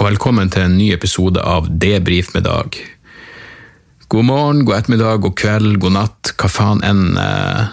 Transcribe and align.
Og 0.00 0.06
velkommen 0.06 0.48
til 0.48 0.62
en 0.64 0.78
ny 0.80 0.86
episode 0.94 1.42
av 1.44 1.66
Debrif 1.76 2.30
med 2.32 2.46
Dag. 2.46 2.72
God 4.08 4.24
morgen, 4.24 4.62
god 4.64 4.78
ettermiddag, 4.78 5.18
god 5.20 5.34
kveld, 5.36 5.74
god 5.82 5.92
natt, 5.92 6.30
hva 6.40 6.48
faen 6.48 6.78
enn 6.88 7.18
eh, 7.20 7.66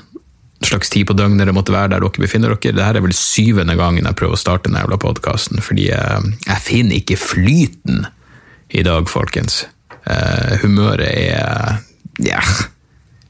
slags 0.68 0.92
tid 0.92 1.07
på 1.07 1.16
døgnet 1.16 1.48
det 1.48 1.54
måtte 1.55 1.71
være 1.71 1.93
der 1.93 2.04
dere 2.04 2.25
befinner 2.25 2.51
dere. 2.51 2.74
Dette 2.75 3.00
er 3.00 3.06
vel 3.06 3.15
syvende 3.15 3.78
gangen 3.79 4.10
jeg 4.10 4.18
prøver 4.20 4.36
å 4.36 4.42
starte 4.42 4.68
denne 4.68 4.82
jævla 4.84 4.98
podkasten, 5.06 5.64
fordi 5.64 5.86
eh, 5.96 6.28
jeg 6.50 6.64
finner 6.65 6.98
ikke 7.00 7.15
flyten 7.21 8.04
i 8.75 8.84
dag, 8.84 9.07
folkens. 9.07 9.62
Eh, 10.04 10.57
humøret 10.65 11.07
er 11.07 11.79
ja, 12.28 12.42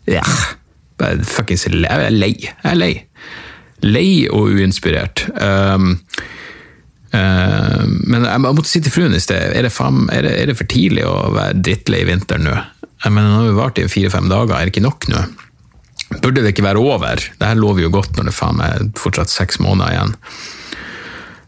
ja, 0.09 0.25
fuckings. 1.21 1.67
Jeg 1.69 1.85
er 1.85 2.17
lei. 2.17 2.33
Jeg 2.49 2.65
er 2.73 2.81
lei. 2.81 2.95
Lei 3.85 4.09
og 4.25 4.57
uinspirert. 4.57 5.27
Um, 5.37 5.99
men 7.17 8.25
jeg 8.27 8.43
måtte 8.43 8.69
si 8.69 8.81
til 8.83 8.93
fruen 8.93 9.15
i 9.15 9.21
sted, 9.23 9.53
er 9.55 9.67
det, 9.67 9.73
fem, 9.73 10.05
er, 10.13 10.27
det, 10.27 10.33
er 10.41 10.51
det, 10.51 10.57
for 10.59 10.69
tidlig 10.71 11.05
å 11.07 11.15
være 11.35 11.59
drittlei 11.63 12.03
vinteren 12.09 12.47
nå? 12.47 12.55
Jeg 13.03 13.13
mener, 13.13 13.29
Nå 13.29 13.41
har 13.41 13.49
vi 13.49 13.57
vart 13.57 13.81
i 13.81 13.89
fire-fem 13.91 14.29
dager, 14.31 14.55
er 14.57 14.67
det 14.67 14.73
ikke 14.75 14.87
nok 14.87 15.09
nå? 15.13 15.23
Burde 16.23 16.41
det 16.41 16.53
ikke 16.53 16.65
være 16.65 16.81
over? 16.81 17.19
Det 17.19 17.49
her 17.49 17.59
lover 17.59 17.83
jo 17.83 17.91
godt 17.93 18.15
når 18.17 18.29
det 18.29 18.35
faen 18.37 18.61
er 18.63 18.87
fortsatt 18.99 19.33
seks 19.33 19.59
måneder 19.63 19.93
igjen. 19.93 20.15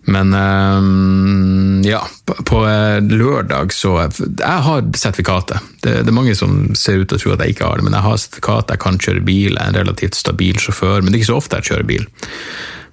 Men 0.09 0.33
um, 0.33 1.81
ja, 1.85 1.99
på, 2.25 2.33
på 2.47 2.59
lørdag 3.05 3.73
så 3.75 3.91
Jeg 4.01 4.63
har 4.65 4.87
sertifikatet. 4.97 5.61
Det, 5.83 5.93
det, 6.01 6.09
er 6.09 6.15
mange 6.15 6.35
som 6.37 6.73
ser 6.77 7.03
ut 7.03 7.11
til 7.11 7.19
å 7.19 7.21
tro 7.21 7.35
at 7.35 7.43
jeg 7.45 7.55
ikke 7.55 7.67
har 7.67 7.79
det, 7.79 7.85
men 7.87 7.97
jeg 7.97 8.07
har 8.07 8.19
sertifikat, 8.23 8.73
jeg 8.73 8.83
kan 8.85 8.99
kjøre 8.99 9.25
bil, 9.27 9.53
jeg 9.53 9.61
er 9.61 9.71
en 9.73 9.79
relativt 9.83 10.17
stabil 10.17 10.59
sjåfør. 10.59 11.01
Men 11.01 11.11
det 11.11 11.19
er 11.19 11.23
ikke 11.23 11.31
så 11.31 11.39
ofte 11.39 11.61
jeg 11.61 11.71
kjører 11.71 11.89
bil. 11.91 12.07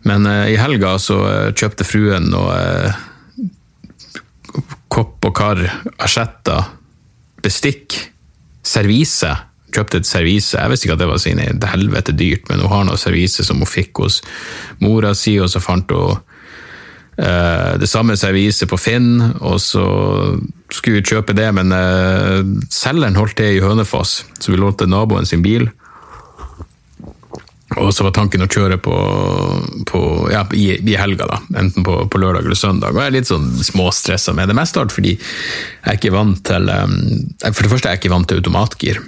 Men 0.04 0.28
uh, 0.28 0.44
i 0.50 0.58
helga 0.60 0.96
så 1.02 1.18
uh, 1.24 1.54
kjøpte 1.56 1.86
fruen 1.88 2.28
noe 2.32 2.52
uh, 2.52 3.02
kopp 4.92 5.24
og 5.26 5.34
kar, 5.36 5.64
asjetter, 6.02 6.72
bestikk, 7.42 7.96
servise 8.66 9.32
kjøpte 9.76 10.00
et 10.00 10.08
servise. 10.08 10.56
Jeg 10.56 10.72
visste 10.72 10.88
ikke 10.88 10.96
at 10.96 11.02
det 11.02 11.10
var 11.10 11.20
sin 11.22 11.42
til 11.42 11.70
helvete 11.72 12.14
dyrt, 12.16 12.48
men 12.50 12.62
hun 12.64 12.72
har 12.72 12.86
noe 12.88 13.00
servise 13.00 13.44
som 13.46 13.60
hun 13.62 13.68
fikk 13.68 14.02
hos 14.04 14.22
mora 14.82 15.12
si, 15.16 15.36
og 15.42 15.52
så 15.52 15.62
fant 15.64 15.94
hun 15.94 16.22
Uh, 17.16 17.78
det 17.80 17.86
samme 17.88 18.12
serviset 18.20 18.68
på 18.68 18.76
Finn, 18.76 19.22
og 19.40 19.54
så 19.64 19.80
skulle 20.68 20.98
vi 20.98 21.06
kjøpe 21.08 21.32
det, 21.32 21.46
men 21.56 21.72
uh, 21.72 22.44
selgeren 22.68 23.16
holdt 23.16 23.38
det 23.40 23.54
i 23.54 23.62
Hønefoss, 23.64 24.18
så 24.36 24.52
vi 24.52 24.58
lånte 24.60 24.84
naboen 24.84 25.24
sin 25.24 25.40
bil. 25.40 25.64
Og 27.74 27.90
så 27.90 28.04
var 28.06 28.14
tanken 28.14 28.44
å 28.44 28.46
kjøre 28.46 28.78
på, 28.78 28.94
på 29.90 30.00
ja, 30.30 30.44
i, 30.54 30.68
i, 30.78 30.94
helga, 30.94 31.26
da, 31.26 31.40
enten 31.58 31.82
på, 31.86 31.98
på, 32.06 32.20
lørdag 32.22 32.46
eller 32.46 32.58
søndag. 32.58 32.94
Og 32.94 33.02
jeg 33.02 33.10
er 33.10 33.16
litt 33.18 33.30
sånn 33.30 33.48
småstressa 33.58 34.34
med 34.36 34.46
det, 34.48 34.54
mest 34.54 34.78
fordi 34.78 35.16
jeg 35.16 35.82
er 35.82 35.98
ikke 35.98 36.14
vant 36.14 36.42
til 36.46 36.70
For 37.48 37.64
det 37.64 37.72
første 37.72 37.88
er 37.88 37.96
jeg 37.96 38.04
ikke 38.04 38.14
vant 38.14 38.28
til 38.30 38.42
automatgir. 38.42 39.02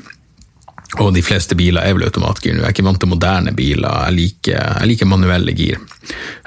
Og 0.97 1.13
de 1.13 1.21
fleste 1.23 1.55
biler 1.55 1.85
er 1.85 1.95
vel 1.95 2.07
automatgir 2.09 2.55
nå. 2.55 2.63
Jeg 2.63 2.71
er 2.71 2.75
ikke 2.75 2.87
vant 2.87 2.99
til 3.03 3.11
moderne 3.13 3.53
biler, 3.55 4.09
jeg 4.09 4.17
liker, 4.17 4.57
jeg 4.81 4.91
liker 4.91 5.11
manuelle 5.11 5.53
gir. 5.55 5.77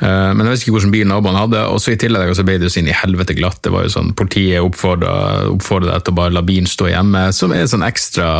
Uh, 0.02 0.34
men 0.34 0.42
jeg 0.44 0.56
visste 0.56 0.66
ikke 0.66 0.76
hvilken 0.80 0.96
bil 0.96 1.06
naboen 1.08 1.38
hadde, 1.38 1.62
og 1.70 1.78
så 1.80 1.94
i 1.94 2.00
tillegg 2.02 2.34
så 2.36 2.46
ble 2.48 2.58
det 2.60 2.68
jo 2.68 2.82
inn 2.82 2.90
i 2.90 2.98
helvete 2.98 3.38
glatt. 3.38 3.62
Det 3.64 3.72
var 3.72 3.86
jo 3.86 3.94
sånn, 3.94 4.16
Politiet 4.18 4.66
oppfordra 4.66 5.54
deg 5.54 6.02
til 6.04 6.16
å 6.16 6.18
bare 6.18 6.36
la 6.36 6.44
bilen 6.44 6.68
stå 6.70 6.90
hjemme, 6.90 7.28
som 7.38 7.54
er 7.56 7.70
sånn 7.70 7.86
ekstra 7.86 8.32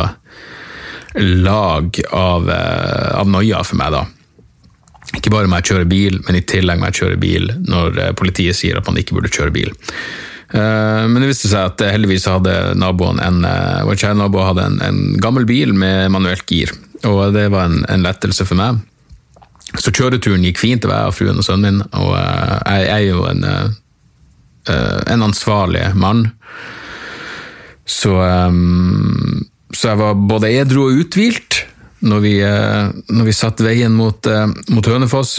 lag 1.20 2.00
av, 2.12 2.48
uh, 2.48 3.20
av 3.20 3.30
noia 3.30 3.62
for 3.66 3.80
meg, 3.80 3.94
da. 3.94 4.04
Ikke 5.18 5.32
bare 5.34 5.50
må 5.50 5.58
jeg 5.60 5.72
kjøre 5.72 5.88
bil, 5.90 6.20
men 6.26 6.38
i 6.38 6.44
tillegg 6.48 6.80
må 6.80 6.88
jeg 6.88 7.02
kjøre 7.02 7.20
bil 7.20 7.50
når 7.68 7.98
uh, 7.98 8.12
politiet 8.16 8.56
sier 8.56 8.78
at 8.80 8.88
man 8.88 9.00
ikke 9.00 9.18
burde 9.18 9.32
kjøre 9.32 9.54
bil. 9.54 9.74
Eh, 10.52 11.04
men 11.08 11.22
det 11.22 11.30
viste 11.30 11.48
seg 11.48 11.70
at 11.70 11.82
heldigvis 11.94 12.28
hadde 12.28 12.54
naboen 12.76 13.20
en, 13.24 13.40
eh, 13.48 13.84
vår 13.88 13.96
kjære 14.02 14.18
nabo 14.20 14.42
hadde 14.44 14.66
en, 14.68 14.80
en, 14.84 14.98
gammel 15.22 15.46
bil 15.48 15.72
med 15.72 16.10
manuelt 16.12 16.44
gir, 16.44 16.74
og 17.08 17.32
det 17.32 17.46
var 17.54 17.70
en, 17.70 17.86
en, 17.88 18.04
lettelse 18.04 18.44
for 18.44 18.60
meg. 18.60 18.82
Så 19.80 19.94
kjøreturen 19.96 20.44
gikk 20.44 20.60
fint, 20.60 20.82
det 20.84 20.90
var 20.90 21.06
jeg 21.06 21.14
og 21.14 21.16
fruen 21.16 21.40
og 21.40 21.46
sønnen 21.46 21.80
min, 21.80 21.86
og 21.96 22.12
eh, 22.18 22.58
jeg, 22.68 22.84
jeg 22.90 22.98
er 22.98 23.06
jo 23.08 23.24
en, 23.30 23.48
en 25.14 25.24
ansvarlig 25.24 25.86
mann. 25.96 26.26
Så, 27.88 28.12
så 29.72 29.92
jeg 29.92 30.00
var 30.00 30.20
både 30.28 30.52
edru 30.52 30.86
og 30.86 31.02
uthvilt 31.04 31.62
når 32.02 32.22
vi, 32.24 32.36
når 32.42 33.26
vi 33.28 33.34
satt 33.36 33.62
veien 33.62 33.92
mot, 33.94 34.26
mot 34.74 34.88
Hønefoss. 34.90 35.36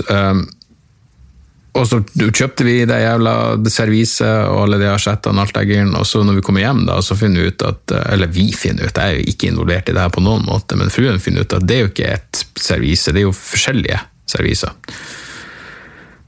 Og 1.74 1.88
så 1.90 2.00
kjøpte 2.06 2.66
vi 2.68 2.76
det 2.86 3.00
jævla 3.02 3.34
serviset 3.74 4.46
og 4.46 4.60
alle 4.68 4.78
de 4.82 4.88
asjettene 4.92 5.42
og 5.42 5.48
alt 5.48 5.58
det 5.58 5.80
og 5.90 6.06
så 6.06 6.22
når 6.24 6.38
vi 6.38 6.44
kommer 6.46 6.62
hjem, 6.62 6.84
da, 6.86 7.00
så 7.02 7.18
finner 7.18 7.42
vi 7.42 7.50
ut 7.50 7.66
at 7.66 7.94
Eller 8.14 8.30
vi 8.30 8.46
finner 8.54 8.86
ut, 8.86 8.98
jeg 8.98 9.04
er 9.04 9.18
jo 9.18 9.34
ikke 9.34 9.50
involvert 9.50 9.90
i 9.90 9.96
det 9.96 10.04
her 10.04 10.14
på 10.14 10.22
noen 10.22 10.46
måte, 10.46 10.78
men 10.78 10.94
fruen 10.94 11.20
finner 11.20 11.44
ut 11.44 11.56
at 11.58 11.66
det 11.66 11.76
er 11.76 11.82
jo 11.82 11.92
ikke 11.92 12.12
et 12.14 12.44
servise, 12.62 13.12
det 13.12 13.24
er 13.24 13.28
jo 13.28 13.34
forskjellige 13.34 14.00
serviser. 14.30 14.76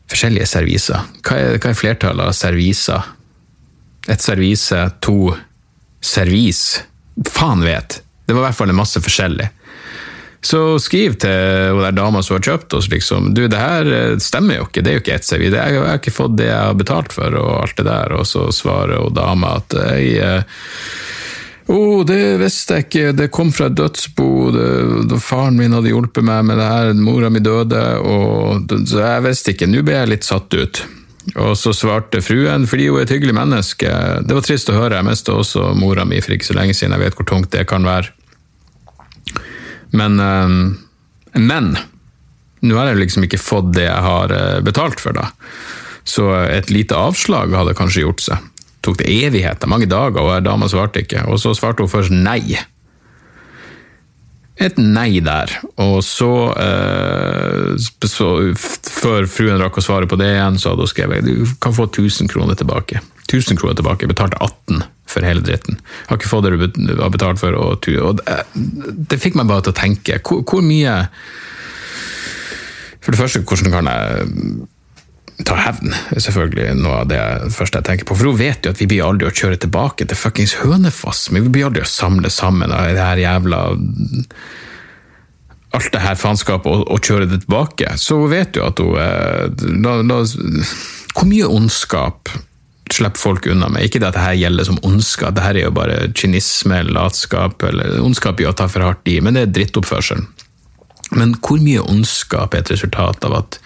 Forskjellige 0.10 0.50
serviser. 0.50 1.06
Hva 1.26 1.38
er, 1.38 1.60
hva 1.62 1.72
er 1.72 1.78
flertallet 1.78 2.26
av 2.26 2.36
serviser? 2.38 3.14
Et 4.10 4.22
servise, 4.22 4.82
to 5.06 5.20
servis. 6.02 6.66
Faen 7.30 7.64
vet! 7.64 8.02
Det 8.26 8.34
var 8.34 8.42
i 8.42 8.48
hvert 8.50 8.58
fall 8.58 8.74
en 8.74 8.80
masse 8.80 9.02
forskjellig. 9.02 9.50
Så 10.46 10.80
skriv 10.80 11.16
til 11.22 11.72
hun 11.74 11.81
der 11.81 11.96
dama 11.98 12.22
som 12.22 12.36
har 12.38 12.44
kjøpt 12.46 12.74
oss, 12.78 12.90
liksom. 12.92 13.31
Du, 13.34 13.48
det 13.50 13.58
her 13.58 13.88
eh, 13.90 14.18
stemmer 14.22 14.59
jo 14.59 14.68
ikke, 14.68 14.84
det 14.86 14.92
er 14.92 14.98
jo 15.00 15.03
ikke 15.03 15.16
ett 15.16 15.26
CV. 15.26 15.48
Jeg 15.50 15.80
har 15.81 15.98
ikke 15.98 16.14
fått 16.14 16.36
det 16.38 16.52
jeg 16.52 16.59
har 16.59 16.78
betalt 16.78 17.16
for, 17.16 17.38
og 17.40 17.53
alt 17.64 17.78
det 17.80 17.88
der. 17.88 18.14
Og 18.20 18.28
så 18.30 18.48
svarer 18.53 19.02
hun 19.02 19.16
dama 19.18 19.56
at 19.62 19.74
jeg 19.80 20.20
eh, 20.22 20.66
å, 21.66 21.74
oh, 21.74 22.02
det 22.06 22.36
visste 22.38 22.78
jeg 22.78 22.86
ikke, 22.86 23.14
det 23.18 23.32
kom 23.34 23.50
fra 23.50 23.72
et 23.72 23.78
dødsbo, 23.80 24.28
det, 24.53 24.68
det, 25.09 25.18
faren 25.18 25.58
min 25.58 25.74
hadde 25.74 25.90
hjulpet 25.90 26.22
meg 26.28 26.44
med 26.46 26.59
det 26.62 26.68
her, 26.70 26.92
mora 26.94 27.32
mi 27.34 27.42
døde, 27.42 27.82
og 28.06 28.70
så 28.86 29.00
jeg 29.02 29.24
visste 29.26 29.56
ikke, 29.56 29.72
nå 29.72 29.82
ble 29.82 29.96
jeg 29.97 30.12
litt 30.12 30.28
satt 30.28 30.53
ut. 30.53 30.84
Og 31.34 31.56
så 31.58 31.74
svarte 31.74 32.22
fruen, 32.22 32.68
fordi 32.69 32.88
hun 32.91 33.00
er 33.00 33.08
et 33.08 33.13
hyggelig 33.16 33.34
menneske, 33.36 33.90
det 34.22 34.36
var 34.38 34.46
trist 34.46 34.69
å 34.69 34.78
høre, 34.78 35.00
jeg 35.00 35.08
mista 35.08 35.34
også 35.34 35.72
mora 35.78 36.06
mi 36.06 36.19
for 36.22 36.36
ikke 36.36 36.47
så 36.52 36.58
lenge 36.58 36.75
siden, 36.78 36.94
jeg 36.94 37.02
vet 37.02 37.18
hvor 37.18 37.28
tungt 37.31 37.50
det 37.56 37.66
kan 37.69 37.88
være. 37.88 38.13
Men, 39.96 40.19
ehm, 40.22 40.59
men 41.34 41.74
nå 42.66 42.78
har 42.78 42.91
jeg 42.91 43.02
liksom 43.02 43.25
ikke 43.25 43.41
fått 43.41 43.74
det 43.75 43.88
jeg 43.88 44.06
har 44.06 44.34
eh, 44.35 44.62
betalt 44.66 45.02
for, 45.02 45.18
da. 45.18 45.31
Så 46.06 46.30
et 46.46 46.69
lite 46.69 46.97
avslag 46.97 47.53
hadde 47.58 47.78
kanskje 47.78 48.06
gjort 48.06 48.22
seg. 48.22 48.52
Tok 48.85 49.00
det 49.02 49.09
evigheter, 49.09 49.69
mange 49.69 49.90
dager, 49.90 50.22
og 50.22 50.46
dama 50.46 50.69
svarte 50.69 51.02
ikke. 51.02 51.25
Og 51.31 51.41
så 51.41 51.56
svarte 51.58 51.81
hun 51.81 51.90
først 51.90 52.14
nei. 52.14 52.59
Et 54.56 54.78
nei 54.80 55.20
der. 55.20 55.52
Og 55.84 56.00
så, 56.04 56.32
eh, 56.56 57.76
så 58.08 58.28
Før 58.56 59.28
fruen 59.28 59.60
rakk 59.60 59.78
å 59.78 59.84
svare 59.84 60.08
på 60.08 60.18
det 60.20 60.32
igjen, 60.32 60.60
så 60.60 60.72
hadde 60.72 60.86
hun 60.86 60.92
skrevet 60.92 61.26
du 61.26 61.46
kan 61.60 61.76
få 61.76 61.90
1000 61.92 62.32
kroner 62.32 62.56
tilbake. 62.56 63.02
1000 63.28 63.60
kroner 63.60 63.76
tilbake. 63.76 64.08
Betalte 64.08 64.40
18 64.40 64.84
for 65.06 65.22
hele 65.28 65.44
dritten. 65.44 65.76
Jeg 65.76 66.08
har 66.10 66.18
ikke 66.18 66.32
fått 66.32 66.48
det 66.48 66.70
du 66.76 67.02
har 67.02 67.12
betalt 67.14 67.42
for. 67.42 67.54
Og, 67.54 67.90
og 68.00 68.22
det, 68.22 68.38
det, 69.10 69.20
fikk 69.20 69.36
meg 69.36 69.50
bare 69.52 69.66
til 69.68 69.76
å 69.76 69.80
tenke. 69.82 70.20
Hvor, 70.24 70.46
hvor, 70.48 70.64
mye 70.66 71.08
For 73.04 73.14
det 73.14 73.20
første, 73.20 73.44
hvordan 73.46 73.76
kan 73.76 73.91
jeg 73.91 74.66
ta 75.43 75.58
hevn? 75.59 75.91
selvfølgelig 76.16 76.78
noe 76.79 77.02
av 77.02 77.09
det 77.11 77.22
første 77.55 77.82
jeg 77.82 77.90
tenker 77.90 78.08
på. 78.08 78.17
For 78.20 78.32
hun 78.32 78.40
vet 78.40 78.66
jo 78.66 78.72
at 78.76 78.82
vi 78.82 78.87
blir 78.91 79.03
aldri 79.03 79.28
å 79.28 79.35
kjøre 79.35 79.59
tilbake 79.66 80.08
til 80.08 80.20
fuckings 80.20 80.55
Hønefoss. 80.61 81.28
Men 81.32 81.47
vi 81.47 81.58
blir 81.58 81.67
aldri 81.70 81.84
å 81.84 81.90
samle 81.90 82.32
sammen 82.32 82.72
av 82.72 82.87
det 82.96 83.03
her 83.03 83.23
jævla 83.26 83.61
alt 85.76 85.91
det 85.91 86.03
her 86.05 86.16
faenskapet 86.16 86.72
og, 86.72 86.85
og, 86.87 87.03
kjøre 87.03 87.28
det 87.28 87.41
tilbake. 87.43 87.97
Så 87.99 88.22
hun 88.22 88.32
vet 88.32 88.55
jo 88.55 88.64
at 88.67 88.79
hun 88.79 88.96
da, 89.84 89.97
la, 89.99 90.22
la, 90.22 90.22
Hvor 91.16 91.28
mye 91.28 91.49
ondskap 91.52 92.31
slipper 92.93 93.20
folk 93.20 93.47
unna 93.49 93.67
med. 93.72 93.85
Ikke 93.85 93.99
det 93.99 94.11
at 94.11 94.17
dette 94.17 94.38
gjelder 94.40 94.67
som 94.67 94.79
ondskap, 94.85 95.35
dette 95.35 95.52
er 95.55 95.64
jo 95.66 95.73
bare 95.76 96.11
kynisme, 96.14 96.84
latskap 96.93 97.64
eller 97.66 97.97
ondskap 98.03 98.41
i 98.41 98.47
å 98.47 98.53
ta 98.55 98.70
for 98.72 98.85
hardt 98.85 99.08
i, 99.09 99.17
men 99.23 99.35
det 99.35 99.47
er 99.47 99.53
drittoppførsel. 99.55 100.22
Men 101.17 101.35
hvor 101.41 101.61
mye 101.61 101.84
ondskap 101.85 102.53
er 102.53 102.64
et 102.64 102.72
resultat 102.73 103.26
av 103.26 103.40
at 103.41 103.59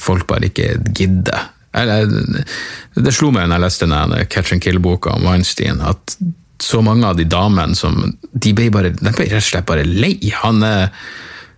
folk 0.00 0.26
bare 0.30 0.50
ikke 0.50 0.74
gidder? 0.96 1.52
Det 1.76 3.12
slo 3.12 3.30
meg 3.34 3.50
da 3.50 3.58
jeg 3.58 3.66
leste 3.66 3.88
den 3.90 4.16
Catch 4.32 4.56
and 4.56 4.64
Kill-boka 4.64 5.12
om 5.16 5.26
Weinstein, 5.28 5.82
at 5.84 6.16
så 6.62 6.80
mange 6.80 7.04
av 7.04 7.18
de 7.18 7.26
damene 7.28 7.76
som 7.76 7.98
De 8.32 8.52
ble, 8.56 8.70
bare, 8.72 8.94
de 8.96 9.12
ble 9.12 9.26
rett 9.28 9.42
og 9.42 9.48
slett 9.50 9.68
bare 9.68 9.84
lei. 9.84 10.16
Han 10.40 10.62
er 10.64 10.88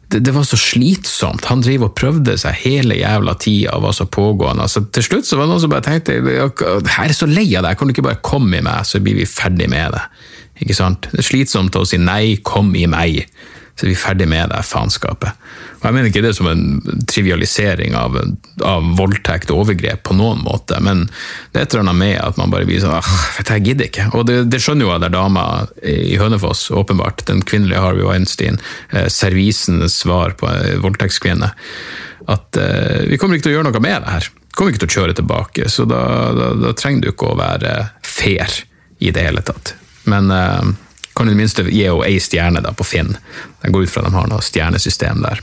det, 0.08 0.22
det, 0.24 0.32
var 0.32 0.46
så 0.48 0.56
slitsomt. 0.56 1.44
Han 1.50 1.60
driver 1.60 1.90
og 1.90 1.96
prøvde 1.98 2.32
seg 2.40 2.56
hele 2.62 2.96
jævla 2.96 3.34
tida 3.40 3.74
og 3.76 3.84
var 3.84 3.96
så 3.96 4.06
pågående. 4.08 4.64
Altså, 4.64 4.80
til 4.88 5.04
slutt 5.04 5.28
så 5.28 5.36
var 5.36 5.44
det 5.44 5.52
noen 5.52 5.62
som 5.66 5.72
bare 5.74 5.84
tenkte 5.84 6.16
jeg 6.16 7.04
er 7.04 7.16
så 7.16 7.28
lei 7.28 7.44
av 7.58 7.66
deg, 7.66 7.76
kan 7.76 7.90
du 7.90 7.92
ikke 7.92 8.06
bare 8.06 8.22
komme 8.24 8.56
i 8.56 8.64
meg, 8.64 8.88
så 8.88 9.02
blir 9.04 9.18
vi 9.18 9.28
ferdig 9.28 9.68
med 9.68 9.92
det. 9.92 10.02
Ikke 10.64 10.78
sant? 10.78 11.10
Det 11.12 11.20
er 11.20 11.28
slitsomt 11.28 11.76
å 11.76 11.84
si 11.86 12.00
nei, 12.00 12.38
kom 12.40 12.72
i 12.74 12.86
meg. 12.90 13.26
så 13.76 13.86
er 13.86 13.92
vi 13.92 14.00
ferdig 14.00 14.26
med 14.32 14.48
det 14.50 14.64
faenskapet. 14.66 15.36
Og 15.78 15.84
Jeg 15.86 15.94
mener 15.94 16.10
ikke 16.10 16.24
det 16.24 16.34
som 16.34 16.48
en 16.50 16.62
trivialisering 17.06 17.94
av, 17.94 18.16
av 18.66 18.86
voldtekt 18.98 19.52
og 19.54 19.62
overgrep 19.62 20.02
på 20.08 20.16
noen 20.18 20.40
måte, 20.42 20.80
men 20.82 21.04
det 21.52 21.60
er 21.60 21.66
et 21.66 21.74
eller 21.76 21.84
annet 21.86 22.00
med 22.00 22.16
at 22.18 22.40
man 22.40 22.50
bare 22.50 22.66
blir 22.66 22.82
sånn 22.82 22.96
ah, 22.98 23.12
jeg 23.38 23.64
gidder 23.64 23.86
ikke. 23.86 24.08
Og 24.18 24.26
det, 24.26 24.40
det 24.50 24.60
skjønner 24.62 24.88
jo 24.88 24.96
den 24.98 25.14
dama 25.14 25.44
i 25.86 26.18
Hønefoss, 26.18 26.66
åpenbart. 26.74 27.22
Den 27.30 27.44
kvinnelige 27.46 27.82
Harvey 27.84 28.06
Weinstein. 28.06 28.58
Eh, 28.90 29.06
servisens 29.12 30.00
svar 30.02 30.34
på 30.38 30.50
en 30.50 30.82
voldtektskvinne. 30.82 31.52
At 32.28 32.58
eh, 32.58 33.06
vi 33.08 33.18
kommer 33.20 33.38
ikke 33.38 33.48
til 33.48 33.54
å 33.54 33.58
gjøre 33.58 33.70
noe 33.70 33.84
med 33.84 34.02
det 34.02 34.16
her. 34.16 34.28
Vi 34.34 34.58
kommer 34.58 34.74
ikke 34.74 34.82
til 34.82 34.90
å 34.90 34.96
kjøre 34.98 35.16
tilbake, 35.20 35.68
så 35.70 35.86
da, 35.86 36.02
da, 36.34 36.50
da 36.58 36.74
trenger 36.74 37.06
du 37.06 37.12
ikke 37.12 37.30
å 37.30 37.38
være 37.38 37.76
fair 38.02 38.50
i 38.98 39.14
det 39.14 39.28
hele 39.28 39.44
tatt. 39.46 39.76
Men 40.10 40.32
eh, 40.34 40.74
kan 41.14 41.30
i 41.30 41.34
det 41.34 41.38
minste 41.38 41.66
gi 41.66 41.84
henne 41.86 42.06
ei 42.06 42.18
stjerne 42.22 42.62
da, 42.64 42.74
på 42.74 42.86
Finn. 42.86 43.14
Jeg 43.62 43.74
går 43.74 43.86
ut 43.86 43.94
fra 43.94 44.04
at 44.04 44.10
de 44.10 44.18
har 44.18 44.28
noe 44.30 44.44
stjernesystem 44.44 45.22
der. 45.24 45.42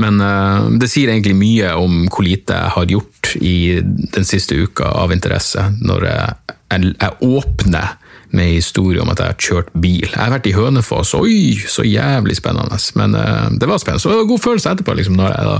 Men 0.00 0.20
uh, 0.22 0.68
det 0.80 0.90
sier 0.90 1.12
egentlig 1.12 1.36
mye 1.38 1.72
om 1.78 2.04
hvor 2.08 2.26
lite 2.26 2.56
jeg 2.58 2.76
har 2.76 2.92
gjort 2.92 3.34
i 3.40 3.56
den 3.82 4.28
siste 4.28 4.56
uka 4.58 4.92
av 5.02 5.12
interesse, 5.14 5.64
når 5.82 6.08
jeg, 6.08 6.54
jeg, 6.74 6.94
jeg 6.94 7.34
åpner 7.40 7.98
med 8.32 8.48
historie 8.48 9.00
om 9.02 9.10
at 9.12 9.20
jeg 9.20 9.28
har 9.28 9.44
kjørt 9.44 9.74
bil. 9.76 10.06
Jeg 10.06 10.16
har 10.16 10.32
vært 10.32 10.46
i 10.48 10.54
Hønefoss, 10.56 11.10
oi, 11.18 11.52
så 11.68 11.84
jævlig 11.84 12.38
spennende. 12.38 12.78
Men 12.96 13.16
uh, 13.18 13.50
det 13.52 13.68
var 13.68 13.82
spennende. 13.82 14.04
Så 14.04 14.12
det 14.12 14.22
var 14.22 14.30
god 14.30 14.44
følelse 14.46 14.72
etterpå, 14.72 14.96
liksom, 14.96 15.18
når 15.20 15.34
jeg 15.34 15.50
da 15.50 15.58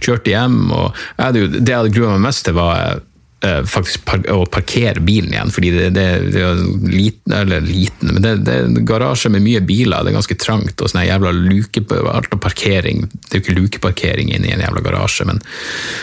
kjørte 0.00 0.32
hjem. 0.32 0.58
og 0.72 1.04
jeg, 1.20 1.52
Det 1.60 1.68
jeg 1.68 1.76
hadde 1.76 1.94
grua 1.98 2.16
meg 2.16 2.28
mest 2.30 2.48
til, 2.48 2.56
var 2.56 2.80
Eh, 2.80 2.98
faktisk 3.40 4.02
par 4.04 4.20
å 4.28 4.42
parkere 4.52 5.00
bilen 5.00 5.32
igjen, 5.32 5.52
fordi 5.54 5.70
det, 5.72 5.86
det, 5.96 6.06
det 6.34 6.42
er 6.44 6.58
liten, 6.92 7.32
eller 7.32 7.64
liten, 7.64 8.12
men 8.12 8.24
det, 8.24 8.34
det, 8.44 8.56
er 8.56 8.66
en 8.68 8.88
garasje 8.88 9.30
med 9.32 9.44
mye 9.44 9.62
biler, 9.64 10.04
det 10.04 10.12
er 10.12 10.18
ganske 10.18 10.36
trangt, 10.40 10.76
og 10.76 10.92
sånn 10.92 11.06
jævla 11.06 11.32
luke, 11.36 11.82
alt 12.12 12.36
av 12.36 12.42
parkering, 12.44 13.06
det 13.08 13.32
er 13.32 13.40
jo 13.40 13.44
ikke 13.46 13.56
lukeparkering 13.56 14.34
inne 14.34 14.50
i 14.50 14.54
en 14.56 14.64
jævla 14.66 14.84
garasje, 14.84 15.24
men 15.30 15.40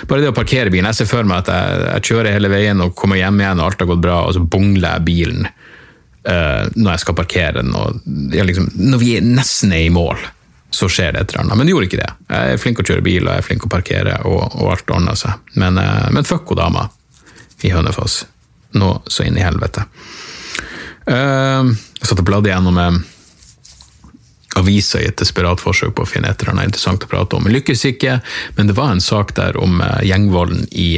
bare 0.09 0.25
det 0.25 0.31
å 0.31 0.37
parkere 0.37 0.73
bilen, 0.73 0.89
jeg 0.89 1.03
ser 1.03 1.11
for 1.11 1.29
meg 1.29 1.45
at 1.45 1.53
jeg, 1.53 1.83
jeg 1.85 2.07
kjører 2.11 2.33
hele 2.33 2.51
veien 2.53 2.81
og 2.81 2.97
kommer 2.97 3.21
hjem 3.21 3.43
igjen, 3.43 3.61
og 3.61 3.69
alt 3.69 3.85
har 3.85 3.91
gått 3.93 4.05
bra, 4.07 4.17
og 4.25 4.33
så 4.33 4.41
bungler 4.41 4.97
jeg 4.97 5.07
bilen 5.11 5.45
uh, 5.45 6.63
når 6.73 6.91
jeg 6.95 7.05
skal 7.05 7.19
parkere 7.21 7.61
den, 7.61 7.73
og 7.77 8.01
liksom, 8.33 8.73
når 8.81 9.03
vi 9.03 9.13
nesten 9.21 9.77
er 9.77 9.85
i 9.85 9.93
mål 9.93 10.25
så 10.73 10.89
skjer 10.91 11.13
det 11.15 11.21
et 11.21 11.31
eller 11.31 11.45
annet. 11.45 11.57
Men 11.57 11.67
det 11.67 11.71
gjorde 11.71 11.87
ikke 11.87 11.99
det. 12.01 12.09
Jeg 12.27 12.53
er 12.53 12.59
flink 12.59 12.79
å 12.81 12.83
kjøre 12.85 13.03
bil, 13.05 13.23
og 13.23 13.31
jeg 13.31 13.39
er 13.39 13.45
flink 13.45 13.65
å 13.65 13.69
parkere, 13.71 14.17
og, 14.27 14.41
og 14.59 14.71
alt 14.73 14.91
ordner 14.91 15.15
seg. 15.17 15.45
Men, 15.55 15.79
uh, 15.79 16.09
men 16.13 16.27
fuck 16.27 16.51
hun 16.51 16.59
dama 16.59 16.89
i 17.61 17.71
Hønefoss. 17.73 18.25
Nå 18.77 18.89
så 19.07 19.25
inn 19.27 19.37
i 19.37 19.45
helvete. 19.45 19.85
Uh, 21.07 21.71
jeg 21.71 22.09
satt 22.09 22.21
og 22.21 22.27
bladde 22.27 22.51
gjennom 22.51 22.79
avisa 24.57 24.99
i 24.99 25.07
et 25.07 25.19
desperat 25.19 25.61
forsøk 25.61 25.93
på 25.95 26.03
å 26.03 26.09
finne 26.09 26.31
et 26.31 26.41
eller 26.41 26.55
annet 26.55 26.71
interessant 26.71 27.05
å 27.05 27.09
prate 27.11 27.37
om. 27.37 27.47
Jeg 27.47 27.59
lykkes 27.59 27.85
ikke, 27.93 28.19
men 28.57 28.69
det 28.69 28.77
var 28.77 28.93
en 28.93 29.03
sak 29.03 29.35
der 29.37 29.57
om 29.61 29.81
uh, 29.81 29.99
gjengvolden 30.05 30.65
i, 30.71 30.89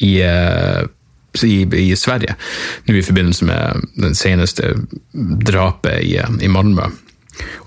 i, 0.00 0.12
i, 0.22 1.56
i 1.82 1.88
Sverige. 1.98 2.36
Nå 2.86 2.94
i 2.96 3.06
forbindelse 3.06 3.48
med 3.48 3.90
den 3.98 4.14
seneste 4.18 4.74
drapet 5.12 6.00
i, 6.06 6.16
i 6.16 6.52
Malmö. 6.52 6.88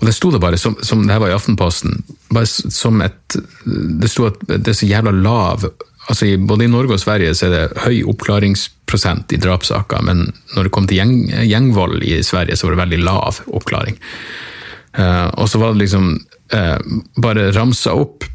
Og 0.00 0.06
det 0.06 0.14
sto 0.16 0.30
det 0.32 0.40
bare, 0.42 0.58
som, 0.58 0.76
som 0.82 1.02
det 1.06 1.14
her 1.14 1.22
var 1.22 1.30
i 1.30 1.36
Aftenposten, 1.36 2.00
bare 2.30 2.48
som 2.48 3.00
et 3.04 3.36
Det 3.64 4.08
sto 4.10 4.26
at 4.26 4.40
det 4.48 4.72
er 4.72 4.76
så 4.76 4.88
jævla 4.88 5.12
lav 5.14 5.68
altså 6.10 6.28
Både 6.42 6.66
i 6.66 6.70
Norge 6.70 6.96
og 6.96 7.02
Sverige 7.02 7.34
så 7.38 7.48
er 7.48 7.54
det 7.54 7.82
høy 7.84 8.02
oppklaringsprosent 8.10 9.34
i 9.34 9.40
drapssaker, 9.40 10.02
men 10.06 10.28
når 10.56 10.66
det 10.66 10.74
kom 10.74 10.88
til 10.90 11.00
gjeng, 11.00 11.16
gjengvold 11.46 12.02
i 12.02 12.20
Sverige, 12.26 12.58
så 12.58 12.66
var 12.66 12.74
det 12.74 12.82
veldig 12.84 13.02
lav 13.06 13.42
oppklaring. 13.46 13.98
Uh, 14.98 15.28
og 15.38 15.46
så 15.46 15.60
var 15.62 15.74
det 15.74 15.84
liksom 15.84 16.12
uh, 16.54 16.78
bare 17.22 17.52
ramsa 17.54 17.94
opp 17.94 18.26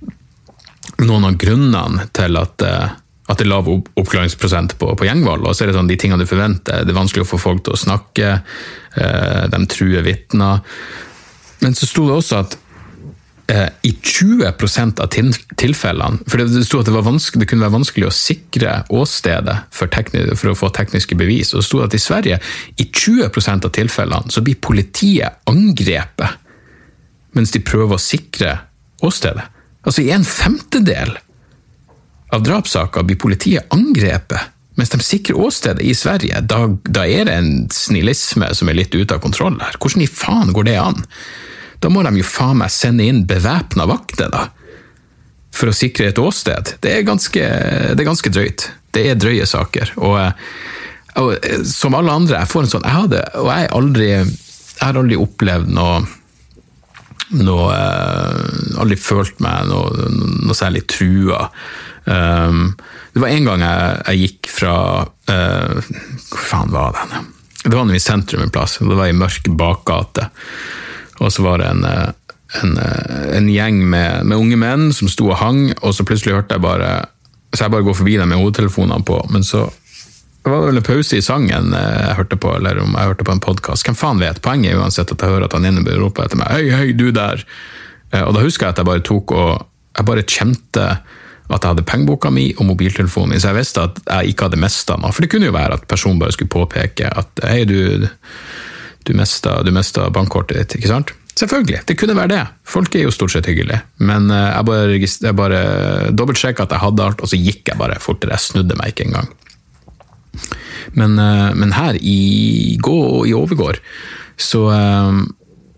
noen 1.03 1.27
av 1.27 1.35
grunnene 1.41 2.05
til 2.15 2.39
at, 2.39 2.63
uh, 2.63 2.93
at 3.27 3.41
det 3.41 3.43
er 3.43 3.51
lav 3.51 3.67
oppklaringsprosent 3.67 4.77
på, 4.79 4.93
på 4.95 5.07
gjengvold. 5.09 5.43
Og 5.43 5.51
så 5.51 5.65
er 5.65 5.73
det 5.73 5.79
sånn 5.79 5.91
de 5.91 5.99
tingene 5.99 6.23
du 6.23 6.29
forventer. 6.29 6.85
Det 6.87 6.95
er 6.95 7.01
vanskelig 7.01 7.25
å 7.25 7.31
få 7.33 7.41
folk 7.41 7.65
til 7.65 7.75
å 7.75 7.81
snakke, 7.81 8.37
de 9.51 9.59
truer 9.67 10.05
vitner. 10.05 10.61
Men 11.59 11.75
så 11.75 11.89
sto 11.89 12.05
det 12.07 12.15
også 12.15 12.37
at 12.45 12.55
i 13.45 13.91
20% 14.01 15.01
av 15.03 15.11
tilfellene 15.13 16.23
For 16.25 16.41
det 16.41 16.63
sto 16.65 16.79
at 16.81 16.87
det, 16.89 16.95
det, 17.37 17.45
kunne 17.45 17.61
være 17.61 17.75
vanskelig 17.75 18.07
å 18.07 18.13
sikre 18.15 18.79
åstedet 18.89 19.57
for, 19.69 19.91
for, 20.33 20.49
å 20.49 20.57
få 20.57 20.71
tekniske 20.73 21.17
bevis. 21.19 21.53
Og 21.53 21.61
det 21.61 21.67
sto 21.67 21.83
at 21.85 21.93
i 21.93 22.01
Sverige, 22.01 22.39
i 22.81 22.87
20% 22.89 23.67
av 23.69 23.75
tilfellene, 23.75 24.33
så 24.33 24.41
blir 24.41 24.57
politiet 24.57 25.45
angrepet 25.51 26.41
mens 27.35 27.51
de 27.53 27.61
prøver 27.61 27.99
å 27.99 28.01
sikre 28.01 28.57
åstedet. 29.05 29.45
Altså 29.85 30.01
i 30.01 30.11
en 30.15 30.25
femtedel 30.25 31.13
av 32.33 32.43
drapssaker 32.43 33.05
blir 33.05 33.19
politiet 33.21 33.69
angrepet 33.75 34.53
mens 34.75 34.91
de 34.91 34.99
sikrer 35.05 35.39
åstedet 35.39 35.85
i 35.85 35.93
Sverige. 35.95 36.41
Da, 36.43 36.65
da 36.83 37.05
er 37.07 37.29
det 37.29 37.35
en 37.37 37.51
snillisme 37.71 38.49
som 38.57 38.71
er 38.71 38.81
litt 38.81 38.95
ute 38.95 39.15
av 39.15 39.21
kontroll 39.23 39.55
her. 39.61 39.77
Hvordan 39.79 40.03
i 40.03 40.09
faen 40.11 40.51
går 40.55 40.67
det 40.67 40.79
an? 40.81 41.05
Da 41.83 41.91
må 41.91 42.03
de 42.05 42.13
jo 42.19 42.27
faen 42.27 42.59
meg 42.61 42.73
sende 42.73 43.07
inn 43.07 43.25
bevæpna 43.27 43.87
vakter, 43.89 44.31
da. 44.33 44.47
For 45.55 45.71
å 45.71 45.75
sikre 45.75 46.09
et 46.11 46.19
åsted. 46.19 46.75
Det 46.83 46.91
er 46.91 47.07
ganske, 47.07 47.43
det 47.95 48.01
er 48.01 48.09
ganske 48.09 48.31
drøyt. 48.31 48.69
Det 48.95 49.05
er 49.11 49.19
drøye 49.19 49.47
saker. 49.47 49.93
Og, 50.03 50.19
og, 51.21 51.47
som 51.69 51.95
alle 51.95 52.15
andre, 52.15 52.41
jeg 52.41 52.51
får 52.51 52.65
en 52.65 52.73
sånn 52.75 52.87
jeg 52.87 52.99
hadde, 52.99 53.23
Og 53.39 53.49
jeg, 53.51 53.71
aldri, 53.77 54.09
jeg 54.11 54.83
har 54.83 54.99
aldri 54.99 55.19
opplevd 55.19 55.73
noe 55.75 56.05
noe 57.33 57.73
uh, 57.73 58.81
Aldri 58.81 58.97
følt 58.99 59.39
meg 59.43 59.69
noe, 59.69 60.09
noe 60.45 60.57
særlig 60.57 60.83
trua. 60.91 61.47
Um, 62.05 62.75
det 63.15 63.23
var 63.23 63.31
en 63.33 63.47
gang 63.49 63.63
jeg, 63.65 64.01
jeg 64.05 64.21
gikk 64.25 64.49
fra 64.53 64.75
uh, 65.01 65.93
Hvor 66.29 66.43
faen 66.51 66.73
var 66.75 66.93
det? 66.93 67.23
Det 67.65 67.73
var 67.73 67.89
i 67.89 68.01
sentrum 68.03 68.43
en 68.45 68.53
plass. 68.53 68.77
Det 68.77 68.97
var 68.99 69.09
i 69.09 69.17
mørk 69.17 69.49
bakgate. 69.57 70.27
Og 71.23 71.31
så 71.31 71.45
var 71.45 71.61
det 71.61 71.69
en, 71.69 71.83
eh, 71.83 72.11
en, 72.61 72.77
eh, 72.77 73.37
en 73.37 73.49
gjeng 73.49 73.81
med, 73.89 74.25
med, 74.25 74.37
unge 74.37 74.59
menn 74.59 74.91
som 74.93 75.09
sto 75.11 75.29
og 75.31 75.39
hang, 75.39 75.69
og 75.81 75.95
så 75.95 76.05
plutselig 76.07 76.35
hørte 76.35 76.57
jeg 76.57 76.65
bare 76.65 77.09
Så 77.55 77.63
jeg 77.63 77.71
bare 77.71 77.85
går 77.87 77.95
forbi 77.95 78.17
dem 78.19 78.27
med 78.27 78.37
hodetelefonene 78.41 79.05
på, 79.07 79.15
men 79.31 79.43
så 79.43 79.69
var 80.43 80.59
det 80.59 80.67
vel 80.67 80.77
en 80.77 80.83
pause 80.83 81.15
i 81.15 81.23
sangen 81.23 81.71
eh, 81.73 82.01
jeg 82.01 82.17
hørte 82.17 82.37
på, 82.37 82.51
eller 82.57 82.81
om 82.83 82.97
jeg 82.97 83.07
hørte 83.07 83.23
på 83.23 83.31
en 83.31 83.39
podkast. 83.39 83.85
Hvem 83.87 83.95
faen 83.95 84.19
vet? 84.19 84.41
Poenget 84.43 84.73
er 84.73 84.81
uansett 84.81 85.13
at 85.13 85.23
jeg 85.23 85.31
hører 85.31 85.47
at 85.47 85.55
han 85.55 85.65
inne 85.65 85.95
roper 85.97 86.25
etter 86.25 86.37
meg 86.41 86.51
'hei, 86.51 86.65
hei, 86.69 86.91
du 86.91 87.11
der'. 87.15 87.45
Og 88.11 88.33
da 88.35 88.43
husker 88.43 88.67
jeg 88.67 88.75
at 88.75 88.77
jeg 88.77 88.85
bare 88.85 88.99
tok 89.07 89.31
og 89.31 89.65
Jeg 89.95 90.05
bare 90.05 90.23
kjente 90.27 90.83
at 91.49 91.63
jeg 91.63 91.69
hadde 91.69 91.85
pengeboka 91.87 92.29
mi 92.29 92.53
og 92.57 92.65
mobiltelefonen 92.65 93.29
min, 93.29 93.39
så 93.39 93.53
jeg 93.53 93.61
visste 93.61 93.81
at 93.81 93.99
jeg 94.09 94.33
ikke 94.33 94.49
hadde 94.49 94.59
mista 94.59 94.97
noe. 94.99 95.13
For 95.13 95.23
det 95.23 95.29
kunne 95.31 95.47
jo 95.47 95.55
være 95.55 95.77
at 95.77 95.87
personen 95.87 96.19
bare 96.19 96.35
skulle 96.35 96.51
påpeke 96.51 97.07
at 97.07 97.39
'hei, 97.41 97.63
du' 97.63 98.09
du 99.05 99.13
mista, 99.17 100.09
bankkortet 100.13 100.57
ditt, 100.57 100.79
ikke 100.79 100.91
sant? 100.91 101.13
Selvfølgelig, 101.35 101.81
det 101.87 101.97
kunne 101.99 102.15
være 102.15 102.31
det. 102.31 102.43
Folk 102.63 102.95
er 102.95 103.03
jo 103.03 103.11
stort 103.11 103.33
sett 103.33 103.47
hyggelige. 103.49 103.81
Men 103.99 104.29
eh, 104.31 104.51
jeg 104.53 104.67
bare, 104.69 104.99
jeg 104.99 105.35
bare 105.35 105.63
dobbeltsjekka 106.15 106.63
at 106.63 106.75
jeg 106.75 106.83
hadde 106.85 107.03
alt, 107.03 107.23
og 107.23 107.31
så 107.31 107.39
gikk 107.39 107.71
jeg 107.73 107.79
bare 107.81 107.99
fortere. 107.99 108.37
Jeg 108.37 108.45
snudde 108.45 108.77
meg 108.79 108.93
ikke 108.93 109.09
engang. 109.09 109.27
Men, 110.95 111.19
eh, 111.19 111.49
men 111.59 111.75
her 111.75 111.99
i, 111.99 112.77
gå, 112.79 112.99
i 113.27 113.35
overgård, 113.35 113.81
så, 114.39 114.63
eh, 114.71 115.19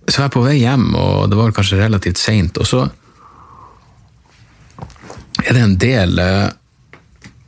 så 0.06 0.22
var 0.22 0.28
jeg 0.28 0.36
på 0.38 0.46
vei 0.46 0.56
hjem, 0.60 0.92
og 0.94 1.26
det 1.32 1.42
var 1.42 1.58
kanskje 1.58 1.82
relativt 1.82 2.22
seint. 2.22 2.62
Og 2.62 2.70
så 2.70 2.86
er 5.42 5.58
det 5.58 5.64
en 5.64 5.78
del 5.82 6.22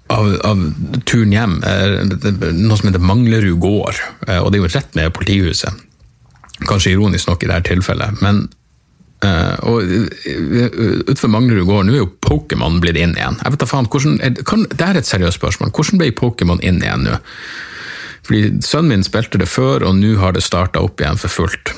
av, 0.09 0.29
av, 0.43 0.61
turen 1.05 1.33
hjem 1.33 1.57
noe 1.61 2.77
som 2.77 2.89
heter 2.89 3.03
Manglerud 3.03 3.59
gård, 3.61 3.99
eh, 4.27 4.39
og 4.41 4.51
det 4.51 4.59
er 4.59 4.63
jo 4.63 4.71
rett 4.73 4.97
med 4.97 5.13
politihuset. 5.15 5.85
Kanskje 6.67 6.95
ironisk 6.95 7.29
nok 7.29 7.45
i 7.45 7.51
dette 7.51 7.69
tilfellet, 7.69 8.17
men 8.19 8.41
uh, 9.23 9.55
og 9.63 9.85
utenfor 9.87 11.31
Manglerud 11.31 11.69
gård 11.69 11.87
nå 11.87 11.95
er 11.95 12.01
jo 12.01 12.09
Pokémon 12.25 12.81
blitt 12.83 12.99
inn 12.99 13.15
igjen. 13.15 13.39
Jeg 13.39 13.53
vet 13.53 13.63
da 13.63 13.69
faen, 13.69 13.87
hvordan, 13.87 14.17
kan, 14.43 14.65
Det 14.73 14.89
er 14.89 14.99
et 14.99 15.07
seriøst 15.07 15.39
spørsmål. 15.39 15.71
Hvordan 15.71 16.01
ble 16.01 16.11
Pokémon 16.19 16.59
inn 16.59 16.81
igjen 16.83 17.07
nå? 17.07 17.15
Fordi 18.27 18.59
Sønnen 18.65 18.91
min 18.91 19.07
spilte 19.07 19.39
det 19.39 19.47
før, 19.47 19.87
og 19.87 19.95
nå 20.01 20.17
har 20.19 20.35
det 20.35 20.43
starta 20.43 20.83
opp 20.83 20.99
igjen 20.99 21.21
for 21.21 21.31
fullt. 21.31 21.71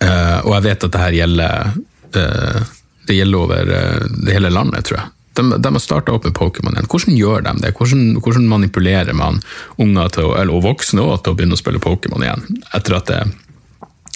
Uh, 0.00 0.40
og 0.46 0.54
jeg 0.56 0.66
vet 0.70 0.88
at 0.88 0.96
det 0.96 1.04
her 1.04 1.20
gjelder 1.20 1.72
uh, 2.16 2.76
det 3.10 3.18
gjelder 3.18 3.44
over 3.44 3.74
det 3.74 4.32
hele 4.32 4.52
landet, 4.54 4.86
tror 4.88 5.02
jeg 5.02 5.08
de, 5.40 5.60
de 5.64 5.72
har 5.74 5.82
starta 5.82 6.14
opp 6.14 6.28
med 6.28 6.36
Pokémon 6.36 6.76
igjen. 6.76 6.88
Hvordan 6.92 7.16
gjør 7.18 7.46
de 7.46 7.54
det? 7.64 7.74
Hvordan, 7.78 8.04
hvordan 8.20 8.48
manipulerer 8.50 9.16
man 9.16 9.40
unger 9.80 10.12
til, 10.16 10.34
eller, 10.36 10.54
og 10.54 10.66
voksne 10.68 11.02
også, 11.04 11.24
til 11.24 11.34
å 11.34 11.38
begynne 11.40 11.58
å 11.58 11.62
spille 11.62 11.82
Pokémon 11.82 12.26
igjen, 12.26 12.60
etter 12.76 12.98
at 13.00 13.10
det 13.10 13.22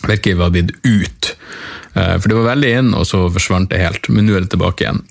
virkelig 0.04 0.38
var 0.42 0.54
blitt 0.54 0.76
ut? 0.84 1.34
Eh, 1.94 2.14
for 2.18 2.28
det 2.28 2.38
var 2.38 2.52
veldig 2.52 2.76
inn, 2.80 2.94
og 2.98 3.08
så 3.08 3.24
forsvant 3.32 3.72
det 3.72 3.82
helt. 3.82 4.10
Men 4.12 4.28
nå 4.28 4.36
er 4.36 4.44
det 4.44 4.52
tilbake 4.54 4.86
igjen. 4.86 5.02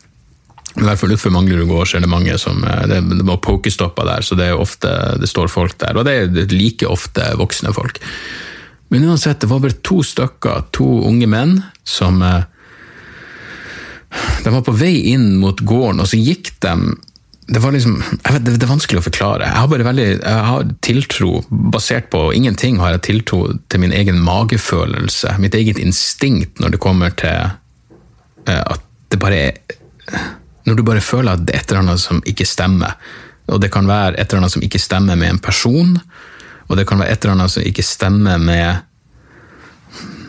I 0.74 0.88
hvert 0.88 0.98
fall 0.98 1.12
utenfor 1.13 1.34
Manglerud 1.36 1.70
gård 1.70 1.89
så 1.89 2.00
er 2.00 2.05
det 2.05 2.10
mange 2.10 2.38
som 2.41 2.63
eh, 2.65 2.86
det 2.89 3.27
var 3.27 3.41
pokestopper 3.46 4.10
der, 4.10 4.25
så 4.25 4.38
det, 4.39 4.50
er 4.50 4.62
ofte, 4.62 4.93
det 5.22 5.29
står 5.29 5.51
folk 5.53 5.77
der. 5.82 6.00
Og 6.00 6.08
det 6.08 6.15
er 6.17 6.55
like 6.55 6.89
ofte 6.89 7.34
voksne 7.39 7.74
folk. 7.75 8.01
Men 8.93 9.05
uansett, 9.10 9.41
det 9.41 9.50
var 9.50 9.62
bare 9.63 9.79
to 9.86 10.01
stykker, 10.05 10.67
to 10.75 10.88
unge 11.08 11.29
menn, 11.29 11.60
som 11.88 12.22
eh, 12.25 12.43
De 14.43 14.53
var 14.53 14.63
på 14.65 14.75
vei 14.77 14.93
inn 15.13 15.36
mot 15.41 15.60
gården, 15.60 16.03
og 16.03 16.10
så 16.10 16.20
gikk 16.20 16.53
de 16.63 16.93
det 17.48 17.60
liksom, 17.60 17.98
vet, 18.24 18.46
det 18.46 18.63
er 18.63 18.70
vanskelig 18.72 19.01
å 19.01 19.03
forklare. 19.03 19.48
Jeg 19.50 19.60
har 19.60 19.67
bare 19.67 19.86
veldig, 19.86 20.05
jeg 20.13 20.43
har 20.48 20.70
tiltro, 20.86 21.32
basert 21.74 22.08
på 22.13 22.22
ingenting, 22.36 22.77
har 22.79 22.96
jeg 22.96 23.03
tiltro 23.10 23.41
til 23.67 23.84
min 23.84 23.91
egen 23.91 24.22
magefølelse, 24.24 25.36
mitt 25.43 25.58
eget 25.60 25.82
instinkt, 25.82 26.62
når 26.63 26.75
det 26.75 26.82
kommer 26.84 27.12
til 27.20 27.51
eh, 28.48 28.62
at 28.63 28.88
det 29.12 29.20
bare 29.22 29.41
er 29.50 29.60
Når 30.63 30.75
du 30.79 30.84
bare 30.84 31.01
føler 31.03 31.34
at 31.34 31.41
det 31.43 31.55
er 31.55 31.60
et 31.60 31.72
eller 31.72 31.82
annet 31.82 32.00
som 32.00 32.22
ikke 32.25 32.46
stemmer. 32.48 32.96
Og 33.51 33.60
det 33.60 33.70
kan 33.72 33.88
være 33.88 34.15
et 34.15 34.32
eller 34.32 34.39
annet 34.39 34.53
som 34.53 34.63
ikke 34.63 34.79
stemmer 34.79 35.17
med 35.20 35.29
en 35.29 35.39
person, 35.43 35.98
og 36.70 36.77
det 36.77 36.88
kan 36.88 37.00
være 37.00 37.12
et 37.12 37.25
eller 37.25 37.36
annet 37.36 37.51
som 37.51 37.65
ikke 37.67 37.84
stemmer 37.84 38.38
med 38.38 38.79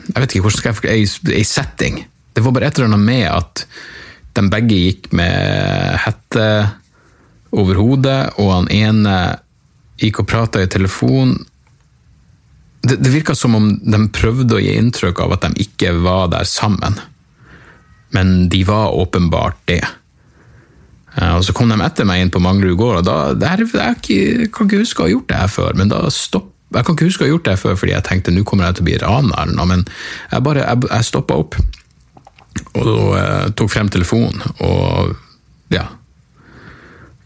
Jeg 0.09 0.21
vet 0.21 0.35
ikke 0.35 0.43
hvordan 0.43 0.59
skal 0.59 0.73
jeg 0.73 0.79
forklare 0.81 1.37
Ei 1.39 1.45
setting. 1.47 2.03
Det 2.35 2.43
var 2.43 2.55
bare 2.55 2.69
et 2.69 2.79
eller 2.79 2.91
annet 2.91 3.07
med 3.07 3.27
at 3.31 3.65
de 4.35 4.47
begge 4.51 4.79
gikk 4.79 5.11
med 5.15 5.99
hette 6.03 6.47
over 7.55 7.79
hodet, 7.79 8.21
og 8.43 8.51
han 8.51 8.71
ene 8.75 9.17
gikk 10.03 10.25
og 10.25 10.31
prata 10.31 10.63
i 10.63 10.71
telefon. 10.71 11.37
Det, 12.83 12.99
det 12.99 13.13
virka 13.15 13.37
som 13.39 13.55
om 13.55 13.69
de 13.79 14.01
prøvde 14.15 14.57
å 14.57 14.63
gi 14.63 14.75
inntrykk 14.75 15.23
av 15.23 15.37
at 15.37 15.47
de 15.47 15.67
ikke 15.69 15.95
var 16.03 16.33
der 16.33 16.49
sammen, 16.49 16.99
men 18.15 18.49
de 18.51 18.65
var 18.67 18.97
åpenbart 18.99 19.61
det. 19.71 19.85
Eh, 21.15 21.37
og 21.37 21.45
Så 21.47 21.55
kom 21.55 21.71
de 21.71 21.79
etter 21.87 22.09
meg 22.09 22.25
inn 22.25 22.35
på 22.35 22.43
Manglerud 22.43 22.79
gård, 22.81 22.99
og 23.03 23.07
da, 23.07 23.19
der, 23.39 23.63
jeg, 23.63 24.01
ikke, 24.01 24.19
jeg 24.43 24.51
kan 24.55 24.69
ikke 24.69 24.83
huske 24.83 25.05
å 25.05 25.07
ha 25.07 25.15
gjort 25.15 25.31
det 25.31 25.39
her 25.45 25.55
før, 25.55 25.79
men 25.79 25.95
da 25.95 26.03
stopp, 26.11 26.51
jeg 26.75 26.83
kan 26.83 26.99
ikke 26.99 27.07
huske 27.07 27.23
å 27.23 27.29
ha 27.29 27.31
gjort 27.31 27.47
det 27.47 27.55
her 27.55 27.63
før 27.63 27.77
fordi 27.79 27.93
jeg 27.93 28.07
tenkte 28.09 28.33
nå 28.35 28.43
kommer 28.43 28.67
jeg 28.67 28.81
til 28.81 28.83
å 28.83 28.87
bli 28.89 28.99
rana 28.99 29.35
eller 29.45 29.55
noe, 29.55 29.71
men 29.71 29.83
jeg 30.33 30.43
bare 30.43 30.65
jeg, 30.65 30.89
jeg 30.91 31.07
stoppa 31.07 31.37
opp 31.39 31.59
og 32.75 32.87
da 32.87 33.27
tok 33.59 33.71
frem 33.73 33.91
telefonen 33.91 34.43
og 34.63 35.15
ja, 35.75 35.89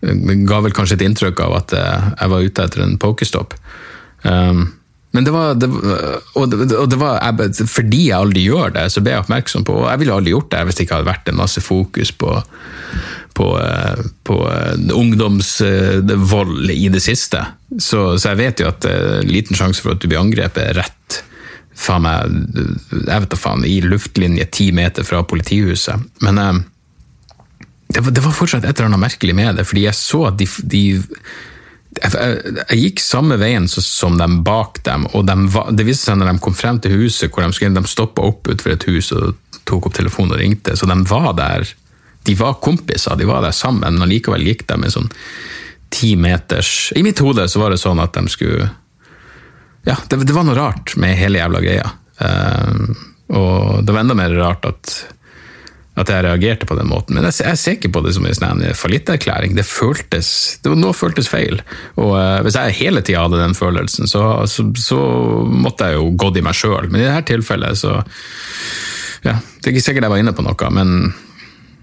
ga 0.00 0.60
vel 0.64 0.74
kanskje 0.74 0.98
et 0.98 1.06
inntrykk 1.08 1.40
av 1.44 1.56
at 1.58 1.76
eh, 1.76 2.10
jeg 2.14 2.32
var 2.32 2.48
ute 2.48 2.66
etter 2.68 2.84
en 2.84 2.98
pokerstopp. 3.00 3.56
Um, 4.22 4.68
men 5.16 5.24
det 5.24 5.32
var, 5.32 5.54
det, 5.56 5.68
og 6.36 6.50
det, 6.52 6.66
og 6.76 6.88
det 6.92 6.98
var 7.00 7.16
jeg, 7.22 7.68
Fordi 7.70 8.00
jeg 8.10 8.18
aldri 8.18 8.42
gjør 8.44 8.74
det, 8.74 8.82
så 8.92 9.00
ble 9.00 9.14
jeg 9.14 9.22
oppmerksom 9.22 9.64
på 9.64 9.72
Og 9.78 9.86
jeg 9.88 10.02
ville 10.02 10.16
aldri 10.18 10.34
gjort 10.34 10.50
det 10.52 10.60
hvis 10.66 10.76
det 10.76 10.84
ikke 10.84 10.98
hadde 10.98 11.08
vært 11.08 11.30
en 11.30 11.38
masse 11.38 11.62
fokus 11.64 12.12
på, 12.12 12.34
på, 13.38 13.46
eh, 13.62 14.02
på 14.28 14.36
eh, 14.50 14.74
ungdomsvold 14.98 16.74
i 16.74 16.90
det 16.92 17.00
siste. 17.02 17.40
Så, 17.78 18.02
så, 18.18 18.34
jeg 18.34 18.40
vet 18.42 18.62
jo 18.62 18.68
at 18.68 18.84
det 18.84 19.24
liten 19.30 19.58
sjanse 19.58 19.82
for 19.84 19.96
at 19.96 20.04
du 20.04 20.10
blir 20.10 20.20
angrepet 20.20 20.76
rett 20.76 21.22
faen 21.78 22.04
meg, 22.04 22.32
jeg 23.06 23.22
vet 23.22 23.30
da 23.32 23.38
faen, 23.38 23.64
i 23.66 23.78
luftlinje 23.84 24.48
ti 24.54 24.70
meter 24.74 25.06
fra 25.06 25.22
politihuset. 25.26 26.08
Men 26.26 26.64
det 27.88 28.02
var, 28.04 28.12
det 28.12 28.24
var, 28.24 28.34
fortsatt 28.36 28.66
et 28.66 28.74
eller 28.74 28.90
annet 28.90 29.06
merkelig 29.06 29.36
med 29.36 29.60
det, 29.60 29.66
fordi 29.68 29.86
jeg 29.86 29.96
så 29.96 30.26
at 30.28 30.38
de, 30.40 30.48
de 30.68 30.82
jeg, 31.98 32.12
jeg, 32.12 32.78
gikk 32.82 33.02
samme 33.02 33.38
veien 33.40 33.68
som 33.70 34.18
dem 34.20 34.42
bak 34.46 34.82
dem, 34.86 35.06
og 35.16 35.24
de 35.28 35.36
det 35.78 35.86
viste 35.88 36.10
seg 36.10 36.18
når 36.20 36.34
de 36.34 36.42
kom 36.44 36.56
frem 36.56 36.80
til 36.84 36.98
huset, 37.00 37.30
hvor 37.32 37.46
de, 37.46 37.54
skulle, 37.56 37.74
de 37.74 37.90
stoppa 37.90 38.26
opp 38.28 38.50
utenfor 38.50 38.74
et 38.74 38.88
hus 38.90 39.12
og 39.16 39.38
tok 39.68 39.88
opp 39.88 39.96
telefonen 39.96 40.36
og 40.36 40.42
ringte, 40.42 40.76
så 40.76 40.88
de 40.88 40.98
var 41.08 41.32
der. 41.38 41.64
De 42.28 42.34
var 42.36 42.58
kompiser, 42.60 43.16
de 43.16 43.28
var 43.28 43.40
der 43.44 43.56
sammen, 43.56 43.96
men 43.96 44.10
likevel 44.10 44.44
gikk 44.44 44.66
de 44.68 44.76
en 44.82 44.94
sånn 44.98 45.08
ti 45.88 46.10
meters 46.20 46.92
I 46.96 47.00
mitt 47.00 47.20
hode 47.24 47.46
så 47.48 47.62
var 47.62 47.72
det 47.72 47.80
sånn 47.80 48.00
at 48.02 48.12
de 48.12 48.28
skulle 48.28 48.66
Ja, 49.86 49.96
det, 50.08 50.22
det 50.26 50.34
var 50.34 50.46
noe 50.46 50.58
rart 50.58 50.96
med 51.00 51.16
hele 51.18 51.40
jævla 51.40 51.62
greia. 51.64 51.92
Uh, 52.18 52.90
og 53.28 53.86
det 53.86 53.94
var 53.94 54.02
enda 54.02 54.16
mer 54.18 54.34
rart 54.38 54.66
at 54.68 54.98
at 55.98 56.10
jeg 56.12 56.24
reagerte 56.24 56.66
på 56.68 56.76
den 56.78 56.88
måten. 56.90 57.16
Men 57.16 57.26
jeg, 57.26 57.40
jeg 57.42 57.60
ser 57.60 57.76
ikke 57.76 57.90
på 57.96 58.02
det 58.04 58.12
som 58.14 58.26
en 58.26 58.36
sånn 58.36 58.62
fallitterklæring. 58.78 59.56
Det 59.58 59.66
føltes, 59.66 60.30
det 60.62 60.72
var 60.72 60.78
noe 60.78 60.96
føltes 60.96 61.30
feil. 61.30 61.60
Og 61.98 62.12
uh, 62.14 62.38
hvis 62.46 62.58
jeg 62.58 62.76
hele 62.78 63.02
tida 63.02 63.24
hadde 63.24 63.40
den 63.40 63.56
følelsen, 63.58 64.10
så, 64.10 64.24
så, 64.50 64.68
så, 64.78 64.98
måtte 65.50 65.90
jeg 65.90 65.98
jo 65.98 66.12
gått 66.20 66.38
i 66.38 66.44
meg 66.46 66.58
sjøl. 66.58 66.90
Men 66.90 67.02
i 67.02 67.08
dette 67.08 67.32
tilfellet 67.32 67.80
så 67.80 67.96
ja, 69.24 69.34
Det 69.34 69.66
er 69.66 69.74
ikke 69.74 69.82
sikkert 69.82 70.06
jeg 70.06 70.14
var 70.14 70.22
inne 70.22 70.34
på 70.36 70.44
noe, 70.46 70.70
men 70.70 70.92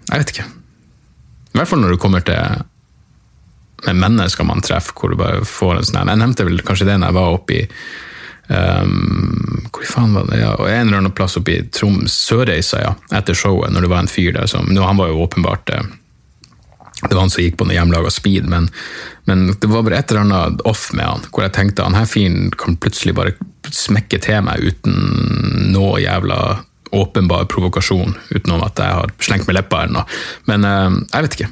jeg 0.07 0.21
vet 0.21 0.31
ikke. 0.31 0.45
I 0.47 1.59
hvert 1.59 1.71
fall 1.71 1.81
når 1.83 1.95
det 1.95 2.01
kommer 2.03 2.23
til 2.23 2.63
med 3.85 4.01
mennesker 4.01 4.47
man 4.47 4.63
treffer, 4.65 4.95
hvor 4.97 5.13
du 5.13 5.19
bare 5.19 5.45
får 5.47 5.77
en 5.77 5.87
sånn 5.87 6.11
Jeg 6.11 6.21
nevnte 6.21 6.47
vel 6.47 6.65
kanskje 6.65 6.89
det 6.89 6.99
når 6.99 7.11
jeg 7.11 7.19
var 7.19 7.39
oppe 7.39 7.61
i 7.61 7.63
Um, 8.47 9.65
hvor 9.73 9.87
faen 9.89 10.11
var 10.13 10.27
det? 10.29 10.37
Ja, 10.37 10.51
og 10.53 10.67
En 10.69 10.83
eller 10.85 10.99
annen 10.99 11.13
plass 11.17 11.33
oppe 11.39 11.55
i 11.55 11.63
Troms, 11.73 12.13
Sørreisa, 12.27 12.77
ja, 12.83 12.91
etter 13.17 13.33
showet, 13.33 13.71
når 13.73 13.81
det 13.81 13.89
var 13.89 14.03
en 14.03 14.11
fyr 14.11 14.35
der 14.35 14.45
som 14.45 14.67
nå, 14.69 14.83
Han 14.85 14.99
var 14.99 15.09
jo 15.09 15.23
åpenbart 15.23 15.71
eh, 15.73 15.87
det 17.01 17.15
var 17.15 17.25
han 17.25 17.33
som 17.33 17.41
gikk 17.43 17.57
på 17.59 17.65
noe 17.67 17.75
hjemmelaga 17.75 18.11
speed, 18.13 18.45
men, 18.49 18.69
men, 19.25 19.47
det 19.59 19.67
var 19.67 19.83
bare 19.83 19.97
et 19.97 20.13
eller 20.13 20.23
annet 20.23 20.61
off 20.69 20.87
med 20.93 21.05
han, 21.05 21.25
hvor 21.27 21.43
jeg 21.43 21.55
tenkte 21.57 21.83
han 21.83 21.97
her 21.97 22.07
fyren 22.09 22.53
kan 22.55 22.77
plutselig 22.81 23.17
bare 23.17 23.33
smekke 23.73 24.21
til 24.23 24.45
meg 24.45 24.63
uten 24.63 25.73
noe 25.73 25.99
jævla 25.99 26.39
åpenbar 26.95 27.49
provokasjon, 27.51 28.15
utenom 28.31 28.63
at 28.63 28.79
jeg 28.79 28.97
har 29.01 29.13
slengt 29.19 29.49
med 29.49 29.57
leppa 29.57 29.83
eller 29.83 29.97
noe. 29.99 30.19
Men 30.47 30.63
uh, 30.69 31.01
jeg 31.11 31.25
vet 31.25 31.37
ikke. 31.39 31.51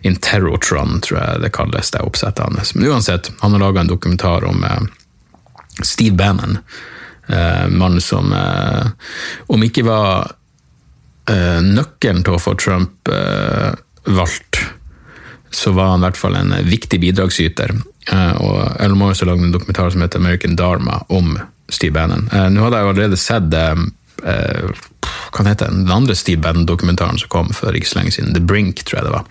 Interrotron, 0.01 1.01
tror 1.05 1.21
jeg 1.21 1.43
det 1.45 1.53
kalles, 1.53 1.93
det 1.93 2.01
oppsettet 2.01 2.47
hans. 2.47 2.73
Men 2.75 2.89
uansett, 2.89 3.33
han 3.41 3.53
har 3.53 3.61
laga 3.61 3.85
en 3.85 3.93
dokumentar 3.93 4.49
om 4.49 4.65
eh, 4.65 4.81
Steve 5.83 6.17
Bannon. 6.17 6.57
Eh, 7.33 7.69
mann 7.69 8.01
som 8.01 8.33
eh, 8.33 8.87
om 9.47 9.63
ikke 9.63 9.85
var 9.87 10.33
uh, 11.31 11.61
nøkkelen 11.63 12.25
til 12.27 12.35
å 12.35 12.43
få 12.43 12.57
Trump 12.59 13.11
valgt, 14.11 14.59
så 15.55 15.71
var 15.77 15.93
han 15.93 16.01
i 16.01 16.07
hvert 16.09 16.19
fall 16.19 16.35
en 16.39 16.55
viktig 16.67 16.99
bidragsyter. 17.03 17.75
Og 18.41 18.57
Ellen 18.81 18.99
Morris 18.99 19.21
har 19.23 19.29
lagd 19.29 19.45
en 19.45 19.55
dokumentar 19.55 19.93
som 19.93 20.03
heter 20.03 20.23
American 20.23 20.57
Dharma 20.59 21.03
om 21.13 21.37
Steve 21.71 21.95
Bannon. 21.95 22.27
nå 22.27 22.65
hadde 22.65 22.81
jeg 22.81 22.89
allerede 22.89 23.19
sett 23.21 23.51
hva 23.51 25.45
heter 25.47 25.69
den, 25.69 25.85
den 25.85 25.95
andre 25.95 26.17
Steve 26.19 26.43
Bannon-dokumentaren 26.43 27.21
som 27.21 27.31
kom 27.31 27.53
for 27.55 27.77
ikke 27.77 27.93
så 27.93 28.01
lenge 28.01 28.15
siden. 28.17 28.33
The 28.35 28.43
Brink, 28.43 28.83
tror 28.89 29.01
jeg 29.01 29.09
det 29.11 29.15
var. 29.15 29.25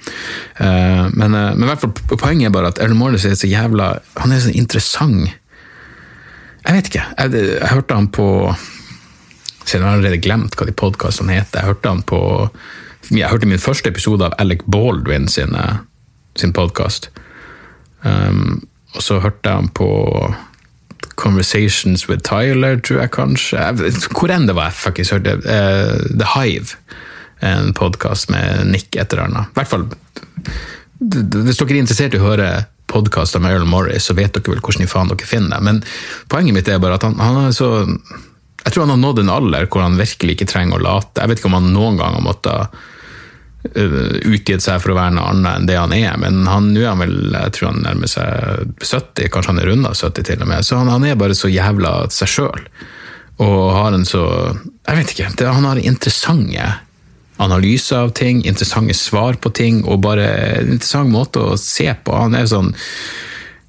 men, 1.15 1.35
men 1.35 1.65
i 1.65 1.71
hvert 1.71 1.83
fall, 1.83 1.95
poenget 2.13 2.51
er 2.51 2.55
bare 2.55 2.71
at 2.71 2.83
Ellen 2.83 2.99
Morris 2.99 3.27
er 3.27 3.35
så 3.39 3.49
jævla 3.49 3.97
Han 4.21 4.35
er 4.35 4.43
så 4.45 4.53
interessant. 4.55 5.38
Jeg 6.69 6.75
vet 6.75 6.89
ikke. 6.91 7.05
Jeg, 7.17 7.31
jeg, 7.33 7.69
hørte 7.71 7.95
han 7.97 8.07
på 8.13 8.27
jeg 9.69 9.81
har 9.81 9.95
allerede 9.95 10.21
glemt 10.21 10.53
hva 10.57 10.67
de 10.69 10.73
podkastene 10.77 11.33
heter. 11.33 11.63
Jeg 11.63 11.71
hørte 11.71 11.89
han 11.89 12.03
på 12.05 12.19
jeg 13.09 13.29
hørte 13.31 13.49
min 13.49 13.61
første 13.61 13.89
episode 13.89 14.27
av 14.27 14.35
Alec 14.38 14.61
Baldwin 14.69 15.25
sin, 15.31 15.55
eh, 15.57 15.79
sin 16.38 16.53
podkast. 16.53 17.09
Um, 18.05 18.61
og 18.93 19.01
så 19.01 19.17
hørte 19.23 19.49
jeg 19.49 19.71
på 19.73 19.89
Conversations 21.17 22.05
with 22.09 22.21
Tyler, 22.27 22.77
tror 22.85 23.01
jeg 23.01 23.13
kanskje. 23.17 23.65
Hvor 24.13 24.29
enn 24.33 24.45
det 24.45 24.57
var 24.57 24.69
jeg 24.69 24.77
faktisk 24.83 25.17
hørte 25.17 25.39
uh, 25.41 26.05
The 26.21 26.29
Hive, 26.35 26.77
en 27.49 27.73
podkast 27.73 28.29
med 28.29 28.69
Nick 28.69 28.93
et 28.93 29.09
eller 29.15 29.25
annet. 29.25 29.49
Hvis 30.99 31.57
dere 31.57 31.73
er 31.73 31.81
interessert 31.81 32.13
i 32.13 32.21
å 32.21 32.27
høre 32.29 32.51
podkaster 32.89 33.43
med 33.43 33.55
Earl 33.55 33.69
Morris, 33.69 34.10
så 34.10 34.17
vet 34.17 34.34
dere 34.36 34.55
vel 34.55 34.63
hvordan 34.63 34.86
i 34.86 34.89
faen 34.89 35.12
dere 35.12 35.29
finner 35.29 35.55
det. 35.58 35.65
Men 35.67 35.84
poenget 36.31 36.58
mitt 36.58 36.72
er 36.72 36.81
bare 36.81 37.00
at 37.00 37.08
han, 37.08 37.17
han 37.22 37.46
er 37.48 37.55
så 37.55 37.72
jeg 38.60 38.74
tror 38.74 38.84
han 38.84 38.91
har 38.91 39.00
nådd 39.00 39.22
en 39.22 39.31
alder 39.31 39.67
hvor 39.72 39.86
han 39.86 39.98
virkelig 39.98 40.36
ikke 40.36 40.50
trenger 40.51 40.77
å 40.77 40.84
late. 40.84 41.22
Jeg 41.22 41.31
vet 41.31 41.39
ikke 41.39 41.48
om 41.50 41.55
han 41.58 41.69
noen 41.74 42.00
gang 42.00 42.17
har 42.17 42.25
måttet 42.25 42.79
utgitt 43.60 44.63
seg 44.63 44.79
for 44.79 44.93
å 44.93 44.98
være 44.98 45.15
noe 45.17 45.31
annet 45.34 45.58
enn 45.58 45.67
det 45.67 45.75
han 45.75 45.93
er, 45.96 46.13
men 46.22 46.46
han, 46.48 46.69
nå 46.72 46.84
er 46.84 46.93
han 46.93 47.01
vel, 47.01 47.17
jeg 47.34 47.55
tror 47.55 47.69
han 47.74 47.81
nærmer 47.84 48.08
seg 48.12 48.69
70, 48.79 49.27
kanskje 49.34 49.51
han 49.51 49.60
er 49.60 49.67
runda 49.67 49.91
70 49.91 50.27
til 50.29 50.46
og 50.46 50.51
med, 50.51 50.65
så 50.65 50.79
han, 50.79 50.91
han 50.93 51.08
er 51.08 51.19
bare 51.19 51.36
så 51.36 51.51
jævla 51.51 51.93
seg 52.13 52.31
sjøl. 52.31 52.69
Og 53.39 53.60
har 53.72 53.96
en 53.96 54.03
så 54.03 54.22
Jeg 54.84 54.98
vet 54.98 55.12
ikke, 55.13 55.27
det, 55.39 55.48
han 55.48 55.67
har 55.67 55.79
interessante 55.79 56.69
analyser 57.39 58.03
av 58.03 58.13
ting, 58.17 58.43
interessante 58.46 58.93
svar 58.98 59.39
på 59.39 59.51
ting, 59.55 59.81
og 59.88 60.01
bare 60.03 60.27
en 60.60 60.75
interessant 60.75 61.12
måte 61.12 61.39
å 61.39 61.58
se 61.60 61.88
på. 62.03 62.15
Han 62.15 62.36
er 62.36 62.50
sånn 62.51 62.74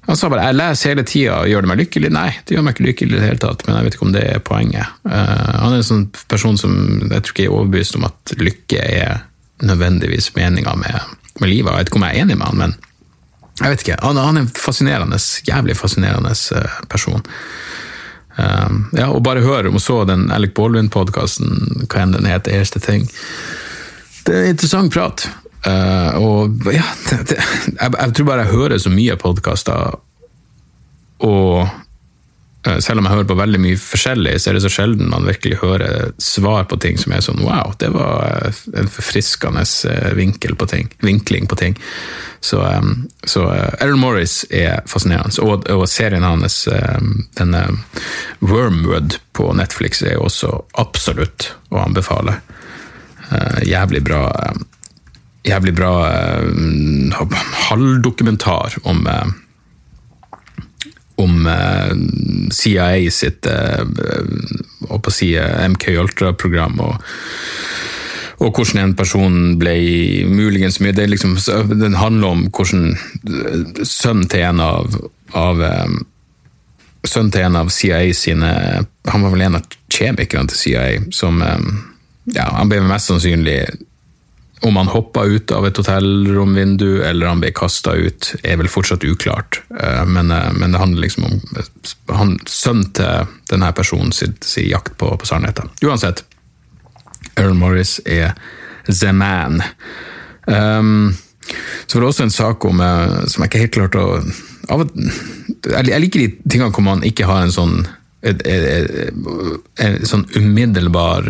han 0.07 0.17
sa 0.17 0.29
bare 0.29 0.43
'jeg 0.43 0.57
leser 0.57 0.89
hele 0.89 1.03
tida, 1.03 1.35
gjør 1.47 1.61
det 1.61 1.69
meg 1.69 1.79
lykkelig'? 1.79 2.11
Nei, 2.11 2.29
det 2.45 2.55
gjør 2.55 2.63
meg 2.65 2.73
ikke 2.75 2.87
lykkelig 2.87 3.13
i 3.15 3.19
det 3.19 3.27
hele 3.29 3.43
tatt, 3.43 3.61
men 3.67 3.75
jeg 3.75 3.85
vet 3.85 3.95
ikke 3.95 4.07
om 4.07 4.11
det 4.11 4.23
er 4.27 4.39
poenget. 4.39 4.87
Uh, 5.05 5.51
han 5.61 5.73
er 5.73 5.77
en 5.77 5.87
sånn 5.87 6.07
person 6.27 6.57
som 6.57 6.73
jeg 7.05 7.21
tror 7.21 7.33
ikke 7.35 7.45
er 7.45 7.53
overbevist 7.53 7.95
om 7.95 8.07
at 8.09 8.33
lykke 8.35 8.81
er 8.81 9.21
nødvendigvis 9.61 10.33
meninga 10.35 10.73
med, 10.75 10.99
med, 11.39 11.49
livet. 11.49 11.69
Jeg 11.69 11.77
vet 11.77 11.91
ikke 11.91 12.01
om 12.01 12.07
jeg 12.07 12.17
er 12.17 12.23
enig 12.25 12.37
med 12.37 12.47
han, 12.47 12.57
men 12.57 12.75
jeg 13.61 13.69
vet 13.69 13.85
ikke. 13.85 13.99
Han, 14.01 14.17
han 14.17 14.37
er 14.37 14.41
en 14.41 14.51
fascinerende, 14.57 15.21
jævlig 15.47 15.77
fascinerende 15.77 16.33
uh, 16.57 16.81
person. 16.89 17.23
Uh, 18.41 18.97
ja, 18.97 19.07
og 19.11 19.21
bare 19.25 19.43
hør 19.45 19.69
om 19.69 19.77
så 19.81 20.01
den 20.09 20.29
Alec 20.33 20.55
Baldwin-podkasten, 20.57 21.85
hva 21.85 22.01
enn 22.01 22.15
den 22.15 22.29
heter, 22.29 22.55
eneste 22.57 22.81
ting. 22.81 23.05
Det 24.25 24.37
er 24.37 24.51
interessant 24.53 24.93
prat. 24.93 25.27
Uh, 25.61 26.17
og 26.17 26.71
ja, 26.73 26.85
det, 27.09 27.19
det, 27.29 27.37
jeg, 27.37 27.93
jeg, 27.93 28.13
tror 28.17 28.29
bare 28.31 28.47
jeg 28.47 28.55
hører 28.55 28.81
så 28.81 28.93
mye 28.93 29.17
podkaster, 29.21 29.99
og 31.21 31.69
selv 32.61 33.01
om 33.01 33.07
jeg 33.07 33.15
hører 33.15 33.29
på 33.29 33.37
veldig 33.39 33.59
mye 33.61 33.77
forskjellig, 33.81 34.35
så 34.37 34.51
er 34.51 34.57
det 34.57 34.63
så 34.65 34.69
sjelden 34.69 35.09
man 35.09 35.25
virkelig 35.25 35.57
hører 35.63 36.11
svar 36.21 36.67
på 36.69 36.77
ting 36.83 36.99
som 37.01 37.15
er 37.15 37.23
sånn 37.25 37.41
wow, 37.41 37.73
det 37.81 37.89
var 37.95 38.51
en 38.77 38.91
forfriskende 38.91 39.63
uh, 39.65 40.11
vinkel 40.17 40.53
på 40.59 40.67
ting, 40.69 40.91
vinkling 41.01 41.49
på 41.49 41.57
ting. 41.57 41.77
Så, 42.41 42.61
så 43.25 43.47
Aaron 43.49 44.01
Morris 44.01 44.43
er 44.49 44.81
fascinerende, 44.89 45.33
og, 45.45 45.65
og 45.69 45.87
serien 45.89 46.25
hans, 46.25 46.63
denne 47.37 47.61
Wormwood 48.41 49.19
på 49.37 49.51
Netflix, 49.57 50.01
er 50.01 50.17
også 50.17 50.49
absolutt 50.81 51.51
å 51.69 51.83
anbefale. 51.83 52.39
jævlig 53.61 54.01
bra. 54.09 54.23
Jævlig 55.45 55.75
bra 55.77 55.93
halvdokumentar 57.69 58.81
om 58.89 59.05
om 61.21 61.47
eh, 61.47 61.91
CIA 62.51 63.11
sitt 63.13 63.47
uh, 63.47 63.85
si, 65.13 65.33
MK 65.69 65.87
Ultra-program, 66.01 66.79
og, 66.83 67.11
og, 68.39 68.49
hvordan 68.49 68.81
en 68.83 68.95
person 68.97 69.37
ble 69.61 69.75
muligens 70.29 70.79
mye 70.81 70.95
det 70.97 71.09
liksom, 71.11 71.37
Den 71.77 71.99
handler 71.99 72.35
om 72.35 72.47
hvordan 72.49 72.97
sønnen 73.85 74.27
til 74.31 74.47
en 74.49 74.63
av, 74.65 74.97
av 75.37 75.61
Sønnen 77.01 77.31
til 77.33 77.47
en 77.47 77.55
av 77.57 77.69
CIA 77.73 78.11
sine 78.13 78.49
Han 79.09 79.23
var 79.23 79.31
vel 79.33 79.45
en 79.47 79.57
av 79.57 79.77
kjemikerne 79.89 80.51
til 80.51 80.59
CIA, 80.59 80.83
som 81.13 81.39
ja, 81.41 82.45
Han 82.57 82.69
ble 82.69 82.81
mest 82.85 83.09
sannsynlig 83.09 83.63
om 84.63 84.75
han 84.75 84.87
hoppa 84.87 85.23
ut 85.23 85.51
av 85.51 85.65
et 85.65 85.77
hotellromvindu 85.77 87.01
eller 87.03 87.31
han 87.31 87.39
ble 87.41 87.49
kasta 87.55 87.95
ut, 87.97 88.27
er 88.45 88.59
vel 88.61 88.69
fortsatt 88.69 89.03
uklart. 89.03 89.61
Eh, 89.73 90.03
men, 90.05 90.31
eh, 90.31 90.51
men, 90.53 90.71
det 90.71 90.81
handler 90.81 91.01
liksom 91.01 91.25
om 91.25 91.39
han, 92.13 92.35
sønnen 92.45 92.91
til 92.93 93.31
denne 93.49 93.71
personen 93.73 94.13
sin, 94.13 94.35
sin 94.45 94.69
jakt 94.69 94.93
på, 95.01 95.09
på 95.17 95.25
sannheten. 95.25 95.71
Uansett, 95.81 96.21
Earl 97.35 97.57
Morris 97.57 97.97
er 98.05 98.35
the 98.85 99.09
man. 99.13 99.63
Um, 100.45 101.15
så 101.87 101.97
var 101.97 102.01
det 102.01 102.11
også 102.11 102.23
en 102.27 102.35
sak 102.35 102.65
om, 102.65 102.83
eh, 102.85 103.15
som 103.33 103.41
jeg 103.41 103.49
ikke 103.49 103.63
helt 103.63 103.77
klarte 103.79 104.05
å 104.05 104.21
Jeg 105.81 106.01
liker 106.03 106.21
de 106.21 106.27
tingene 106.45 106.69
hvor 106.71 106.85
man 106.85 107.01
ikke 107.03 107.25
har 107.25 107.41
en 107.43 107.51
sånn 107.53 107.81
et, 108.21 108.45
et, 108.45 109.09
et 109.81 110.05
sånn 110.07 110.27
umiddelbar 110.37 111.25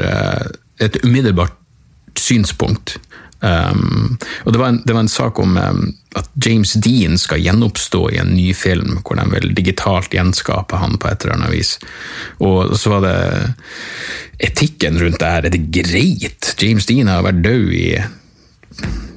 et 0.84 0.98
umiddelbart 1.06 1.56
synspunkt. 2.20 2.98
Um, 3.42 4.20
og 4.46 4.54
det 4.54 4.60
var, 4.62 4.68
en, 4.70 4.82
det 4.86 4.94
var, 4.94 5.02
en, 5.02 5.10
sak 5.10 5.40
om 5.42 5.56
um, 5.58 5.86
at 6.14 6.28
James 6.46 6.76
Dean 6.78 7.18
skal 7.18 7.42
gjenoppstå 7.42 8.02
i 8.14 8.20
en 8.22 8.36
ny 8.36 8.52
film, 8.54 9.00
hvor 9.02 9.18
de 9.18 9.26
vil 9.34 9.56
digitalt 9.58 10.14
gjenskape 10.14 10.78
han 10.78 11.00
på 11.02 11.10
et 11.10 11.26
eller 11.26 11.40
annet 11.40 11.56
vis. 11.56 11.72
Og 12.46 12.76
så 12.78 12.94
var 12.94 13.06
det 13.08 13.16
etikken 14.46 15.00
rundt 15.02 15.20
det 15.24 15.32
her. 15.34 15.48
Er 15.48 15.56
det 15.56 15.72
greit? 15.74 16.54
James 16.62 16.86
Dean 16.90 17.10
har 17.10 17.26
vært 17.26 17.42
død 17.46 17.70
i 17.74 17.86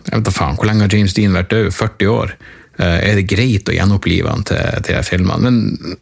jeg 0.04 0.20
vet 0.20 0.26
da 0.26 0.32
faen, 0.34 0.56
Hvor 0.58 0.68
lenge 0.68 0.84
har 0.84 0.92
James 0.92 1.14
Dean 1.16 1.36
vært 1.36 1.52
død? 1.52 1.70
40 1.72 2.12
år? 2.12 2.34
Uh, 2.74 2.98
er 3.04 3.20
det 3.20 3.28
greit 3.30 3.68
å 3.68 3.76
gjenopplive 3.76 4.32
han 4.32 4.44
til, 4.48 4.80
til 4.88 5.04
filmene? 5.06 5.50
Men 5.50 5.96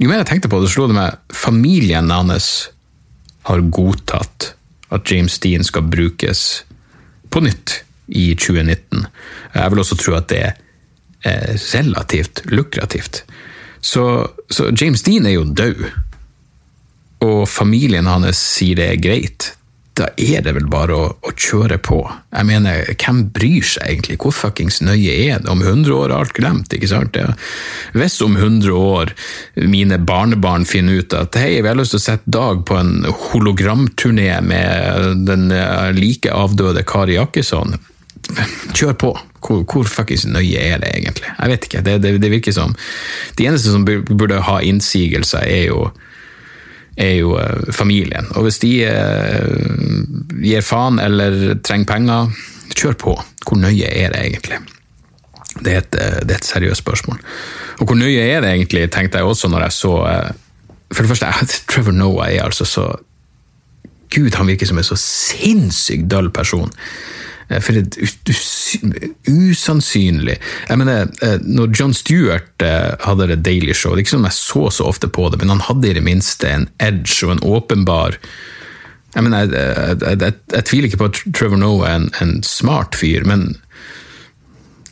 jo 0.00 0.08
mer 0.08 0.22
jeg 0.24 0.30
tenkte 0.32 0.50
på 0.52 0.62
det, 0.62 0.72
slo 0.72 0.88
det 0.88 0.96
meg 0.96 1.20
familien 1.32 2.10
hans 2.12 2.70
har 3.46 3.62
godtatt 3.62 4.54
at 4.94 5.12
James 5.12 5.36
Dean 5.42 5.64
skal 5.66 5.86
brukes 5.86 6.64
på 7.36 7.44
nytt 7.44 7.82
i 8.06 8.30
2019. 8.38 9.04
Jeg 9.52 9.72
vil 9.72 9.82
også 9.82 9.98
tro 10.00 10.16
at 10.16 10.30
det 10.32 10.40
er 10.46 10.54
relativt 11.74 12.44
lukrativt. 12.48 13.24
Så, 13.84 14.26
så 14.50 14.70
James 14.72 15.02
Dean 15.04 15.26
er 15.26 15.36
jo 15.36 15.44
død, 15.44 15.84
og 17.26 17.48
familien 17.48 18.08
hans 18.08 18.40
sier 18.56 18.78
det 18.78 18.88
er 18.88 19.02
greit 19.02 19.50
da 19.96 20.10
er 20.20 20.42
det 20.44 20.52
vel 20.58 20.66
bare 20.68 20.96
å, 20.96 21.04
å, 21.24 21.32
kjøre 21.32 21.78
på. 21.80 22.02
Jeg 22.34 22.48
mener, 22.48 22.84
hvem 23.00 23.22
bryr 23.32 23.64
seg 23.64 23.86
egentlig? 23.88 24.18
Hvor 24.20 24.34
fuckings 24.36 24.82
nøye 24.84 25.14
er 25.14 25.40
det? 25.40 25.48
Om 25.52 25.62
100 25.64 25.94
år 25.96 26.10
er 26.10 26.16
alt 26.18 26.34
glemt, 26.36 26.74
ikke 26.76 26.90
sant? 26.90 27.16
Ja. 27.16 27.32
Hvis 27.96 28.18
om 28.24 28.36
100 28.36 28.76
år 28.76 29.14
mine 29.64 29.98
barnebarn 29.98 30.68
finner 30.68 31.00
ut 31.00 31.16
at 31.16 31.38
hei, 31.40 31.62
vi 31.62 31.70
har 31.70 31.78
lyst 31.78 31.96
til 31.96 32.02
å 32.02 32.06
sette 32.10 32.34
Dag 32.36 32.64
på 32.68 32.76
en 32.76 33.06
hologramturné 33.06 34.40
med 34.44 35.22
den 35.28 35.48
eh, 35.54 35.92
like 35.96 36.32
avdøde 36.32 36.82
Kari 36.84 37.16
Jakkesson, 37.16 37.78
kjør 38.76 38.96
på. 39.00 39.12
Hvor, 39.46 39.62
hvor 39.70 39.88
fuckings 39.88 40.26
nøye 40.28 40.58
er 40.58 40.82
det 40.82 40.90
egentlig? 40.98 41.30
Jeg 41.30 41.52
vet 41.52 41.68
ikke. 41.68 41.84
Det, 41.86 41.96
det, 42.02 42.16
det 42.20 42.32
virker 42.32 42.52
som 42.52 42.74
De 43.38 43.46
eneste 43.46 43.72
som 43.72 43.86
burde 43.86 44.42
ha 44.48 44.58
innsigelser, 44.66 45.46
er 45.46 45.70
jo 45.70 45.86
er 46.96 47.14
jo 47.20 47.36
eh, 47.40 47.72
familien. 47.72 48.28
Og 48.36 48.46
hvis 48.46 48.60
de 48.62 48.72
eh, 48.88 49.50
gir 50.42 50.64
faen 50.64 51.00
eller 51.02 51.56
trenger 51.64 51.90
penger, 51.90 52.32
kjør 52.76 52.98
på. 53.00 53.14
Hvor 53.46 53.60
nøye 53.60 53.88
er 53.88 54.14
det 54.14 54.22
egentlig? 54.24 54.60
Det 55.56 55.72
er, 55.72 55.84
et, 55.84 55.98
eh, 56.00 56.20
det 56.24 56.36
er 56.36 56.40
et 56.40 56.48
seriøst 56.48 56.84
spørsmål. 56.84 57.20
Og 57.80 57.86
hvor 57.86 57.98
nøye 57.98 58.24
er 58.24 58.40
det 58.44 58.52
egentlig, 58.52 58.88
tenkte 58.92 59.20
jeg 59.20 59.28
også 59.28 59.52
når 59.52 59.68
jeg 59.68 59.72
så 59.76 59.92
For 60.94 61.02
det 61.02 61.08
første, 61.10 61.26
Trevor 61.68 61.92
Noah 61.92 62.30
er 62.30 62.44
altså 62.44 62.64
så 62.64 62.86
Gud, 64.14 64.30
han 64.34 64.46
virker 64.46 64.66
som 64.66 64.78
en 64.78 64.86
så 64.86 64.96
sinnssykt 64.96 66.06
døll 66.10 66.30
person. 66.30 66.70
Eh, 67.48 67.60
for 67.62 67.78
et 67.78 67.96
usannsynlig. 69.28 70.36
Jeg 70.68 70.78
mener, 70.80 71.08
eh, 71.22 71.38
når 71.42 71.74
John 71.78 71.94
Stewart 71.94 72.62
eh, 72.62 72.96
hadde 73.06 73.28
det 73.30 73.44
Daily 73.46 73.74
Show, 73.74 73.94
det 73.94 74.02
er 74.02 74.06
ikke 74.06 74.16
sånn 74.16 74.28
jeg 74.28 74.38
så 74.38 74.70
så 74.74 74.88
ofte 74.90 75.10
på 75.10 75.28
det, 75.30 75.38
men 75.40 75.54
han 75.54 75.62
hadde 75.68 75.90
i 75.90 75.96
det 75.98 76.02
minste 76.06 76.50
en 76.50 76.68
edge 76.82 77.22
og 77.26 77.36
en 77.36 77.46
åpenbar 77.46 78.18
Jeg 79.16 79.24
mener, 79.24 79.46
jeg, 79.48 80.00
jeg, 80.02 80.18
jeg, 80.20 80.34
jeg 80.52 80.64
tviler 80.68 80.90
ikke 80.90 80.98
på 81.00 81.06
at 81.08 81.20
Trevor 81.32 81.56
Noah 81.56 81.86
er 81.88 81.94
en, 82.02 82.10
en, 82.20 82.34
smart 82.44 82.98
fyr, 82.98 83.24
men 83.24 83.54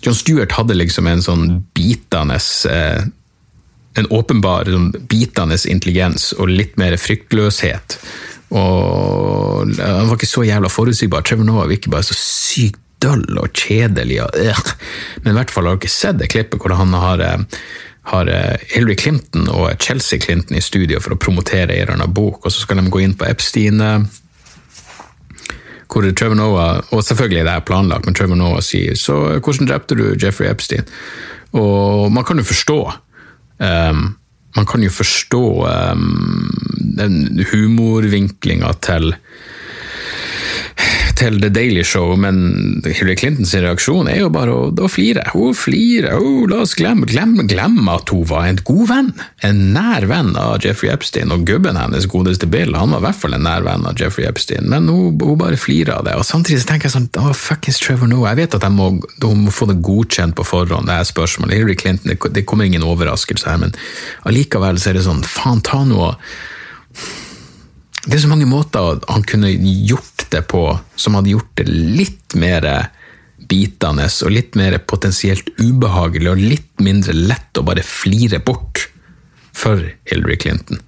John 0.00 0.16
Stewart 0.16 0.54
hadde 0.56 0.78
liksom 0.78 1.10
en 1.10 1.20
sånn 1.24 1.44
bitende 1.76 2.38
En 3.98 4.08
åpenbar 4.10 4.70
sånn 4.70 4.94
bitende 5.10 5.58
intelligens 5.68 6.32
og 6.38 6.54
litt 6.54 6.78
mer 6.80 6.96
fryktløshet 6.96 7.98
og 8.50 9.70
han 9.78 10.08
var 10.08 10.16
ikke 10.18 10.28
så 10.28 10.44
jævla 10.46 10.68
forutsigbar. 10.70 11.24
Trevor 11.24 11.46
Noah 11.48 11.68
virker 11.70 11.92
bare 11.92 12.06
så 12.06 12.16
sykt 12.18 12.80
døll 13.04 13.38
og 13.40 13.52
kjedelig. 13.52 14.22
Og, 14.24 14.30
øh. 14.34 14.74
Men 15.22 15.32
i 15.32 15.38
hvert 15.38 15.52
fall 15.52 15.68
har 15.68 15.80
dere 15.80 15.92
sett 15.92 16.20
det 16.20 16.30
klippet 16.32 16.60
hvor 16.62 16.74
han 16.76 16.94
har, 16.96 17.20
eh, 17.20 17.62
har 18.12 18.30
eh, 18.32 18.66
Hillary 18.74 18.96
Clinton 19.00 19.48
og 19.48 19.72
Chelsea 19.80 20.20
Clinton 20.20 20.56
i 20.56 20.64
studio 20.64 21.00
for 21.00 21.16
å 21.16 21.20
promotere 21.20 21.76
en 21.80 21.96
eller 21.96 22.10
bok, 22.10 22.44
og 22.44 22.52
så 22.52 22.64
skal 22.64 22.80
de 22.80 22.90
gå 22.92 23.04
inn 23.04 23.16
på 23.18 23.28
Epstein 23.28 23.80
eh, 23.80 24.04
hvor 25.94 26.06
Trevor 26.10 26.34
Noah, 26.34 26.80
og 26.90 27.04
selvfølgelig 27.06 27.44
det 27.46 27.52
er 27.52 27.66
planlagt, 27.68 28.06
men 28.06 28.16
Trevor 28.18 28.38
Noah 28.40 28.62
sier 28.64 28.96
så 28.98 29.38
hvordan 29.38 29.68
drepte 29.68 29.94
du 29.94 30.08
Jeffrey 30.18 30.48
Epstein? 30.50 30.88
Og 31.54 32.10
man 32.10 32.24
kan 32.26 32.40
jo 32.40 32.46
forstå 32.48 32.78
um, 33.62 34.00
man 34.56 34.66
kan 34.66 34.82
jo 34.82 34.90
forstå 34.90 35.44
um, 35.94 36.73
den 36.98 37.44
humorvinklinga 37.50 38.72
til 38.84 39.14
til 41.18 41.38
The 41.40 41.50
Daily 41.52 41.82
Show, 41.86 42.14
men 42.18 42.82
Hillary 42.84 43.16
Clintons 43.18 43.54
reaksjon 43.54 44.08
er 44.10 44.20
jo 44.24 44.30
bare 44.34 44.54
å, 44.54 44.66
å 44.72 44.88
flire. 44.90 45.22
Hun 45.34 45.54
flirer. 45.56 46.16
Oh, 46.18 46.44
la 46.50 46.62
oss 46.64 46.74
glemme, 46.78 47.06
glemme, 47.08 47.46
glemme, 47.50 47.86
at 47.92 48.10
hun 48.12 48.24
var 48.28 48.48
en 48.48 48.58
god 48.66 48.84
venn. 48.90 49.10
En 49.46 49.60
nær 49.76 50.06
venn 50.10 50.32
av 50.40 50.64
Jeffrey 50.64 50.90
Epstein. 50.92 51.32
Og 51.34 51.46
gubben 51.48 51.78
hennes, 51.78 52.08
godeste 52.10 52.48
Bill, 52.50 52.74
han 52.76 52.94
var 52.94 53.02
i 53.02 53.06
hvert 53.06 53.20
fall 53.20 53.38
en 53.38 53.46
nær 53.46 53.66
venn 53.66 53.86
av 53.88 54.00
Jeffrey 54.00 54.26
Epstein. 54.28 54.68
Men 54.72 54.90
hun, 54.90 55.20
hun 55.22 55.38
bare 55.40 55.60
flirer 55.60 55.94
av 55.98 56.08
det. 56.08 56.16
Og 56.18 56.26
samtidig 56.28 56.64
så 56.64 56.72
tenker 56.72 56.90
jeg 56.90 56.96
sånn 56.96 57.10
Å, 57.20 57.30
fuckings 57.38 57.80
Trevor 57.82 58.10
Noah. 58.10 58.32
Jeg 58.32 58.44
vet 58.44 58.58
at 58.58 58.66
jeg 58.66 58.74
må, 58.74 58.90
de 59.22 59.34
må 59.38 59.54
få 59.54 59.70
det 59.70 59.78
godkjent 59.84 60.36
på 60.38 60.46
forhånd, 60.48 60.90
det 60.90 60.98
er 60.98 61.08
spørsmålet. 61.08 61.60
Hillary 61.60 61.78
Clinton, 61.78 62.10
det, 62.12 62.18
det 62.34 62.46
kommer 62.48 62.66
ingen 62.66 62.86
overraskelse 62.86 63.48
her, 63.48 63.62
men 63.62 63.76
allikevel 64.28 64.80
så 64.80 64.90
er 64.90 64.98
det 64.98 65.06
sånn 65.06 65.22
Faen, 65.24 65.62
ta 65.64 65.84
noe 65.86 66.14
det 68.04 68.18
er 68.18 68.24
så 68.24 68.30
mange 68.30 68.48
måter 68.48 69.00
han 69.08 69.24
kunne 69.24 69.50
gjort 69.88 70.26
det 70.32 70.44
på 70.50 70.66
som 71.00 71.16
hadde 71.16 71.32
gjort 71.32 71.52
det 71.60 71.68
litt 71.70 72.36
mer 72.38 72.66
bitende 73.48 74.06
og 74.06 74.32
litt 74.32 74.56
mer 74.58 74.76
potensielt 74.88 75.48
ubehagelig 75.60 76.30
og 76.30 76.42
litt 76.42 76.84
mindre 76.84 77.16
lett 77.16 77.60
å 77.60 77.64
bare 77.66 77.84
flire 77.86 78.40
bort 78.44 78.88
for 79.54 79.80
Hillary 80.10 80.36
Clinton. 80.40 80.80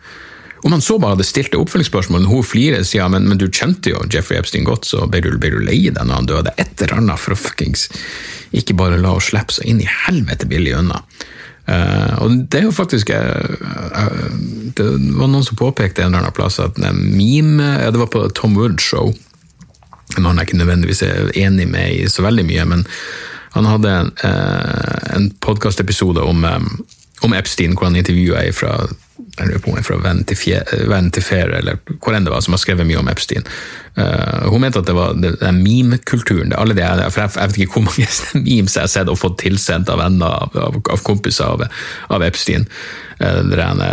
Om 0.66 0.72
han 0.72 0.82
så 0.82 0.96
bare 0.98 1.14
hadde 1.14 1.26
stilt 1.28 1.52
det 1.52 1.60
oppfølgingsspørsmålet, 1.60 2.26
hun 2.26 2.42
flirer 2.42 2.82
og 2.82 2.88
sier 2.88 3.04
ja, 3.04 3.08
men, 3.12 3.28
men, 3.28 3.38
du 3.38 3.46
kjente 3.46 3.92
jo 3.92 4.00
Jeffrey 4.10 4.40
Epstein 4.40 4.66
godt, 4.66 4.88
så 4.88 5.04
ble 5.06 5.20
du, 5.22 5.30
ble 5.38 5.52
du 5.52 5.60
lei 5.62 5.78
deg 5.84 6.00
når 6.00 6.14
han 6.16 6.30
døde? 6.30 6.54
Et 6.58 6.82
eller 6.82 6.98
annet 6.98 7.22
for 7.22 7.36
å 7.36 7.38
fuckings 7.38 7.86
ikke 8.56 8.74
bare 8.78 8.98
la 8.98 9.12
henne 9.14 9.26
slippe 9.26 9.54
så 9.54 9.64
inn 9.68 9.82
i 9.84 9.88
helvete 10.06 10.48
billig 10.50 10.74
unna. 10.78 11.02
Uh, 11.66 12.22
og 12.22 12.34
det 12.46 12.60
er 12.60 12.68
jo 12.68 12.70
faktisk 12.70 13.08
uh, 13.10 13.54
uh, 13.98 14.26
Det 14.78 14.84
var 15.18 15.26
noen 15.26 15.42
som 15.42 15.58
påpekte 15.58 16.04
en 16.04 16.12
eller 16.12 16.28
annen 16.28 16.36
plass 16.36 16.60
at 16.62 16.78
meme 16.78 17.66
ja, 17.82 17.88
Det 17.90 17.98
var 17.98 18.10
på 18.12 18.22
Tom 18.38 18.54
Wood 18.54 18.78
Show. 18.78 19.10
Noen 20.14 20.38
jeg 20.38 20.46
ikke 20.46 20.60
nødvendigvis 20.60 21.02
er 21.02 21.32
enig 21.34 21.66
med 21.68 21.90
i 21.96 22.04
så 22.06 22.22
veldig 22.22 22.44
mye, 22.46 22.66
men 22.70 22.84
han 23.56 23.66
hadde 23.66 23.90
en, 23.90 24.10
en 25.16 25.26
podkastepisode 25.42 26.22
om, 26.22 26.44
om, 27.24 27.34
Epstein, 27.34 27.74
hvor 27.74 27.88
han 27.88 27.96
intervjua 27.98 28.44
ei 28.44 28.52
fra 28.54 28.76
jeg 29.16 29.48
lurer 29.48 29.62
på 29.64 29.72
om 29.72 29.84
fra 29.84 29.96
Venn 30.02 31.10
Fair, 31.24 31.52
eller 31.58 31.78
hvor 32.02 32.16
enn 32.16 32.26
det 32.26 32.32
var, 32.32 32.42
som 32.44 32.56
har 32.56 32.60
skrevet 32.60 32.88
mye 32.88 33.00
om 33.00 33.08
Epstein. 33.08 33.46
Uh, 33.96 34.48
hun 34.52 34.60
mente 34.60 34.82
at 34.82 34.88
det 34.88 34.96
var 34.96 35.16
den 35.16 35.62
meme-kulturen. 35.64 36.52
for 36.52 37.22
jeg, 37.22 37.30
jeg, 37.36 37.48
vet 37.48 37.58
ikke 37.64 37.78
hvor 37.78 37.86
mange 37.88 38.08
memes 38.48 38.76
jeg 38.76 38.82
har 38.82 38.92
sett 38.92 39.12
og 39.12 39.20
fått 39.20 39.38
tilsendt 39.44 39.92
av 39.92 40.02
venner 40.02 40.26
av, 40.44 40.56
av, 40.56 40.80
av 40.92 41.04
kompiser 41.06 41.48
av, 41.48 41.64
av 42.12 42.26
Epstein. 42.26 42.68
Uh, 43.20 43.40
den, 43.52 43.84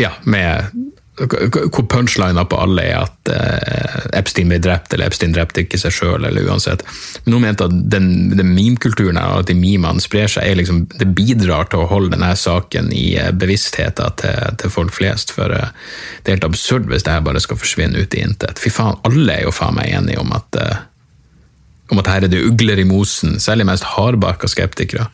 ja, 0.00 0.12
med 0.24 0.84
hvor 1.14 1.84
punchlina 1.86 2.42
på 2.44 2.58
alle 2.58 2.82
er 2.88 3.04
at 3.04 3.30
eh, 3.30 4.06
Epstein 4.18 4.48
ble 4.50 4.58
drept, 4.62 4.92
eller 4.92 5.06
Epstein 5.06 5.34
drepte 5.34 5.62
ikke 5.62 5.78
seg 5.78 5.94
sjøl, 5.94 6.24
eller 6.26 6.48
uansett. 6.48 6.82
Men 7.24 7.36
hun 7.36 7.44
mente 7.44 7.68
at 7.68 7.76
den, 7.92 8.08
den 8.34 8.50
meme-kulturen 8.50 9.20
at 9.20 9.46
de 9.46 9.54
memene 9.54 10.02
sprer 10.02 10.32
seg, 10.32 10.56
liksom, 10.58 10.84
det 10.98 11.12
bidrar 11.14 11.68
til 11.70 11.84
å 11.84 11.90
holde 11.90 12.16
denne 12.16 12.32
saken 12.38 12.90
i 12.94 13.12
uh, 13.20 13.30
bevisstheten 13.30 14.18
til, 14.18 14.56
til, 14.58 14.74
folk 14.74 14.94
flest. 14.96 15.30
For 15.36 15.54
eh, 15.54 15.70
det 16.22 16.32
er 16.32 16.40
helt 16.40 16.48
absurd 16.48 16.90
hvis 16.90 17.06
det 17.06 17.14
her 17.14 17.22
bare 17.26 17.42
skal 17.42 17.60
forsvinne 17.62 18.02
ut 18.02 18.18
i 18.18 18.24
intet. 18.24 18.58
Fy 18.58 18.74
faen, 18.74 18.98
alle 19.06 19.38
er 19.38 19.46
jo 19.46 19.54
faen 19.54 19.78
meg 19.78 19.94
enige 19.94 20.22
om 20.22 20.34
at 20.34 20.62
om 21.92 22.00
at 22.00 22.08
her 22.08 22.24
er 22.24 22.30
det 22.32 22.40
ugler 22.48 22.80
i 22.80 22.86
mosen, 22.88 23.36
særlig 23.42 23.66
mest 23.68 23.84
hardbarka 23.92 24.48
skeptikere 24.48 25.04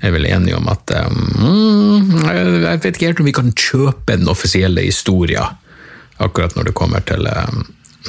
er 0.00 0.14
vel 0.14 0.26
enige 0.26 0.56
om 0.56 0.68
at 0.72 0.92
um, 1.04 2.22
Jeg 2.24 2.60
vet 2.64 2.86
ikke 2.94 3.10
helt 3.10 3.20
om 3.20 3.28
vi 3.28 3.36
kan 3.36 3.52
kjøpe 3.52 4.16
den 4.16 4.30
offisielle 4.32 4.84
historien 4.86 5.58
akkurat 6.20 6.56
når 6.56 6.68
det 6.68 6.76
kommer 6.76 7.00
til, 7.00 7.26
um, 7.26 7.64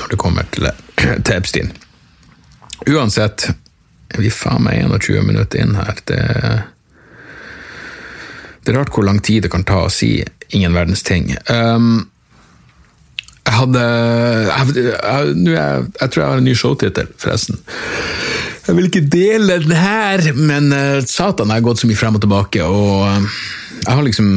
det 0.10 0.18
kommer 0.20 0.44
til, 0.52 0.68
til 0.98 1.36
Epstein. 1.36 1.72
Uansett, 2.90 3.48
vi 4.18 4.28
er 4.28 4.36
faen 4.36 4.66
meg 4.66 4.82
21 4.84 5.24
minutter 5.24 5.62
inn 5.64 5.78
her. 5.78 6.00
Det, 6.04 6.20
det, 8.66 8.74
er 8.74 8.80
rart 8.80 8.92
hvor 8.92 9.08
lang 9.08 9.22
tid 9.24 9.46
det 9.46 9.54
kan 9.54 9.64
ta 9.68 9.86
å 9.86 9.94
si 9.94 10.18
ingen 10.52 10.76
verdens 10.76 11.06
ting. 11.08 11.32
Um, 11.48 12.10
jeg 13.46 13.58
hadde 13.58 13.86
jeg, 13.86 14.76
jeg, 14.76 15.32
jeg, 15.48 15.88
jeg, 16.02 16.12
tror 16.12 16.22
jeg 16.22 16.30
har 16.30 16.44
en 16.44 16.48
ny 16.50 16.58
showtittel, 16.58 17.10
forresten. 17.22 17.64
Jeg 18.72 18.78
vil 18.78 18.86
ikke 18.88 19.08
dele 19.12 19.58
den 19.60 19.76
her, 19.76 20.22
men 20.32 20.72
uh, 20.72 21.02
satan, 21.04 21.50
jeg 21.52 21.60
har 21.60 21.64
gått 21.66 21.82
så 21.82 21.90
mye 21.90 22.00
frem 22.00 22.16
og 22.16 22.22
tilbake, 22.24 22.64
og 22.64 23.02
uh, 23.04 23.40
jeg 23.82 23.98
har 23.98 24.06
liksom 24.06 24.30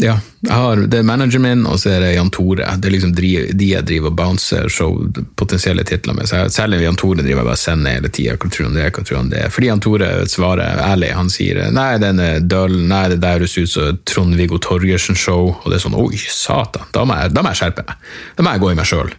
ja, 0.00 0.14
har, 0.48 0.76
det 0.86 1.00
er 1.00 1.08
manageren 1.08 1.42
min, 1.42 1.64
og 1.66 1.80
så 1.82 1.90
er 1.96 2.04
det 2.04 2.12
Jan 2.14 2.30
Tore. 2.32 2.68
Det 2.78 2.86
er 2.88 2.94
liksom 2.94 3.10
de, 3.18 3.32
jeg 3.66 3.84
driver 3.88 4.12
og 4.12 4.16
bouncer 4.16 4.70
show, 4.72 4.94
potensielle 5.36 5.82
titler 5.84 6.14
med. 6.16 6.30
Jeg, 6.30 6.52
særlig 6.54 6.78
Jan 6.84 6.96
Tore 6.96 7.18
driver 7.18 7.42
jeg 7.42 7.48
bare 7.50 7.60
sender 7.60 7.98
hele 7.98 8.12
tida. 8.14 8.38
Hva 8.38 8.48
tror 8.54 8.68
han 8.70 8.78
det 8.78 8.86
er, 8.86 8.94
Hva 8.94 9.04
tror 9.04 9.18
han 9.18 9.28
det 9.34 9.42
er? 9.42 9.52
Fordi 9.52 9.68
Jan 9.68 9.82
Tore 9.84 10.08
svarer 10.30 10.80
ærlig. 10.86 11.10
Han 11.18 11.28
sier 11.34 11.60
nei, 11.74 11.90
den 12.00 12.22
er 12.24 12.40
døll, 12.40 12.78
nei, 12.88 13.02
det 13.12 13.20
der 13.26 13.42
høres 13.42 13.58
ut 13.58 13.74
som 13.74 14.00
Trond-Viggo 14.08 14.62
Torgersen-show. 14.64 15.50
Og 15.58 15.68
det 15.68 15.80
er 15.80 15.84
sånn 15.84 15.98
oi, 15.98 16.14
satan, 16.16 16.88
da 16.94 17.04
må 17.04 17.18
jeg, 17.20 17.34
da 17.36 17.44
må 17.44 17.52
jeg 17.52 17.64
skjerpe 17.64 17.84
meg. 17.90 18.08
Da 18.38 18.46
må 18.46 18.56
jeg 18.56 18.64
gå 18.64 18.72
i 18.72 18.80
meg 18.80 18.88
sjøl. 18.94 19.12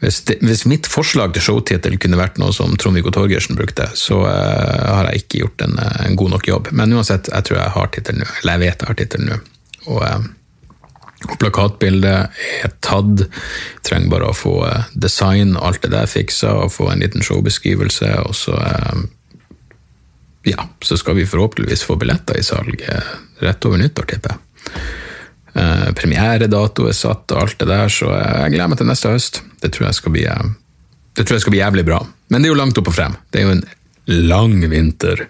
Hvis, 0.00 0.22
det, 0.24 0.38
hvis, 0.40 0.64
mitt 0.64 0.88
forslag 0.88 1.34
til 1.36 1.44
showtittel 1.44 1.98
kunne 2.00 2.18
vært 2.20 2.38
noe 2.40 2.54
som 2.56 2.72
Trond-Viggo 2.80 3.12
Torgersen 3.12 3.58
brukte, 3.58 3.90
så 3.98 4.22
uh, 4.24 4.96
har 4.96 5.10
jeg 5.10 5.24
ikke 5.24 5.42
gjort 5.42 5.64
en, 5.66 5.76
eh, 5.76 5.96
en, 6.06 6.16
god 6.16 6.32
nok 6.36 6.48
jobb. 6.48 6.70
Men 6.72 6.94
uansett, 6.96 7.28
jeg 7.28 7.46
tror 7.46 7.58
jeg 7.60 7.74
har 7.74 7.90
tittelen 7.92 8.24
nå. 8.24 8.28
Eller 8.40 8.56
jeg 8.56 8.62
vet 8.62 8.84
jeg 8.84 8.88
har 8.88 8.98
tittelen 9.00 9.28
nå. 9.28 9.38
Og, 9.92 10.00
uh, 10.00 11.28
og 11.28 11.34
plakatbildet 11.42 12.40
er 12.64 12.72
tatt. 12.80 13.26
Trenger 13.84 14.14
bare 14.14 14.30
å 14.32 14.36
få 14.36 14.54
uh, 14.64 14.88
design 14.96 15.52
og 15.58 15.66
alt 15.68 15.84
det 15.84 15.92
der 15.92 16.08
fiksa, 16.08 16.54
og 16.64 16.72
få 16.72 16.88
en 16.94 17.04
liten 17.04 17.24
showbeskrivelse, 17.26 18.14
og 18.24 18.36
så 18.36 18.56
Ja, 20.48 20.64
så 20.80 20.96
skal 20.96 21.18
vi 21.18 21.28
forhåpentligvis 21.28 21.82
få 21.84 21.98
billetter 22.00 22.38
i 22.40 22.42
salg 22.42 22.80
rett 23.44 23.66
over 23.68 23.76
nyttår, 23.76 24.06
tipper 24.08 24.32
jeg. 24.32 24.80
Uh, 25.60 25.90
Premieredato 25.96 26.86
er 26.88 26.96
satt 26.96 27.32
og 27.34 27.42
alt 27.42 27.58
det 27.60 27.68
der, 27.68 27.90
så 27.92 28.08
jeg 28.14 28.54
gleder 28.54 28.70
meg 28.72 28.80
til 28.80 28.88
neste 28.88 29.12
høst. 29.12 29.42
Det 29.60 29.72
tror 29.74 29.88
jeg 29.88 29.98
skal 29.98 30.14
bli, 30.14 30.24
uh, 30.30 30.54
det 31.18 31.26
tror 31.26 31.36
jeg 31.36 31.44
skal 31.44 31.54
bli 31.56 31.60
jævlig 31.60 31.84
bra. 31.88 32.00
Men 32.30 32.40
det 32.40 32.48
er 32.48 32.54
jo 32.54 32.60
langt 32.60 32.80
opp 32.80 32.88
og 32.92 32.96
frem. 32.96 33.18
Det 33.28 33.42
er 33.42 33.48
jo 33.48 33.56
en 33.58 33.66
lang 34.30 34.56
vinter. 34.70 35.26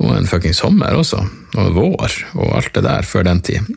Og 0.00 0.14
en 0.16 0.30
fucking 0.30 0.56
sommer 0.56 0.96
også. 0.96 1.20
Og 1.60 1.74
vår 1.76 2.16
og 2.38 2.56
alt 2.56 2.72
det 2.76 2.84
der 2.86 3.06
før 3.06 3.26
den 3.28 3.42
tid. 3.44 3.68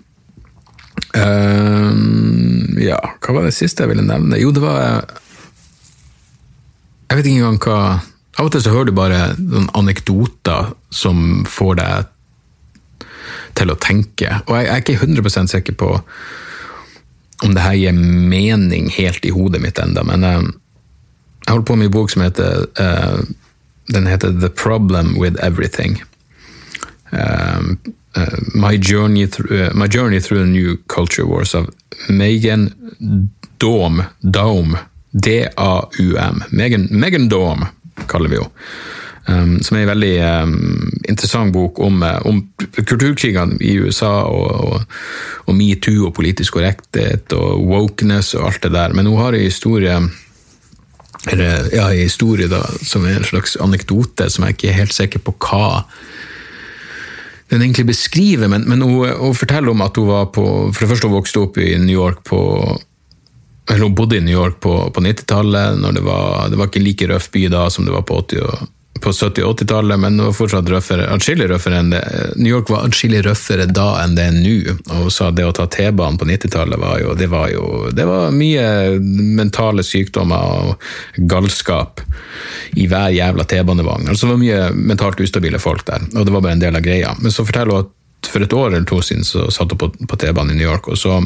Uh, 1.18 1.92
ja, 2.82 3.00
hva 3.22 3.36
var 3.36 3.48
det 3.48 3.56
siste 3.58 3.84
jeg 3.84 3.92
ville 3.92 4.06
nevne? 4.06 4.38
Jo, 4.42 4.54
det 4.54 4.62
var 4.62 4.80
Jeg 7.10 7.18
vet 7.18 7.28
ikke 7.30 7.40
engang 7.42 7.60
hva 7.66 7.78
Av 8.34 8.48
og 8.48 8.54
til 8.54 8.64
så 8.66 8.74
hører 8.74 8.90
du 8.90 8.96
bare 8.98 9.20
noen 9.38 9.68
anekdoter 9.78 10.72
som 10.94 11.44
får 11.50 11.76
deg 11.78 12.12
til 13.58 13.72
å 13.72 13.80
tenke. 13.80 14.39
Og 14.48 14.58
jeg, 14.58 14.66
jeg 14.68 14.74
er 14.74 14.84
ikke 14.84 15.00
100 15.02 15.52
sikker 15.52 15.78
på 15.78 15.92
om 17.44 17.56
det 17.56 17.63
her 17.63 17.76
gir 17.76 17.96
mening 17.96 18.89
helt 18.96 19.26
i 19.26 19.34
hodet 19.36 19.62
mitt 19.62 19.80
enda, 19.82 20.04
men 20.08 20.24
jeg, 20.24 20.52
jeg 21.44 21.52
holder 21.52 21.68
på 21.68 21.76
med 21.76 21.89
en 21.89 21.96
bok 21.98 22.12
som 22.13 22.24
heter 22.24 22.68
uh, 22.80 23.20
Den 23.92 24.08
heter 24.08 24.32
The 24.39 24.48
Problem 24.48 25.18
With 25.20 25.36
Everything. 25.44 26.02
Uh, 27.12 27.76
my, 28.56 28.78
journey 28.78 29.28
through, 29.28 29.74
my 29.76 29.88
Journey 29.88 30.22
Through 30.22 30.39
the 30.39 30.52
New 30.52 30.78
Culture 30.88 31.26
Wars 31.26 31.54
av 31.56 31.68
Megan 32.08 32.72
Daum, 33.58 34.04
Daum, 34.22 34.78
D-A-U-M. 35.12 36.44
Megan, 36.50 36.88
Megan 36.92 37.30
Daum, 37.30 37.66
kaller 38.08 38.30
vi 38.30 38.38
henne. 38.38 38.50
Um, 39.24 39.62
som 39.64 39.78
er 39.78 39.86
en 39.86 39.94
veldig 39.94 40.16
um, 40.44 40.90
interessant 41.08 41.54
bok 41.56 41.78
om, 41.80 42.02
uh, 42.04 42.18
om 42.28 42.42
kulturkrigene 42.76 43.56
i 43.64 43.78
USA 43.80 44.12
og, 44.28 44.50
og, 44.52 44.98
og 45.48 45.56
metoo 45.56 46.10
og 46.10 46.16
politisk 46.18 46.58
korrekthet 46.58 47.32
og 47.38 47.64
wokeness 47.70 48.34
og 48.36 48.50
alt 48.50 48.66
det 48.66 48.74
der. 48.76 48.96
Men 48.98 49.08
hun 49.08 49.22
har 49.22 49.38
en 49.38 49.46
historie 49.46 49.96
eller, 51.32 51.70
ja, 51.72 51.88
en 51.88 52.04
historie 52.04 52.50
da, 52.52 52.60
som 52.84 53.08
er 53.08 53.22
en 53.22 53.30
slags 53.30 53.56
anekdote 53.64 54.28
som 54.28 54.44
jeg 54.44 54.58
ikke 54.58 54.74
er 54.74 54.82
helt 54.82 54.96
sikker 54.98 55.24
på 55.24 55.38
hva 55.48 55.86
den 57.54 57.62
egentlig 57.62 57.86
beskriver, 57.94 58.50
men, 58.52 58.66
men 58.68 58.82
hun, 58.82 59.08
hun, 59.08 59.36
forteller 59.38 59.72
om 59.72 59.84
at 59.86 59.96
hun 60.00 60.10
var 60.10 60.32
på 60.34 60.46
For 60.74 60.84
det 60.84 60.90
første 60.90 61.08
hun 61.08 61.16
vokste 61.20 61.44
opp 61.44 61.60
i 61.62 61.76
New 61.78 61.96
York 61.96 62.24
på 62.28 62.40
eller 63.70 63.86
Hun 63.86 63.96
bodde 63.96 64.18
i 64.18 64.24
New 64.26 64.36
York 64.36 64.58
på, 64.60 64.74
på 64.92 65.02
90-tallet. 65.02 65.78
Det, 65.80 66.02
det 66.04 66.58
var 66.60 66.68
ikke 66.68 66.82
like 66.84 67.08
røff 67.08 67.30
by 67.32 67.46
da 67.48 67.70
som 67.72 67.86
det 67.88 67.94
var 67.94 68.04
på 68.04 68.18
80- 68.20 68.42
og 68.44 68.73
på 69.02 69.12
70- 69.12 69.44
og 69.44 69.60
80-tallet, 69.60 70.00
men 70.00 70.18
det 70.18 70.26
var 70.28 70.36
fortsatt 70.38 70.70
røffere, 70.70 71.08
atskillig 71.12 71.48
røffere 71.50 71.80
enn 71.82 71.90
det. 71.94 72.02
New 72.38 72.52
York 72.54 72.70
var 72.72 72.86
atskillig 72.88 73.24
røffere 73.26 73.66
da 73.66 73.88
enn 74.04 74.16
det 74.18 74.28
er 74.30 74.38
nå, 74.38 74.76
og 75.00 75.10
sa 75.14 75.32
det 75.34 75.48
å 75.48 75.56
ta 75.56 75.66
T-banen 75.72 76.20
på 76.22 76.28
90-tallet 76.30 76.80
var 76.80 77.02
det 77.18 77.28
var 77.32 77.50
jo 77.52 77.90
det 77.94 78.06
var 78.08 78.32
mye 78.36 78.68
mentale 79.40 79.84
sykdommer 79.86 80.70
og 80.70 80.88
galskap 81.30 82.04
i 82.78 82.88
hver 82.90 83.12
jævla 83.16 83.48
T-banevogn. 83.50 84.08
Altså 84.08 84.28
det 84.28 84.36
var 84.36 84.44
mye 84.46 84.62
mentalt 84.94 85.22
ustabile 85.26 85.62
folk 85.62 85.86
der, 85.90 86.08
og 86.14 86.26
det 86.26 86.36
var 86.36 86.46
bare 86.46 86.58
en 86.60 86.64
del 86.64 86.80
av 86.80 86.86
greia. 86.86 87.14
Men 87.20 87.34
så 87.34 87.46
forteller 87.48 87.74
hun 87.74 87.88
at 87.88 88.00
for 88.30 88.46
et 88.46 88.54
år 88.56 88.70
eller 88.72 88.88
to 88.88 89.02
siden 89.04 89.26
så 89.28 89.50
satt 89.52 89.74
hun 89.74 89.82
på, 89.82 89.90
på 90.08 90.20
T-banen 90.22 90.54
i 90.54 90.62
New 90.62 90.70
York, 90.70 90.88
og 90.88 91.00
så 91.00 91.20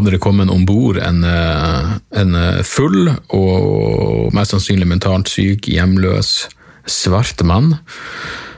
hadde 0.00 0.16
det 0.16 0.22
kommet 0.24 0.50
om 0.50 0.64
bord 0.66 0.98
en, 0.98 1.22
en, 1.24 2.38
full 2.66 3.12
og 3.36 4.34
mest 4.36 4.56
sannsynlig 4.56 4.88
mentalt 4.88 5.30
syk, 5.30 5.68
hjemløs, 5.70 6.48
svart 6.88 7.44
mann. 7.46 7.76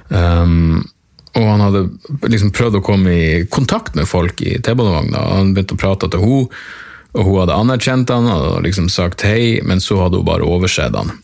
Um, 0.09 0.85
og 1.33 1.49
han 1.49 1.63
hadde 1.65 1.83
liksom 2.29 2.53
prøvd 2.53 2.79
å 2.79 2.85
komme 2.85 3.13
i 3.13 3.45
kontakt 3.53 3.97
med 3.97 4.09
folk 4.09 4.43
i 4.45 4.59
T-banevogna. 4.61 5.23
Han 5.39 5.53
begynte 5.57 5.79
å 5.79 5.81
prate 5.81 6.11
til 6.13 6.25
henne, 6.25 6.65
og 7.13 7.29
hun 7.29 7.39
hadde 7.43 7.57
anerkjent 7.57 8.13
han 8.13 8.29
og 8.33 8.63
liksom 8.65 8.89
sagt 8.93 9.25
hei, 9.29 9.61
men 9.65 9.81
så 9.85 9.99
hadde 10.01 10.21
hun 10.21 10.29
bare 10.29 10.49
oversett 10.49 10.97
han. 10.97 11.15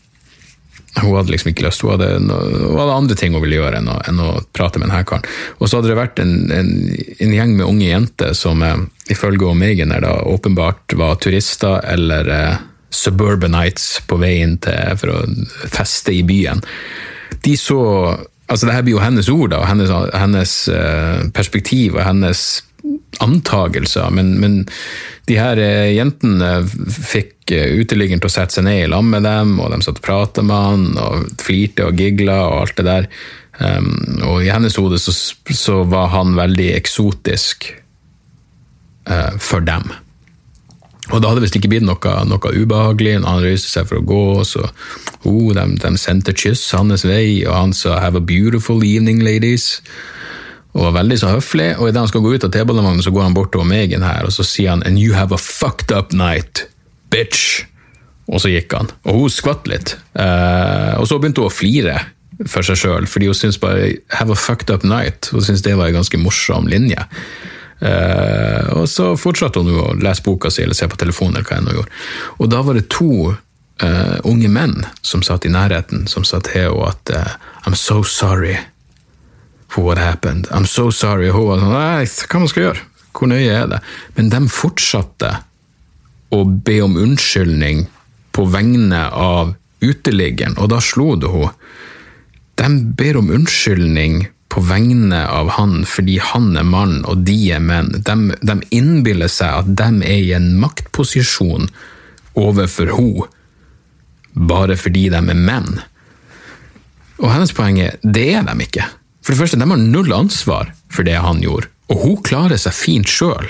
Hun 1.03 1.17
hadde 1.17 1.33
liksom 1.33 1.51
ikke 1.51 1.65
lyst, 1.67 1.83
hun 1.85 1.95
hadde, 1.95 2.09
hun 2.19 2.79
hadde 2.79 2.95
andre 2.95 3.17
ting 3.19 3.35
hun 3.35 3.43
ville 3.43 3.59
gjøre 3.59 3.81
enn 3.81 3.91
å, 3.91 3.97
enn 4.09 4.23
å, 4.23 4.31
prate 4.55 4.81
med 4.81 4.89
denne 4.89 5.03
karen. 5.07 5.27
Og 5.59 5.67
så 5.67 5.79
hadde 5.79 5.91
det 5.91 5.99
vært 5.99 6.23
en, 6.23 6.33
en, 6.53 6.73
en 7.19 7.35
gjeng 7.35 7.55
med 7.57 7.67
unge 7.67 7.91
jenter 7.91 8.33
som 8.37 8.63
eh, 8.65 8.81
ifølge 9.13 9.53
Megan 9.57 9.93
da 9.95 10.19
åpenbart 10.29 10.97
var 10.99 11.19
turister 11.23 11.79
eller 11.89 12.33
eh, 12.33 12.65
suburbanites 12.89 13.99
på 14.09 14.19
vei 14.21 14.39
inn 14.43 14.57
til, 14.63 14.97
for 14.99 15.13
å 15.13 15.69
feste 15.69 16.13
i 16.15 16.23
byen. 16.27 16.63
De 17.45 17.55
så 17.57 17.79
altså 18.49 18.65
det 18.65 18.75
her 18.75 18.85
blir 18.85 18.97
jo 18.97 19.03
hennes 19.03 19.29
ord 19.29 19.53
da, 19.53 19.61
hennes, 19.69 19.91
hennes 20.17 20.53
uh, 20.73 21.27
perspektiv 21.35 21.99
og 21.99 22.01
hennes 22.01 22.47
antagelser, 23.19 24.09
men, 24.13 24.35
men 24.39 24.61
de 25.29 25.37
her 25.39 25.59
uh, 25.59 25.89
jentene 25.91 26.51
fikk 26.65 27.53
uh, 27.55 27.75
uteliggeren 27.81 28.21
til 28.21 28.29
å 28.29 28.33
sette 28.33 28.59
seg 28.59 28.67
ned 28.67 28.83
i 28.83 28.89
lag 28.91 29.05
med 29.05 29.25
dem, 29.27 29.57
og 29.59 29.73
de 29.73 29.81
satt 29.85 30.01
og 30.01 30.05
prata 30.05 30.45
med 30.45 30.67
han, 30.67 30.87
og 31.01 31.29
flirte 31.41 31.89
og 31.89 31.99
gigla 31.99 32.41
og 32.47 32.57
alt 32.63 32.77
det 32.79 32.87
der. 32.89 33.09
Um, 33.59 34.21
og 34.23 34.45
i 34.45 34.51
hennes 34.53 34.77
hode 34.79 35.01
så, 35.01 35.11
så, 35.11 35.81
var 35.89 36.13
han 36.13 36.37
veldig 36.37 36.71
eksotisk 36.77 37.73
for 39.41 39.63
dem. 39.65 39.87
Og 41.09 41.21
da 41.21 41.31
hadde 41.31 41.41
visst 41.41 41.55
ikke 41.57 41.71
blitt 41.71 41.85
noe, 41.87 42.11
noe 42.29 42.51
ubehagelig. 42.53 43.15
Han 43.23 43.41
røyste 43.41 43.71
seg 43.71 43.87
for 43.89 43.97
å 43.97 44.05
gå, 44.05 44.25
så 44.45 44.67
oh, 45.25 45.49
de, 45.57 45.65
de 45.81 45.91
sendte 45.97 46.35
kyss 46.37 46.67
hans 46.77 47.05
vei, 47.07 47.41
og 47.47 47.55
han 47.55 47.73
sa 47.73 47.97
'have 47.97 48.21
a 48.21 48.21
beautiful 48.21 48.83
evening, 48.85 49.23
ladies'. 49.25 49.81
Og 50.77 50.85
var 50.85 50.99
veldig 50.99 51.17
så 51.17 51.31
høflig. 51.33 51.71
Og 51.79 51.89
idet 51.89 52.03
han 52.03 52.11
skal 52.11 52.23
gå 52.23 52.35
ut 52.35 52.45
av 52.45 52.53
T-banevognen, 52.53 53.01
så 53.03 53.13
går 53.13 53.25
han 53.25 53.35
bort 53.37 53.51
til 53.55 53.65
Megan 53.65 54.05
her, 54.05 54.27
og 54.27 54.33
så 54.35 54.45
sier 54.45 54.75
han 54.75 54.83
'and 54.83 55.01
you 55.01 55.13
have 55.13 55.33
a 55.33 55.37
fucked 55.37 55.91
up 55.91 56.13
night, 56.13 56.67
bitch'. 57.09 57.65
Og 58.29 58.41
så 58.41 58.49
gikk 58.49 58.73
han. 58.73 58.91
Og 59.05 59.13
hun 59.13 59.29
skvatt 59.29 59.67
litt. 59.67 59.97
Uh, 60.13 61.01
og 61.01 61.07
så 61.07 61.17
begynte 61.17 61.41
hun 61.41 61.49
å 61.49 61.53
flire 61.53 61.97
for 62.47 62.61
seg 62.61 62.77
sjøl, 62.77 63.07
fordi 63.07 63.25
hun 63.25 63.33
syntes 63.33 63.57
bare 63.57 63.97
'have 64.13 64.31
a 64.31 64.35
fucked 64.35 64.69
up 64.69 64.83
night'. 64.83 65.31
Hun 65.31 65.41
syntes 65.41 65.61
det 65.61 65.77
var 65.77 65.87
en 65.87 65.93
ganske 65.93 66.17
morsom 66.17 66.67
linje. 66.67 67.05
Uh, 67.81 68.69
og 68.75 68.87
så 68.87 69.17
fortsatte 69.17 69.59
hun 69.59 69.73
å 69.73 69.95
lese 69.97 70.21
boka 70.21 70.51
si 70.51 70.61
eller 70.61 70.75
se 70.75 70.87
på 70.87 70.97
telefonen. 70.97 71.37
eller 71.37 71.49
hva 71.49 71.57
hun 71.57 71.75
gjorde. 71.75 71.91
Og 72.39 72.49
da 72.49 72.61
var 72.61 72.73
det 72.73 72.89
to 72.89 73.33
uh, 73.81 74.19
unge 74.23 74.47
menn 74.47 74.85
som 75.01 75.21
satt 75.21 75.45
i 75.45 75.49
nærheten, 75.49 76.07
som 76.07 76.23
sa 76.23 76.39
til 76.39 76.53
henne 76.53 76.87
at 76.87 77.35
I'm 77.65 77.73
so 77.75 78.03
sorry 78.03 78.57
for 79.69 79.85
what 79.85 79.97
happened. 79.97 80.47
I'm 80.51 80.65
so 80.65 80.89
sorry. 80.91 81.29
Hun 81.29 81.47
var 81.47 81.61
sånn 81.61 81.75
Nei, 81.75 82.07
hva 82.07 82.41
man 82.41 82.51
skal 82.51 82.65
gjøre? 82.67 82.87
Hvor 83.13 83.29
nøye 83.29 83.53
er 83.53 83.69
det? 83.69 83.79
Men 84.17 84.31
de 84.33 84.41
fortsatte 84.53 85.31
å 86.33 86.43
be 86.45 86.79
om 86.85 86.97
unnskyldning 86.97 87.87
på 88.35 88.45
vegne 88.49 89.05
av 89.09 89.55
uteliggeren, 89.81 90.57
og 90.59 90.69
da 90.73 90.81
slo 90.83 91.15
det 91.19 91.31
henne. 91.31 91.53
De 92.59 92.67
ber 92.99 93.17
om 93.21 93.31
unnskyldning 93.31 94.25
på 94.49 94.61
vegne 94.65 95.21
av 95.29 95.51
han 95.55 95.83
fordi 95.87 96.17
han 96.31 96.57
er 96.57 96.65
mann 96.67 96.97
og 97.07 97.21
de 97.27 97.37
er 97.55 97.61
menn. 97.63 97.93
De, 98.03 98.15
de 98.41 98.55
innbiller 98.75 99.31
seg 99.31 99.61
at 99.61 99.69
de 99.79 99.89
er 100.03 100.23
i 100.25 100.33
en 100.35 100.49
maktposisjon 100.59 101.69
overfor 102.39 102.91
henne 102.97 103.29
bare 104.33 104.75
fordi 104.79 105.07
de 105.13 105.21
er 105.21 105.39
menn. 105.39 105.79
Og 107.19 107.31
hennes 107.31 107.53
poeng 107.55 107.79
er 107.83 107.97
det 108.03 108.27
er 108.39 108.45
de 108.47 108.55
ikke. 108.65 108.85
For 109.23 109.33
det 109.33 109.39
første, 109.41 109.59
de 109.59 109.69
har 109.69 109.81
null 109.81 110.13
ansvar 110.15 110.71
for 110.91 111.07
det 111.07 111.17
han 111.19 111.41
gjorde, 111.43 111.69
og 111.91 112.05
hun 112.05 112.21
klarer 112.25 112.59
seg 112.61 112.75
fint 112.75 113.09
sjøl. 113.09 113.49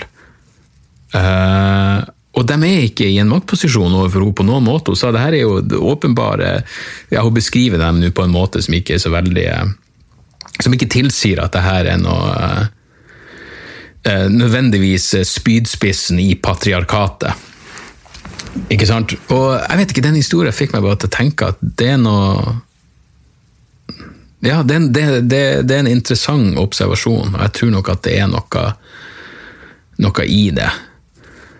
Eh, 1.17 1.99
og 2.37 2.45
de 2.47 2.55
er 2.55 2.85
ikke 2.85 3.07
i 3.09 3.17
en 3.19 3.29
maktposisjon 3.31 3.95
overfor 3.99 4.23
henne 4.23 4.37
på 4.37 4.45
noen 4.47 4.65
måte. 4.65 4.93
Hun 4.93 4.99
sa 4.99 5.11
det 5.11 5.23
her 5.23 5.35
er 5.35 5.43
jo 5.43 5.81
åpenbare 5.89 6.59
ja, 7.09 7.23
Hun 7.25 7.33
beskriver 7.35 7.81
dem 7.81 7.99
nå 8.03 8.11
på 8.15 8.25
en 8.25 8.35
måte 8.35 8.61
som 8.63 8.75
ikke 8.77 8.95
er 8.95 9.01
så 9.01 9.11
veldig 9.13 9.45
uh, 9.49 9.71
som 10.59 10.75
ikke 10.75 10.91
tilsier 10.91 11.41
at 11.41 11.55
det 11.55 11.63
her 11.65 11.89
er 11.95 11.99
noe 11.99 12.29
uh, 14.05 14.27
nødvendigvis 14.29 15.11
spydspissen 15.27 16.21
i 16.21 16.33
patriarkatet. 16.39 17.47
Ikke 18.71 18.87
sant? 18.87 19.13
Og 19.33 19.45
jeg 19.55 19.79
vet 19.81 19.93
ikke, 19.93 20.05
den 20.05 20.19
historien 20.19 20.55
fikk 20.55 20.75
meg 20.75 20.85
bare 20.85 20.99
til 21.01 21.09
å 21.09 21.15
tenke 21.17 21.51
at 21.53 21.61
det 21.61 21.93
er 21.95 22.01
noe 22.01 22.59
Ja, 24.39 24.61
det, 24.63 24.79
det, 24.95 25.05
det, 25.27 25.41
det 25.67 25.75
er 25.75 25.81
en 25.83 25.91
interessant 25.91 26.59
observasjon, 26.59 27.33
og 27.35 27.41
jeg 27.43 27.55
tror 27.57 27.73
nok 27.73 27.89
at 27.91 28.05
det 28.07 28.13
er 28.21 28.29
noe, 28.31 28.67
noe 29.99 30.27
i 30.27 30.45
det. 30.55 30.69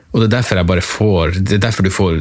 Og 0.10 0.24
det 0.24 0.30
er 0.30 0.38
derfor 0.40 0.58
jeg 0.58 0.66
bare 0.66 0.82
får 0.82 1.36
Det 1.38 1.58
er 1.60 1.66
derfor 1.68 1.86
du 1.86 1.92
får 1.94 2.16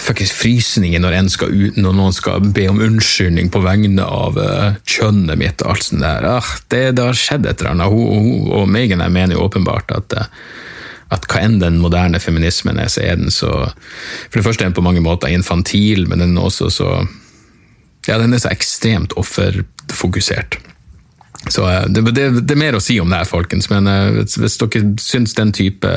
fuckings 0.00 0.32
frysninger 0.32 1.00
når, 1.00 1.16
skal, 1.32 1.54
når, 1.76 1.94
noen 1.96 2.14
skal 2.16 2.44
be 2.56 2.66
om 2.68 2.80
unnskyldning 2.84 3.50
på 3.52 3.62
vegne 3.64 4.04
av 4.04 4.36
uh, 4.40 4.76
kjønnet 4.88 5.40
mitt 5.40 5.64
og 5.64 5.74
alt 5.74 5.86
sånt 5.86 6.04
der. 6.04 6.26
Ah, 6.28 6.50
det, 6.72 6.82
har 6.98 7.16
skjedd 7.16 7.48
et 7.48 7.60
eller 7.60 7.74
annet. 7.74 7.92
Hun, 7.92 8.24
hun, 8.24 8.50
og 8.56 8.68
Megan 8.72 9.04
jeg 9.04 9.14
mener 9.16 9.36
jo 9.36 9.44
åpenbart 9.44 9.92
at, 9.96 10.16
uh, 10.16 10.28
at 11.12 11.28
hva 11.28 11.42
enn 11.44 11.58
den 11.60 11.80
moderne 11.82 12.20
feminismen 12.22 12.80
er, 12.80 12.88
så 12.92 13.04
er 13.04 13.20
den 13.20 13.32
så 13.34 13.50
For 14.28 14.40
det 14.40 14.46
første 14.46 14.64
er 14.64 14.70
den 14.70 14.78
på 14.78 14.84
mange 14.84 15.04
måter 15.04 15.32
infantil, 15.32 16.06
men 16.08 16.24
den 16.24 16.36
er 16.36 16.48
også 16.48 16.70
så 16.72 16.94
Ja, 18.10 18.18
den 18.18 18.34
er 18.34 18.42
så 18.42 18.50
ekstremt 18.50 19.14
offerfokusert. 19.20 20.58
Så 21.48 21.64
uh, 21.64 21.86
det, 21.88 22.02
det, 22.10 22.26
det, 22.42 22.52
er 22.52 22.60
mer 22.60 22.76
å 22.76 22.82
si 22.84 22.98
om 23.00 23.08
det 23.10 23.22
her, 23.22 23.30
folkens, 23.30 23.70
men 23.72 23.88
hvis, 24.18 24.36
hvis 24.42 24.58
dere 24.60 24.84
syns 25.00 25.36
den 25.38 25.54
type 25.56 25.94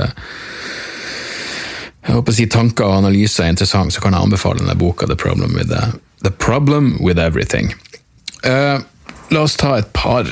jeg 2.04 2.18
håper 2.18 2.34
å 2.34 2.36
si 2.36 2.48
tanker 2.52 2.88
og 2.88 2.98
analyser 3.00 3.46
er 3.46 3.54
interessant, 3.54 3.94
så 3.96 4.02
kan 4.04 4.16
jeg 4.16 4.28
anbefale 4.28 4.60
denne 4.60 4.76
boka 4.76 5.08
The 5.08 5.16
Problem 5.20 5.56
with, 5.56 5.70
the, 5.72 5.94
the 6.26 6.32
problem 6.32 6.98
with 7.00 7.20
Everything. 7.20 7.72
Uh, 8.44 8.84
la 9.32 9.46
oss 9.46 9.56
ta 9.56 9.78
et 9.80 9.88
par 9.96 10.28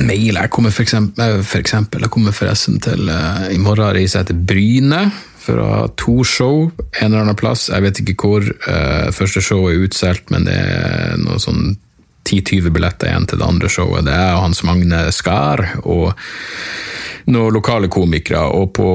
mailer. 0.00 0.42
Jeg 0.42 0.50
kommer 0.50 0.74
for 0.74 0.82
eksempel, 0.82 1.22
eh, 1.22 1.42
for 1.46 1.62
eksempel 1.62 2.02
jeg 2.02 2.10
kommer 2.10 2.34
forresten 2.34 2.80
til 2.82 3.10
uh, 3.12 3.46
I 3.52 3.60
morgen 3.62 3.94
reiser 3.94 4.24
jeg 4.24 4.32
til 4.32 4.42
Bryne 4.48 5.04
ha 5.48 5.88
to 5.96 6.24
show 6.24 6.70
en 7.00 7.06
eller 7.06 7.24
annen 7.24 7.38
plass. 7.38 7.68
Jeg 7.72 7.84
vet 7.86 8.00
ikke 8.02 8.16
hvor. 8.20 8.44
Uh, 8.66 9.08
første 9.14 9.42
show 9.44 9.68
er 9.70 9.80
utsolgt, 9.86 10.30
men 10.32 10.44
det 10.48 10.56
er 10.56 11.16
noe 11.22 11.40
sånn 11.42 11.78
10-20 12.28 12.70
billetter 12.74 13.10
igjen 13.10 13.26
til 13.30 13.40
det 13.40 13.48
andre 13.48 13.70
showet. 13.72 14.04
Det 14.06 14.14
er 14.14 14.38
Hans 14.38 14.62
Magne 14.66 15.06
Skar 15.14 15.64
og 15.80 16.12
noen 17.30 17.56
lokale 17.56 17.90
komikere. 17.92 18.44
Og 18.54 18.74
på 18.76 18.90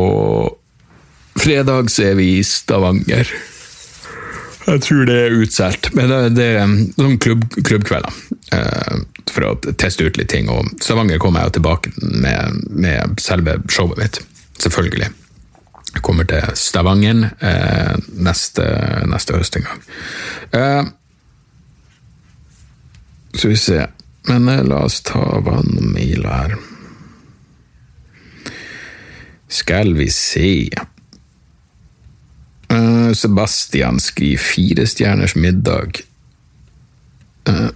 Fredag 1.36 1.91
så 1.91 2.12
er 2.12 2.15
vi 2.19 2.38
i 2.38 2.45
Stavanger. 2.47 3.34
Jeg 4.65 4.81
tror 4.81 5.03
det 5.05 5.17
er 5.27 5.36
utsolgt, 5.36 5.91
men 5.93 6.10
det, 6.34 6.45
er 6.55 6.71
sånn 6.95 7.19
klubb, 7.21 7.43
klubbkvelder. 7.60 8.15
Uh, 8.53 9.03
for 9.36 9.49
å 9.49 9.73
teste 9.73 10.08
ut 10.08 10.17
litt 10.17 10.31
ting. 10.31 10.49
Og 10.53 10.71
Stavanger 10.84 11.19
kommer 11.21 11.45
jeg 11.45 11.58
tilbake 11.60 11.93
med, 11.99 12.63
med 12.71 13.19
selve 13.21 13.60
showet 13.67 13.99
mitt. 13.99 14.21
Selvfølgelig. 14.62 15.12
Kommer 16.01 16.27
til 16.27 16.43
Stavanger 16.60 17.29
eh, 17.39 17.95
neste, 18.12 18.65
neste, 19.10 19.38
høst 19.38 19.55
en 19.60 19.67
gang. 19.67 19.84
Eh, 20.51 20.84
skal 23.36 23.51
vi 23.51 23.60
se 23.60 23.86
Men 24.25 24.47
la 24.47 24.79
oss 24.88 25.01
ta 25.05 25.21
vann 25.45 25.93
og 25.93 26.25
her. 26.25 26.55
Skal 29.47 29.93
vi 29.93 30.10
se 30.10 30.69
eh, 32.69 33.12
Sebastian 33.13 33.99
skriver 33.99 34.41
fire 34.41 34.88
stjerners 34.89 35.36
middag. 35.36 36.01
Uh, 37.45 37.69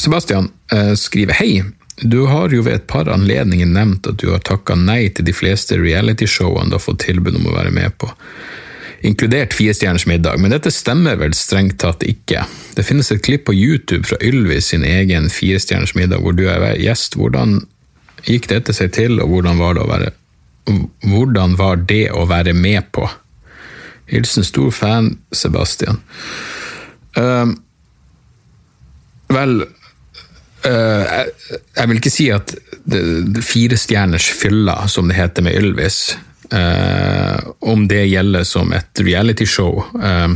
Sebastian 0.00 0.48
uh, 0.72 0.94
skriver 0.96 1.36
hei. 1.36 1.62
Du 2.00 2.24
har 2.26 2.48
jo 2.48 2.62
ved 2.64 2.78
et 2.78 2.86
par 2.88 3.08
anledninger 3.12 3.68
nevnt 3.68 4.06
at 4.08 4.20
du 4.22 4.30
har 4.32 4.40
takka 4.46 4.76
nei 4.78 5.10
til 5.12 5.26
de 5.28 5.34
fleste 5.36 5.76
realityshowene 5.80 6.72
du 6.72 6.78
har 6.78 6.84
fått 6.84 7.04
tilbud 7.04 7.36
om 7.36 7.50
å 7.50 7.56
være 7.58 7.72
med 7.76 7.96
på, 8.00 8.08
inkludert 9.04 9.54
Fire 9.56 9.74
stjerners 9.76 10.06
middag, 10.08 10.38
men 10.40 10.52
dette 10.52 10.72
stemmer 10.72 11.18
vel 11.20 11.34
strengt 11.36 11.78
tatt 11.82 12.04
ikke. 12.04 12.44
Det 12.76 12.84
finnes 12.86 13.10
et 13.12 13.22
klipp 13.24 13.46
på 13.48 13.56
YouTube 13.56 14.06
fra 14.08 14.20
Ylvis 14.24 14.72
sin 14.72 14.84
egen 14.84 15.28
Fire 15.32 15.60
stjerners 15.60 15.94
middag 15.96 16.24
hvor 16.24 16.36
du 16.36 16.46
er 16.52 16.72
gjest. 16.80 17.16
Hvordan 17.20 17.60
gikk 18.28 18.50
dette 18.52 18.76
seg 18.76 18.92
til, 18.96 19.20
og 19.20 19.32
hvordan 19.32 19.60
var 19.60 19.76
det 19.76 19.84
å 19.84 19.90
være, 19.90 20.12
hvordan 21.04 21.56
var 21.60 21.84
det 21.88 22.06
å 22.16 22.26
være 22.28 22.56
med 22.56 22.92
på? 22.96 23.08
Hilsen 24.10 24.44
stor 24.44 24.72
fan 24.74 25.12
Sebastian. 25.32 26.00
Uh, 27.16 27.52
vel, 29.30 29.62
jeg, 30.64 31.30
jeg, 31.76 31.88
vil 31.88 32.00
ikke 32.00 32.12
si 32.12 32.26
at 32.34 32.54
det, 32.84 33.02
det 33.34 33.44
firestjerners 33.44 34.30
fylla, 34.36 34.76
som 34.88 35.08
det 35.10 35.18
heter 35.18 35.46
med 35.46 35.56
Ylvis, 35.56 36.00
uh, 36.54 37.52
om 37.60 37.86
det 37.90 38.06
gjelder 38.10 38.46
som 38.48 38.72
et 38.76 39.04
realityshow. 39.04 39.84
Uh, 39.96 40.34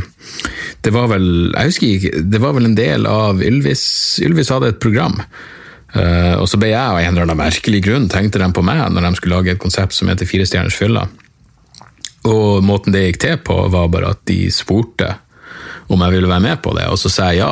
det 0.85 0.93
var 0.93 1.11
vel 1.13 1.27
jeg 1.51 1.71
husker 1.71 1.91
ikke, 1.91 2.23
det 2.33 2.41
var 2.43 2.55
vel 2.57 2.69
en 2.69 2.77
del 2.77 3.07
av 3.09 3.43
Ylvis 3.43 3.85
Ylvis 4.25 4.51
hadde 4.53 4.73
et 4.73 4.81
program. 4.81 5.21
og 5.95 6.49
så 6.51 6.57
ble 6.59 6.73
jeg 6.73 6.91
av 6.91 6.97
en 6.99 7.07
eller 7.07 7.23
annen 7.23 7.39
merkelig 7.39 7.79
grunn 7.85 8.09
tenkte 8.11 8.41
de 8.41 8.49
på 8.51 8.61
meg 8.67 8.81
når 8.91 9.05
de 9.05 9.11
skulle 9.15 9.37
lage 9.37 9.53
et 9.53 9.61
konsept 9.61 9.95
som 9.95 10.09
heter 10.11 10.27
Fire 10.27 10.45
stjerners 10.45 10.75
fylla. 10.75 11.05
Og 12.27 12.65
måten 12.65 12.93
det 12.93 13.05
gikk 13.05 13.21
til 13.21 13.37
på, 13.47 13.55
var 13.71 13.87
bare 13.93 14.11
at 14.15 14.21
de 14.27 14.49
spurte 14.53 15.13
om 15.87 16.01
jeg 16.01 16.15
ville 16.15 16.29
være 16.29 16.43
med 16.43 16.61
på 16.65 16.73
det, 16.77 16.87
og 16.89 16.97
så 16.97 17.11
sa 17.13 17.29
jeg 17.29 17.43
ja. 17.43 17.51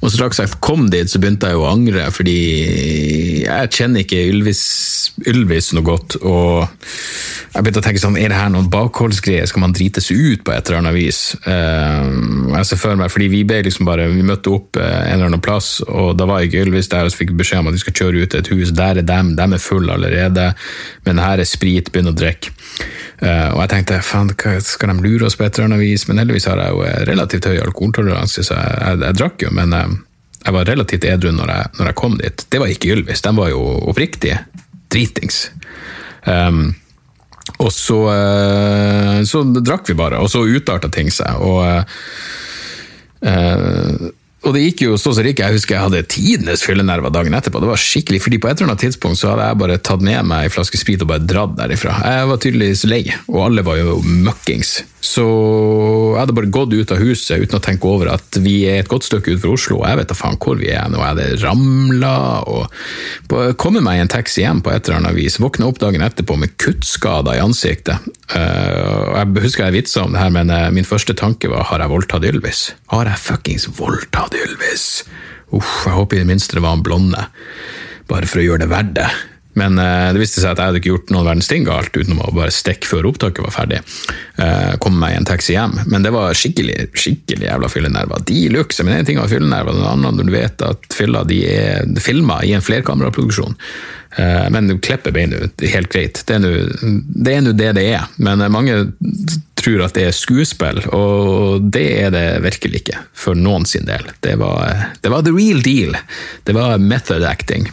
Og 0.00 0.12
straks 0.12 0.40
jeg 0.40 0.56
kom 0.64 0.86
dit, 0.92 1.10
så 1.10 1.20
begynte 1.20 1.50
jeg 1.50 1.60
å 1.60 1.66
angre, 1.68 2.06
fordi 2.14 2.36
jeg 3.44 3.72
kjenner 3.74 4.04
ikke 4.04 4.22
Ylvis, 4.30 4.62
Ylvis 5.28 5.72
noe 5.76 5.84
godt. 5.86 6.16
Og 6.22 6.64
jeg 6.64 7.64
begynte 7.64 7.82
å 7.82 7.86
tenke 7.86 8.02
sånn, 8.02 8.18
er 8.20 8.32
det 8.32 8.38
her 8.38 8.52
noen 8.52 8.70
bakholdsgreier, 8.72 9.48
skal 9.50 9.64
man 9.66 9.76
drites 9.76 10.08
ut 10.12 10.44
på 10.46 10.54
et 10.54 10.68
eller 10.68 10.80
annet 10.82 10.96
vis? 10.96 11.20
Uh, 11.44 12.52
jeg 12.56 12.70
ser 12.70 12.80
for 12.80 12.98
meg, 13.00 13.12
fordi 13.12 13.30
vi 13.32 13.44
ble 13.48 13.62
liksom 13.66 13.88
bare, 13.88 14.08
vi 14.12 14.24
møtte 14.26 14.52
opp 14.56 14.80
uh, 14.80 14.86
en 14.86 15.18
eller 15.18 15.30
annen 15.30 15.44
plass, 15.44 15.78
og 15.86 16.14
da 16.20 16.28
var 16.28 16.46
ikke 16.46 16.64
Ylvis 16.64 16.90
der, 16.92 17.06
og 17.06 17.12
så 17.12 17.22
fikk 17.22 17.34
vi 17.34 17.42
beskjed 17.42 17.64
om 17.64 17.72
at 17.72 17.76
vi 17.76 17.84
skal 17.84 17.98
kjøre 18.00 18.24
ut 18.24 18.32
til 18.32 18.44
et 18.44 18.52
hus. 18.54 18.74
Der 18.76 19.02
er 19.02 19.08
dem, 19.08 19.34
dem 19.38 19.56
er 19.56 19.62
fulle 19.62 19.96
allerede, 19.96 20.50
men 21.08 21.22
her 21.22 21.42
er 21.42 21.48
sprit, 21.48 21.92
begynn 21.92 22.12
å 22.12 22.16
drikke. 22.16 22.54
Uh, 23.16 23.48
og 23.54 23.62
jeg 23.62 23.70
tenkte 23.72 24.02
faen, 24.04 24.32
skal 24.60 24.92
de 24.92 25.04
lure 25.04 25.28
oss 25.28 25.38
på 25.38 25.46
et 25.46 25.56
eller 25.56 25.70
annet 25.70 25.84
vis? 25.86 26.04
Men 26.08 26.20
heldigvis 26.20 26.48
har 26.50 26.60
jeg 26.60 26.74
jo 26.74 26.82
relativt 27.08 27.48
høy 27.48 27.60
alkoholtoleranse, 27.64 28.44
så 28.44 28.58
jeg, 28.58 28.74
jeg, 28.82 29.02
jeg 29.06 29.18
drakk 29.20 29.46
jo, 29.46 29.52
men 29.56 29.76
uh, 29.76 29.94
jeg 30.42 30.56
var 30.56 30.68
relativt 30.68 31.06
edru 31.08 31.32
når 31.34 31.52
jeg, 31.54 31.70
når 31.78 31.90
jeg, 31.90 31.98
kom 32.02 32.18
dit. 32.20 32.44
Det 32.52 32.60
var 32.62 32.72
ikke 32.72 32.92
Ylvis, 32.94 33.24
de 33.24 33.32
var 33.38 33.48
jo 33.50 33.62
oppriktig 33.92 34.36
dritings. 34.92 35.46
Um, 36.26 36.68
og 37.62 37.72
så, 37.72 37.98
uh, 38.10 39.24
så 39.26 39.42
drakk 39.56 39.88
vi 39.90 39.98
bare, 39.98 40.20
og 40.20 40.30
så 40.30 40.44
utarta 40.44 40.92
ting 40.92 41.10
seg. 41.14 41.40
og 41.40 41.82
og 44.46 44.54
det 44.54 44.62
gikk 44.62 44.84
jo 44.86 44.96
så 45.00 45.12
så 45.16 45.24
rik, 45.26 45.40
Jeg 45.42 45.56
husker 45.56 45.74
jeg 45.76 45.82
hadde 45.82 46.02
tidenes 46.12 46.62
fyllenerver 46.62 47.10
dagen 47.10 47.34
etterpå. 47.34 47.60
Det 47.62 47.70
var 47.72 47.80
skikkelig, 47.82 48.22
fordi 48.22 48.38
På 48.38 48.48
et 48.48 48.60
eller 48.60 48.72
annet 48.72 48.84
tidspunkt 48.86 49.18
så 49.18 49.32
hadde 49.32 49.48
jeg 49.48 49.60
bare 49.62 49.78
tatt 49.78 50.04
med 50.06 50.22
meg 50.26 50.46
en 50.46 50.54
flaske 50.54 50.78
sprit 50.78 51.02
og 51.02 51.10
bare 51.10 51.26
dratt 51.26 51.56
derifra. 51.58 51.96
Jeg 52.04 52.28
var 52.30 52.42
tydeligvis 52.42 52.84
lei, 52.86 53.02
og 53.26 53.40
alle 53.48 53.66
var 53.66 53.80
jo 53.80 53.98
møkkings. 54.04 54.78
Så 55.06 55.24
jeg 55.24 56.18
hadde 56.18 56.34
bare 56.34 56.50
gått 56.50 56.74
ut 56.74 56.92
av 56.92 57.00
huset 57.02 57.42
uten 57.44 57.58
å 57.58 57.62
tenke 57.62 57.86
over 57.88 58.10
at 58.16 58.38
vi 58.42 58.56
er 58.66 58.80
et 58.80 58.90
godt 58.90 59.06
stykke 59.06 59.34
utenfor 59.34 59.54
Oslo, 59.54 59.78
og 59.80 59.86
jeg 59.90 60.00
vet 60.00 60.10
da 60.10 60.16
faen 60.18 60.38
hvor 60.42 60.58
vi 60.58 60.70
er 60.74 60.88
nå. 60.90 60.98
Jeg 60.98 61.12
hadde 61.12 61.28
ramla 61.44 62.14
og 62.50 63.36
kommet 63.60 63.84
meg 63.86 64.00
i 64.00 64.04
en 64.04 64.10
taxi 64.10 64.42
hjem 64.42 64.62
på 64.64 64.72
et 64.72 64.88
eller 64.88 64.98
annet 65.02 65.16
vis. 65.18 65.38
Våkna 65.42 65.68
opp 65.70 65.78
dagen 65.82 66.04
etterpå 66.06 66.38
med 66.40 66.56
kuttskader 66.62 67.38
i 67.38 67.44
ansiktet. 67.44 68.08
Uh, 68.32 69.14
jeg 69.20 69.46
husker 69.46 69.68
jeg 69.68 69.78
vitsa 69.78 70.06
om 70.06 70.16
det 70.16 70.24
her, 70.24 70.34
men 70.34 70.50
uh, 70.50 70.66
min 70.74 70.88
første 70.88 71.14
tanke 71.18 71.50
var 71.52 71.68
har 71.70 71.84
jeg 71.84 71.92
voldtatt 71.92 72.26
Ylvis? 72.26 72.66
Har 72.90 73.06
jeg 73.12 73.22
fuckings 73.22 73.70
voldtatt 73.78 74.34
Ylvis? 74.34 75.04
Uff, 75.54 75.86
jeg 75.86 75.94
håper 75.94 76.18
i 76.18 76.24
det 76.24 76.30
minste 76.32 76.58
det 76.58 76.66
var 76.66 76.74
en 76.74 76.84
blonde, 76.86 77.28
bare 78.10 78.26
for 78.26 78.42
å 78.42 78.46
gjøre 78.48 78.64
det 78.64 78.72
verdt 78.72 78.94
det. 78.98 79.10
Men 79.56 79.80
uh, 79.80 80.12
det 80.12 80.20
viste 80.20 80.42
seg 80.42 80.52
at 80.52 80.60
jeg 80.60 80.70
hadde 80.70 80.80
ikke 80.82 80.92
gjort 80.92 81.12
noen 81.14 81.28
verdens 81.30 81.50
ting 81.50 81.66
galt, 81.66 81.96
utenom 81.96 82.22
å 82.24 82.34
bare 82.36 82.54
stikke 82.54 82.88
før 82.88 83.08
opptaket 83.10 83.44
var 83.46 83.54
ferdig. 83.54 83.80
Uh, 84.36 84.76
komme 84.82 85.00
meg 85.00 85.14
i 85.14 85.20
en 85.20 85.28
taxi 85.28 85.56
hjem. 85.56 85.78
Men 85.88 86.04
det 86.04 86.12
var 86.14 86.36
skikkelig 86.36 86.90
skikkelig 86.96 87.48
jævla 87.48 87.72
fyllenerver. 87.72 88.24
De 88.28 88.40
luxe, 88.52 88.84
men 88.84 88.98
en 88.98 89.08
ting 89.08 89.20
var 89.20 89.32
fyllenerver, 89.32 89.76
den 89.76 89.88
andre 89.88 90.14
når 90.16 90.28
du 90.28 90.34
vet 90.36 90.66
at 90.66 90.88
fylla 90.96 91.24
de 91.28 91.42
er 91.48 92.02
filma 92.04 92.42
i 92.44 92.52
en 92.56 92.64
flerkameraproduksjon. 92.64 93.56
Uh, 94.16 94.46
men 94.52 94.68
du 94.68 94.76
klipper 94.78 95.14
beinet 95.16 95.66
helt 95.72 95.92
greit. 95.92 96.22
Det 96.28 96.36
er 96.36 97.42
nå 97.44 97.56
det 97.56 97.72
det 97.80 97.88
er. 97.96 98.08
Men 98.20 98.44
mange 98.52 98.84
tror 99.66 99.82
at 99.86 99.96
det 99.98 100.06
er 100.06 100.14
skuespill, 100.14 100.78
og 100.94 101.66
det 101.74 101.86
er 102.04 102.12
det 102.14 102.24
virkelig 102.44 102.84
ikke, 102.84 103.00
for 103.16 103.38
noen 103.38 103.66
sin 103.66 103.88
del. 103.88 104.06
Det 104.22 104.36
var, 104.38 104.92
det 105.02 105.10
var 105.10 105.26
the 105.26 105.34
real 105.34 105.62
deal. 105.64 105.96
Det 106.46 106.54
var 106.54 106.78
method 106.78 107.26
acting. 107.26 107.66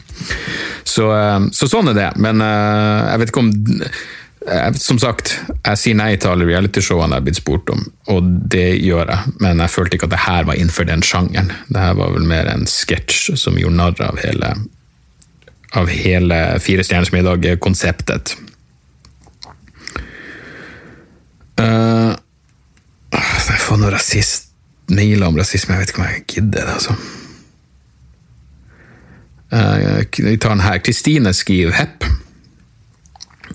Så, 0.84 1.10
eh, 1.14 1.40
så 1.54 1.70
sånn 1.70 1.92
er 1.94 1.98
det. 2.00 2.10
Men 2.24 2.42
eh, 2.42 3.12
jeg 3.12 3.22
vet 3.22 3.34
ikke 3.34 3.44
om 3.44 3.52
eh, 3.84 4.70
som 4.80 5.02
sagt, 5.02 5.36
jeg 5.60 5.82
sier 5.82 6.00
nei 6.00 6.14
til 6.18 6.34
alle 6.34 6.48
realityshowene 6.50 7.14
jeg 7.14 7.22
har 7.22 7.28
blitt 7.28 7.42
spurt 7.42 7.74
om, 7.74 7.84
og 8.14 8.32
det 8.54 8.70
gjør 8.82 9.14
jeg, 9.14 9.36
men 9.44 9.62
jeg 9.64 9.74
følte 9.76 10.00
ikke 10.00 10.10
at 10.10 10.16
det 10.16 10.24
her 10.26 10.48
var 10.50 10.60
innenfor 10.60 10.90
den 10.90 11.06
sjangeren. 11.06 11.54
Det 11.70 11.84
her 11.84 12.00
var 12.00 12.16
vel 12.16 12.26
mer 12.30 12.50
en 12.52 12.66
sketsj 12.70 13.38
som 13.40 13.60
gjorde 13.60 13.80
narr 13.80 14.02
av 14.10 14.18
hele, 14.24 14.56
av 15.78 15.94
hele 15.94 16.42
Fire 16.64 16.86
stjerners 16.86 17.14
middag-konseptet. 17.14 18.36
Uh, 21.64 22.14
jeg 23.14 23.62
får 23.64 23.80
noen 23.80 23.94
rasist 23.94 24.50
mailer 24.92 25.30
om 25.30 25.38
rasisme, 25.40 25.76
jeg 25.76 25.84
vet 25.84 25.94
ikke 25.94 26.02
om 26.02 26.10
jeg 26.10 26.26
gidder 26.28 26.68
det, 26.68 26.74
altså. 26.74 26.96
Uh, 29.54 30.02
vi 30.18 30.38
tar 30.38 30.56
den 30.56 30.66
her. 30.66 30.82
Kristine 30.84 31.34
skriver 31.34 31.76
Hepp. 31.78 32.06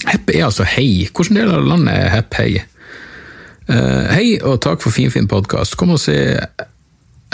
Hepp 0.06 0.30
er 0.30 0.44
altså 0.46 0.64
hei. 0.64 1.08
Hvilken 1.10 1.40
del 1.40 1.52
av 1.52 1.66
landet 1.66 1.94
er 1.96 2.12
Hepp 2.12 2.38
hei? 2.38 2.50
Uh, 3.68 4.06
hei, 4.14 4.26
og 4.40 4.60
takk 4.64 4.82
for 4.84 4.94
finfin 4.94 5.26
fin 5.26 5.30
podkast. 5.30 5.76
Kom 5.76 5.96
og 5.96 6.00
se 6.00 6.16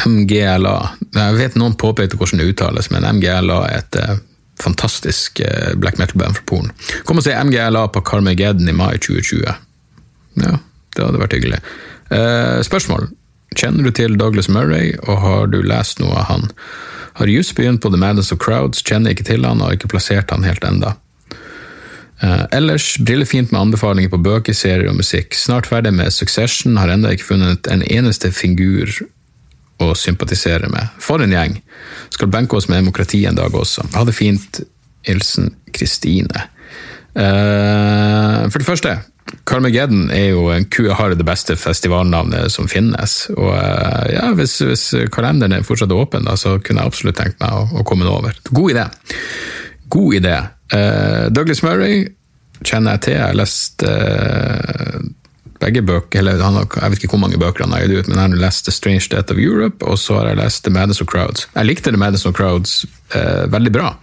MGLA. 0.08 0.78
Jeg 1.14 1.36
vet 1.38 1.58
noen 1.60 1.76
påpekte 1.78 2.18
hvordan 2.18 2.40
det 2.40 2.54
uttales, 2.54 2.88
men 2.90 3.06
MGLA 3.18 3.60
er 3.68 3.84
et 3.84 4.00
uh, 4.00 4.16
fantastisk 4.62 5.42
black 5.76 6.00
metal-band 6.00 6.38
fra 6.38 6.48
Polen. 6.48 6.72
Kom 7.04 7.20
og 7.20 7.26
se 7.26 7.36
MGLA 7.36 7.84
på 7.92 8.02
Carmageddon 8.06 8.70
i 8.70 8.74
mai 8.74 8.96
2020. 8.96 9.52
Ja, 10.40 10.58
det 10.96 11.04
hadde 11.04 11.20
vært 11.22 11.36
hyggelig. 11.36 11.60
Eh, 12.14 12.60
spørsmål. 12.66 13.08
Kjenner 13.54 13.86
du 13.86 13.94
til 13.94 14.18
Douglas 14.18 14.50
Murray, 14.50 14.94
og 15.06 15.20
har 15.22 15.46
du 15.52 15.60
lest 15.62 16.00
noe 16.02 16.16
av 16.18 16.28
han? 16.30 16.48
Har 17.20 17.30
just 17.30 17.54
begynt 17.54 17.82
på 17.84 17.90
The 17.92 18.00
Madness 18.00 18.32
of 18.34 18.40
Crowds, 18.42 18.82
kjenner 18.82 19.14
ikke 19.14 19.26
til 19.28 19.46
han 19.46 19.60
og 19.62 19.68
har 19.68 19.76
ikke 19.78 19.92
plassert 19.92 20.34
han 20.34 20.46
helt 20.46 20.64
enda. 20.66 20.96
Eh, 22.22 22.44
ellers 22.50 22.96
brillefint 22.98 23.52
med 23.52 23.60
anbefalinger 23.60 24.10
på 24.10 24.22
bøker, 24.22 24.56
serier 24.56 24.90
og 24.90 24.98
musikk. 24.98 25.34
Snart 25.38 25.70
ferdig 25.70 25.94
med 25.94 26.12
Succession, 26.14 26.78
har 26.80 26.90
ennå 26.90 27.14
ikke 27.14 27.30
funnet 27.30 27.70
en 27.70 27.84
eneste 27.86 28.32
figur 28.34 28.90
å 29.82 29.92
sympatisere 29.98 30.70
med. 30.70 30.90
For 31.02 31.22
en 31.22 31.34
gjeng! 31.34 31.58
Skal 32.14 32.30
benke 32.30 32.58
oss 32.58 32.68
med 32.70 32.80
demokrati 32.82 33.24
en 33.26 33.38
dag 33.38 33.54
også. 33.54 33.88
Ha 33.94 34.04
det 34.06 34.14
fint. 34.16 34.62
Hilsen 35.04 35.50
Kristine. 35.74 36.46
Uh, 37.14 38.48
for 38.50 38.58
det 38.58 38.66
første, 38.66 38.94
Carmageddon 39.48 40.10
er 40.14 40.30
jo 40.32 40.48
en 40.52 40.66
ku 40.70 40.86
har 40.92 41.14
det 41.16 41.26
beste 41.26 41.56
festivalnavnet 41.58 42.52
som 42.52 42.68
finnes. 42.70 43.16
Og 43.34 43.50
uh, 43.50 44.04
ja, 44.12 44.28
hvis, 44.36 44.58
hvis, 44.64 44.86
kalenderen 45.14 45.56
er 45.56 45.66
fortsatt 45.66 45.92
åpen, 45.94 46.28
da, 46.28 46.36
så 46.40 46.56
kunne 46.62 46.82
jeg 46.84 46.92
absolutt 46.92 47.18
tenkt 47.20 47.40
meg 47.42 47.52
å, 47.54 47.66
å 47.80 47.86
komme 47.86 48.08
over. 48.08 48.36
God 48.50 48.74
idé. 48.74 48.86
God 49.92 50.20
idé. 50.20 50.38
Uh, 50.74 51.26
Douglas 51.34 51.64
Murray 51.66 52.06
kjenner 52.64 52.96
jeg 52.96 53.06
til. 53.08 53.18
Jeg 53.18 53.26
har 53.26 53.36
lest 53.38 53.84
begge 55.64 55.80
bøker, 55.86 56.20
eller 56.20 56.40
har, 56.44 56.64
jeg 56.64 56.92
vet 56.92 57.04
ikke 57.04 57.14
hvor 57.14 57.22
mange 57.22 57.38
bøker 57.40 57.64
han 57.64 57.72
har 57.72 57.84
gitt 57.84 58.04
ut, 58.04 58.08
men 58.10 58.18
jeg 58.18 58.26
har 58.26 58.40
lest 58.42 58.66
The 58.68 58.74
Strange 58.74 59.08
Death 59.12 59.32
of 59.32 59.40
Europe, 59.40 59.84
og 59.86 59.96
så 60.00 60.18
har 60.18 60.32
jeg 60.32 60.40
lest 60.42 60.64
The 60.66 60.72
Madness 60.74 61.00
of 61.00 61.08
Crowds. 61.08 61.46
Jeg 61.54 61.68
likte 61.70 61.92
The 61.92 62.00
Madness 62.00 62.26
of 62.28 62.34
Crowds 62.36 62.82
veldig 63.52 63.72
bra. 63.72 63.94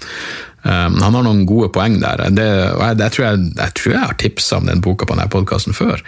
Um, 0.63 0.99
han 1.01 1.15
har 1.17 1.25
noen 1.25 1.45
gode 1.49 1.71
poeng 1.73 1.97
der. 2.01 2.27
Det, 2.29 2.45
jeg, 2.45 2.97
det 2.99 3.09
tror 3.15 3.25
jeg, 3.25 3.49
jeg, 3.57 3.73
tror 3.79 3.95
jeg, 3.95 4.05
har 4.05 4.21
tipsa 4.21 4.61
om 4.61 4.69
den 4.69 4.83
boka 4.83 5.07
på 5.09 5.17
denne 5.17 5.31
podkasten 5.33 5.73
før. 5.73 6.03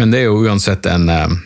Men 0.00 0.10
det 0.10 0.22
er 0.22 0.30
jo 0.30 0.42
uansett 0.42 0.86
en 0.90 1.06
um, 1.10 1.36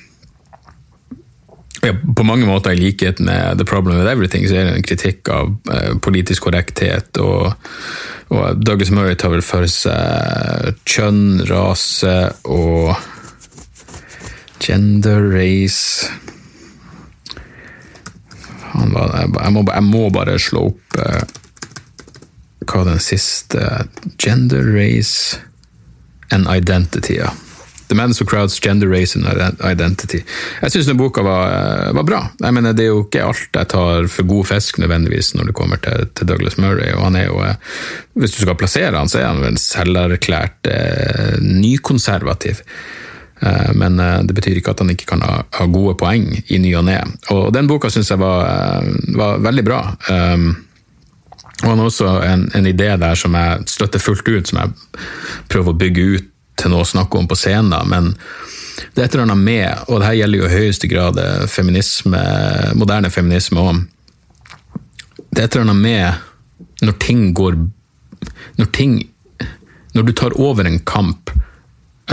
ja, 1.84 1.92
På 2.16 2.24
mange 2.24 2.48
måter 2.48 2.72
i 2.72 2.80
likhet 2.80 3.20
med 3.20 3.60
The 3.60 3.66
Problem 3.68 3.98
with 4.00 4.10
Everything, 4.10 4.46
så 4.48 4.56
er 4.56 4.70
det 4.70 4.78
en 4.78 4.86
kritikk 4.86 5.28
av 5.28 5.52
uh, 5.68 5.92
politisk 6.00 6.48
korrekthet. 6.48 7.20
Og, 7.20 7.52
og, 8.32 8.62
Douglas 8.64 8.90
Murray 8.90 9.18
tar 9.20 9.34
vel 9.34 9.44
for 9.44 9.68
seg 9.70 10.80
kjønn, 10.88 11.44
rase 11.50 12.16
og 12.48 12.96
gender, 14.64 15.28
race 15.36 16.08
jeg 18.76 19.52
må, 19.52 19.62
jeg 19.68 19.84
må 19.84 20.08
bare 20.12 20.36
slå 20.42 20.66
opp 20.70 20.96
uh, 21.00 21.22
hva 22.66 22.84
den 22.86 23.02
siste 23.02 23.86
Gender, 24.18 24.62
race 24.76 25.38
and 26.34 26.48
identity, 26.50 27.20
ja. 27.20 27.32
The 27.88 27.94
Madness 27.94 28.20
of 28.20 28.26
Crowds, 28.26 28.58
Gender, 28.58 28.88
Race 28.88 29.18
and 29.18 29.60
Identity. 29.62 30.18
Jeg 30.62 30.72
syns 30.74 30.88
den 30.90 30.98
boka 30.98 31.22
var, 31.22 31.92
var, 31.94 32.02
bra. 32.02 32.20
Jeg 32.40 32.54
mener, 32.54 32.72
Det 32.74 32.82
er 32.82 32.90
jo 32.90 33.04
ikke 33.04 33.22
alt 33.22 33.54
jeg 33.54 33.68
tar 33.70 34.08
for 34.10 34.26
god 34.26 34.48
fisk 34.50 34.80
nødvendigvis 34.82 35.34
når 35.38 35.50
det 35.50 35.54
kommer 35.54 35.78
til, 35.78 36.08
til 36.18 36.26
Douglas 36.26 36.58
Murray. 36.58 36.90
og 36.96 37.04
han 37.04 37.16
er 37.16 37.26
jo, 37.26 37.44
Hvis 38.14 38.34
du 38.34 38.42
skal 38.42 38.58
plassere 38.58 38.96
han, 38.96 39.08
så 39.08 39.22
er 39.22 39.30
han 39.30 39.42
vel 39.44 39.58
selverklært 39.62 40.66
eh, 40.66 41.38
nykonservativ. 41.38 42.64
Eh, 43.40 43.72
men 43.74 44.00
eh, 44.00 44.22
det 44.22 44.34
betyr 44.34 44.58
ikke 44.58 44.74
at 44.74 44.82
han 44.82 44.90
ikke 44.90 45.08
kan 45.12 45.22
ha, 45.22 45.42
ha 45.44 45.66
gode 45.70 45.96
poeng 46.00 46.30
i 46.46 46.58
ny 46.58 46.72
og 46.78 46.86
ne. 46.88 46.98
Og 47.34 47.52
den 47.54 47.68
boka 47.70 47.90
syns 47.92 48.10
jeg 48.10 48.20
var, 48.22 48.46
eh, 48.50 48.94
var, 49.14 49.42
veldig 49.44 49.66
bra. 49.66 49.80
Um, 50.10 50.54
Og 51.62 51.70
han 51.70 51.78
har 51.80 51.88
også 51.88 52.08
en, 52.26 52.46
en 52.54 52.68
idé 52.68 52.90
der 53.00 53.16
som 53.16 53.36
jeg 53.36 53.68
støtter 53.70 54.02
fullt 54.02 54.28
ut, 54.28 54.48
som 54.48 54.60
jeg 54.60 54.74
prøver 55.52 55.72
å 55.72 55.80
bygge 55.80 56.06
ut 56.16 56.30
til 56.56 56.72
noe 56.72 56.84
å 56.84 56.88
snakke 56.88 57.18
om 57.18 57.28
på 57.28 57.38
scenen. 57.38 57.76
men 57.88 58.12
det 58.92 59.02
er 59.02 59.06
et 59.06 59.14
eller 59.14 59.24
annet 59.24 59.44
med, 59.44 59.84
og 59.88 60.00
det 60.00 60.06
her 60.06 60.18
gjelder 60.18 60.38
jo 60.38 60.46
i 60.48 60.56
høyeste 60.56 60.88
grad 60.88 61.20
feminisme, 61.48 62.20
moderne 62.76 63.10
feminisme 63.12 63.60
òg. 63.60 63.82
Det 65.32 65.42
er 65.42 65.48
et 65.48 65.56
eller 65.56 65.70
annet 65.70 65.82
med 65.84 66.24
når 66.84 66.96
ting 67.00 67.32
går 67.36 67.56
Når 68.56 68.66
ting 68.72 68.98
Når 69.94 70.02
du 70.02 70.12
tar 70.12 70.36
over 70.40 70.64
en 70.64 70.78
kamp 70.78 71.30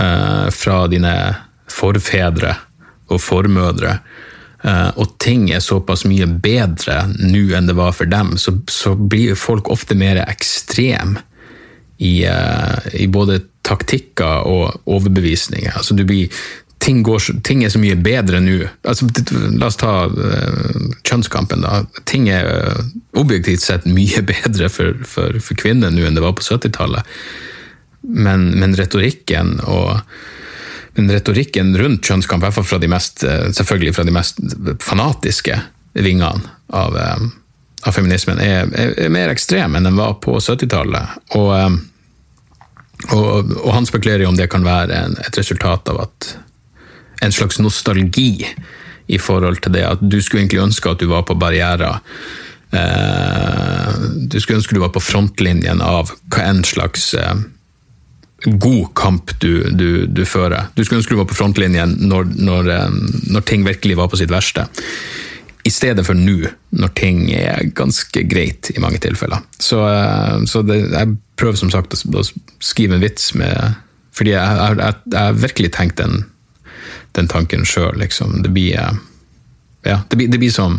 eh, 0.00 0.48
fra 0.50 0.86
dine 0.88 1.12
forfedre 1.68 2.54
og 3.12 3.20
formødre, 3.20 3.90
eh, 3.90 4.33
og 4.64 5.18
ting 5.20 5.50
er 5.52 5.60
såpass 5.60 6.06
mye 6.08 6.24
bedre 6.24 7.02
nå 7.18 7.42
enn 7.52 7.66
det 7.68 7.74
var 7.76 7.92
for 7.92 8.08
dem, 8.08 8.30
så, 8.40 8.54
så 8.70 8.94
blir 8.96 9.36
folk 9.36 9.68
ofte 9.68 9.96
mer 9.98 10.22
ekstreme 10.24 11.20
i, 11.96 12.26
uh, 12.28 12.94
i, 12.94 13.06
både 13.08 13.40
taktikker 13.62 14.48
og 14.48 14.88
overbevisninger. 14.90 15.72
Altså, 15.76 15.94
blir, 15.94 16.32
ting, 16.84 17.02
går, 17.06 17.22
ting, 17.46 17.64
er 17.64 17.72
så 17.72 17.80
mye 17.80 17.96
bedre 17.96 18.42
nå. 18.44 18.58
Altså, 18.82 19.08
la 19.54 19.70
oss 19.70 19.80
ta 19.80 19.94
uh, 20.10 20.84
kjønnskampen. 21.06 21.64
da. 21.64 21.84
Ting 22.08 22.28
er 22.32 22.50
uh, 22.50 22.84
objektivt 23.20 23.64
sett 23.64 23.88
mye 23.88 24.24
bedre 24.34 24.70
for, 24.72 25.00
for, 25.08 25.40
for 25.40 25.60
kvinner 25.60 25.94
nå 25.94 26.06
enn 26.06 26.18
det 26.18 26.24
var 26.24 26.36
på 26.38 26.46
70-tallet. 26.46 27.16
Men, 28.04 28.50
men, 28.60 28.76
retorikken 28.76 29.58
og 29.64 30.00
men 30.94 31.10
retorikken 31.10 31.72
rundt 31.78 32.06
kjønnskamp, 32.06 32.42
i 32.42 32.46
hvert 32.46 32.58
fall 32.58 32.68
fra 32.68 32.80
de 32.82 32.90
mest, 32.90 33.24
selvfølgelig 33.24 33.94
fra 33.96 34.04
de 34.06 34.14
mest 34.14 34.38
fanatiske 34.84 35.56
vingene 35.94 36.52
av 36.74 36.98
av 37.84 37.92
feminismen 37.92 38.40
er, 38.40 38.70
er, 38.72 38.94
er, 38.96 39.12
mer 39.12 39.32
ekstrem 39.32 39.76
enn 39.76 39.88
den 39.88 39.98
var 39.98 40.16
på 40.24 40.38
70-tallet. 40.40 41.18
Og, 41.36 41.50
um, 41.52 41.76
og, 43.12 43.52
og, 43.60 43.70
han 43.74 43.88
spekulerer 43.88 44.24
jo 44.24 44.30
om 44.32 44.38
det 44.38 44.48
kan 44.52 44.64
være 44.64 44.96
en, 44.96 45.18
et 45.20 45.38
resultat 45.38 45.92
av 45.92 46.00
at 46.06 46.30
en 47.24 47.34
slags 47.34 47.60
nostalgi 47.60 48.46
i 49.12 49.20
forhold 49.20 49.60
til 49.64 49.76
det 49.76 49.84
at 49.86 50.00
du 50.00 50.16
skulle 50.22 50.44
egentlig 50.44 50.64
ønske 50.64 50.90
at 50.90 51.02
du 51.02 51.10
var 51.10 51.26
på 51.28 51.36
barrierer. 51.36 52.00
Eh, 52.72 53.90
du 54.32 54.38
skulle 54.40 54.62
ønske 54.62 54.76
du 54.76 54.80
var 54.80 54.94
på 54.94 55.02
frontlinjen 55.04 55.82
av 55.84 56.12
hva 56.32 56.46
enn 56.48 56.64
slags 56.66 57.12
eh, 57.20 57.34
god 58.44 58.94
kamp 58.94 59.32
du, 59.40 59.70
du, 59.70 60.06
du, 60.06 60.24
fører. 60.28 60.68
Du 60.74 60.84
skulle 60.84 61.00
ønske 61.00 61.14
du 61.14 61.20
var 61.20 61.28
på 61.30 61.36
frontlinjen 61.38 61.96
når, 62.08 62.34
når, 62.36 62.72
når 63.30 63.46
ting 63.48 63.64
virkelig 63.66 63.98
var 64.00 64.10
på 64.12 64.20
sitt 64.20 64.32
verste 64.32 64.66
i 65.64 65.72
stedet 65.72 66.04
for 66.04 66.16
nå, 66.18 66.50
når 66.76 66.90
ting 66.98 67.22
er 67.32 67.70
ganske 67.76 68.24
greit 68.28 68.68
i 68.74 68.82
mange 68.84 69.00
tilfeller. 69.00 69.40
Så, 69.56 69.78
så 70.50 70.60
det, 70.66 70.76
jeg 70.92 71.14
prøver 71.40 71.56
som 71.56 71.72
sagt 71.72 71.96
å, 71.96 72.24
skrive 72.60 72.98
en 72.98 73.04
vits 73.04 73.32
med 73.38 73.80
Fordi 74.14 74.30
jeg 74.30 74.84
har 75.10 75.32
virkelig 75.34 75.72
tenkt 75.74 75.98
den, 75.98 76.20
den 77.16 77.26
tanken 77.26 77.64
sjøl, 77.66 77.96
liksom. 77.98 78.42
Det 78.44 78.52
blir 78.54 78.76
ja, 79.84 79.96
det 80.08 80.16
blir, 80.16 80.28
det 80.28 80.38
blir 80.38 80.52
som 80.52 80.78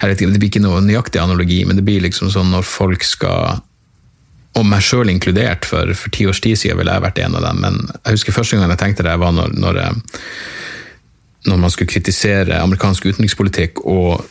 jeg 0.00 0.10
vet 0.10 0.20
ikke, 0.20 0.32
Det 0.34 0.40
blir 0.42 0.50
ikke 0.50 0.64
noe 0.66 0.82
nøyaktig 0.84 1.22
analogi, 1.22 1.62
men 1.64 1.78
det 1.78 1.86
blir 1.86 2.02
liksom 2.04 2.28
sånn 2.34 2.50
når 2.52 2.66
folk 2.66 3.06
skal 3.06 3.62
og 4.54 4.66
meg 4.68 4.84
sjøl 4.86 5.10
inkludert, 5.10 5.66
for, 5.66 5.90
for 5.98 6.14
ti 6.14 6.28
års 6.30 6.40
tid 6.44 6.58
siden 6.60 6.78
ville 6.78 6.92
jeg 6.94 7.02
vært 7.02 7.18
en 7.24 7.38
av 7.38 7.46
dem. 7.48 7.62
Men 7.64 7.80
jeg 7.90 8.18
husker 8.18 8.36
første 8.36 8.58
gang 8.58 8.70
jeg 8.70 8.82
tenkte 8.84 9.06
det, 9.06 9.16
var 9.18 9.34
når, 9.34 9.56
når 9.58 9.80
eh, 9.82 10.20
når 11.44 11.60
man 11.60 11.72
skulle 11.72 11.92
kritisere 11.92 12.60
amerikansk 12.62 13.10
utenrikspolitikk, 13.10 13.82
og, 13.84 14.22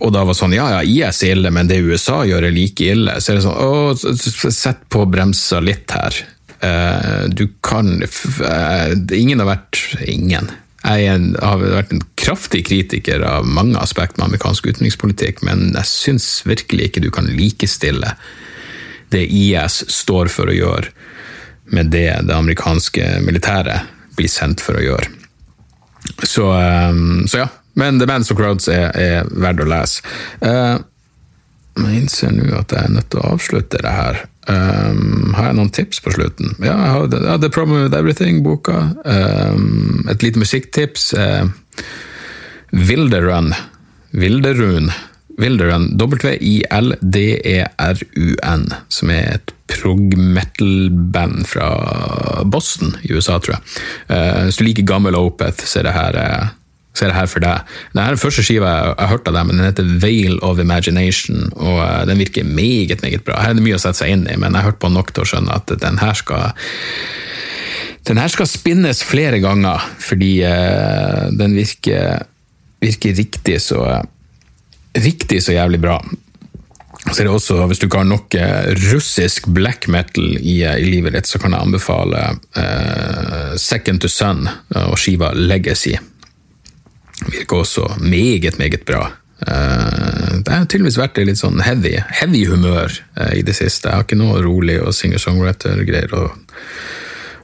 og 0.00 0.14
da 0.14 0.24
var 0.26 0.36
sånn 0.36 0.56
Ja, 0.56 0.68
ja, 0.76 0.82
IS 0.82 1.22
er 1.26 1.36
ille, 1.36 1.52
men 1.54 1.68
det 1.70 1.82
USA 1.84 2.22
gjør, 2.28 2.48
er 2.48 2.54
like 2.54 2.88
ille. 2.94 3.18
Så 3.20 3.32
er 3.32 3.38
det 3.38 3.44
sånn 3.44 3.58
Å, 3.58 4.52
sett 4.54 4.86
på 4.92 5.04
bremsa 5.10 5.60
litt 5.64 5.92
her. 5.92 6.22
Uh, 6.62 7.26
du 7.26 7.48
kan 7.64 7.96
uh, 7.98 8.92
Ingen 9.16 9.42
har 9.42 9.50
vært 9.50 9.80
Ingen. 10.06 10.52
Jeg 10.82 11.18
har 11.38 11.60
vært 11.62 11.92
en 11.94 12.02
kraftig 12.18 12.64
kritiker 12.66 13.22
av 13.26 13.46
mange 13.46 13.78
aspekter 13.78 14.18
med 14.18 14.32
amerikansk 14.32 14.66
utenrikspolitikk, 14.66 15.44
men 15.46 15.70
jeg 15.76 15.90
syns 15.90 16.26
virkelig 16.46 16.88
ikke 16.88 17.02
du 17.04 17.10
kan 17.14 17.28
likestille 17.30 18.16
det 19.12 19.24
IS 19.28 19.82
står 19.92 20.30
for 20.32 20.50
å 20.50 20.56
gjøre, 20.56 20.92
med 21.72 21.92
det 21.94 22.10
det 22.28 22.36
amerikanske 22.36 23.18
militæret 23.24 23.88
blir 24.16 24.30
sendt 24.30 24.60
for 24.60 24.76
å 24.76 24.84
gjøre. 24.84 25.08
Så, 26.26 26.48
um, 26.52 27.26
så, 27.28 27.44
ja. 27.44 27.50
Men 27.78 27.98
The 27.98 28.06
Bands 28.06 28.30
of 28.30 28.36
Crowds 28.36 28.68
er, 28.68 28.90
er 28.98 29.28
verdt 29.30 29.62
å 29.64 29.68
lese. 29.70 30.02
Uh, 30.44 30.82
jeg 31.78 32.02
innser 32.02 32.34
nå 32.36 32.50
at 32.58 32.74
jeg 32.74 32.84
er 32.84 32.92
nødt 32.92 33.08
til 33.12 33.22
å 33.22 33.30
avslutte 33.32 33.80
det 33.80 33.92
her. 33.96 34.18
Um, 34.50 35.32
har 35.38 35.48
jeg 35.48 35.56
noen 35.56 35.72
tips 35.72 36.02
på 36.04 36.12
slutten? 36.12 36.52
Ja, 36.58 36.74
jeg 36.74 36.92
har 36.96 37.14
ja, 37.14 37.36
The 37.40 37.50
Problem 37.52 37.86
With 37.86 37.96
Everything-boka. 37.96 38.78
Um, 39.06 40.02
et 40.12 40.24
lite 40.24 40.42
musikktips. 40.42 41.12
Uh, 41.16 41.48
Wilderun. 42.72 43.54
Wilderun. 44.12 44.92
Wilderun. 45.40 45.98
W-I-L-D-E-R-U-N. 45.98 46.74
Som 48.92 49.10
er 49.14 49.36
et 49.36 49.52
prog 49.72 50.16
metal-band 50.16 51.46
fra 51.48 51.68
Boston 52.44 52.96
i 53.02 53.12
USA, 53.14 53.38
tror 53.40 53.54
jeg. 53.56 53.62
Uh, 54.10 54.42
hvis 54.46 54.58
du 54.58 54.64
liker 54.66 54.88
gammel 54.88 55.16
Opeth, 55.18 55.64
så 55.66 55.80
er 55.80 55.84
det 55.88 55.94
her, 55.96 56.12
uh, 56.18 56.44
så 56.92 57.06
er 57.06 57.08
det 57.12 57.18
her 57.18 57.30
for 57.30 57.40
deg. 57.44 57.58
Dette 57.92 58.04
er 58.04 58.16
den 58.16 58.22
første 58.24 58.44
skiva 58.46 58.68
jeg 58.72 58.94
har 59.00 59.12
hørt 59.14 59.28
av 59.30 59.34
dem, 59.38 59.46
men 59.50 59.58
den 59.60 59.68
heter 59.70 59.92
Veil 60.02 60.36
of 60.44 60.60
Imagination, 60.62 61.38
og 61.56 61.78
uh, 61.80 62.02
den 62.08 62.20
virker 62.22 62.44
meget, 62.48 63.00
meget 63.04 63.24
bra. 63.26 63.40
Her 63.42 63.50
er 63.54 63.60
det 63.60 63.66
mye 63.66 63.78
å 63.78 63.82
sette 63.82 64.02
seg 64.02 64.10
inn 64.14 64.26
i, 64.28 64.36
men 64.36 64.50
jeg 64.52 64.60
har 64.60 64.70
hørt 64.72 64.82
på 64.82 64.92
nok 64.92 65.08
til 65.14 65.24
å 65.24 65.30
skjønne 65.32 65.58
at 65.60 65.66
den 65.82 65.96
her 66.02 66.14
skal 66.18 66.44
den 68.02 68.18
her 68.18 68.30
skal 68.32 68.48
spinnes 68.50 69.04
flere 69.06 69.38
ganger, 69.38 69.78
fordi 70.02 70.42
den 71.38 71.52
virker, 71.54 72.24
virker 72.82 73.14
riktig 73.14 73.60
så 73.62 73.84
riktig 74.98 75.42
så 75.44 75.56
jævlig 75.56 75.80
bra. 75.82 75.98
Så 77.12 77.22
er 77.22 77.26
det 77.26 77.32
også, 77.34 77.66
Hvis 77.66 77.80
du 77.80 77.86
ikke 77.88 77.98
har 77.98 78.06
nok 78.06 78.34
russisk 78.92 79.48
black 79.50 79.88
metal 79.88 80.36
i, 80.38 80.62
i 80.62 80.86
livet 80.86 81.16
ditt, 81.16 81.26
så 81.26 81.40
kan 81.42 81.52
jeg 81.52 81.64
anbefale 81.66 82.20
uh, 82.54 83.56
Second 83.58 84.04
to 84.04 84.08
Sun 84.08 84.46
og 84.78 84.94
skiva 85.00 85.32
Legacy. 85.34 85.96
Virker 87.26 87.56
også 87.56 87.88
meget, 87.98 88.58
meget 88.58 88.84
bra. 88.86 89.08
Uh, 89.42 90.38
det 90.38 90.52
har 90.52 90.66
tydeligvis 90.70 91.00
vært 91.00 91.18
litt 91.26 91.40
sånn 91.40 91.58
heavy, 91.66 91.96
heavy 92.20 92.44
humør 92.46 92.92
uh, 93.18 93.32
i 93.34 93.42
det 93.42 93.56
siste. 93.58 93.88
Jeg 93.88 93.98
har 93.98 94.06
ikke 94.06 94.20
noe 94.20 94.42
rolig 94.44 94.78
og 94.82 94.94
singer-songwriter-greier 94.94 96.14
å, 96.14 96.28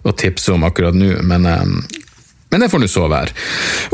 å, 0.07 0.15
tipse 0.15 0.55
om 0.55 0.67
akkurat 0.69 0.95
nå, 0.95 1.17
men 1.27 1.49
men 2.51 2.63
det 2.65 2.71
får 2.73 2.83
nå 2.83 2.89
så 2.91 3.09
være. 3.13 3.35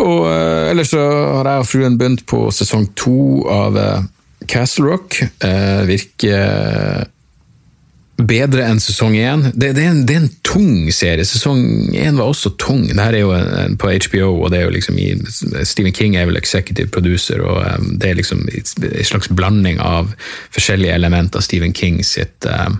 Og 0.05 0.29
ellers 0.71 0.93
så 0.95 1.03
har 1.41 1.51
jeg 1.51 1.65
og 1.65 1.71
fruen 1.71 1.99
begynt 1.99 2.27
på 2.31 2.47
sesong 2.55 2.87
to 2.99 3.19
av 3.51 3.81
Castle 4.51 4.93
Rock 4.93 5.23
Uh, 5.45 5.83
virker 5.89 7.11
bedre 8.15 8.63
enn 8.69 8.79
sesong 8.83 9.17
én. 9.19 9.43
Det, 9.55 9.73
det, 9.75 9.85
det, 10.07 10.15
er 10.15 10.23
en 10.23 10.31
tung 10.47 10.87
serie. 10.95 11.25
Sesong 11.27 11.91
én 11.99 12.19
var 12.19 12.31
også 12.31 12.55
tung. 12.63 12.85
Dette 12.87 13.09
er 13.11 13.25
jo 13.25 13.33
en, 13.35 13.75
på 13.81 13.91
HBO, 14.07 14.29
og 14.45 14.53
det 14.53 14.61
er 14.61 14.69
jo 14.69 14.75
liksom 14.77 14.99
i, 15.03 15.11
Stephen 15.67 15.95
King 15.97 16.15
er 16.17 16.29
vel 16.31 16.39
executive 16.39 16.93
producer, 16.95 17.43
og 17.43 17.65
um, 17.67 17.95
det 17.99 18.13
er 18.13 18.21
liksom 18.21 18.47
en 18.47 19.05
slags 19.05 19.31
blanding 19.35 19.83
av 19.83 20.15
forskjellige 20.55 20.95
elementer 20.95 21.43
av 21.43 21.47
Stephen 21.47 21.75
King 21.75 22.01
sitt, 22.07 22.47
um, 22.47 22.79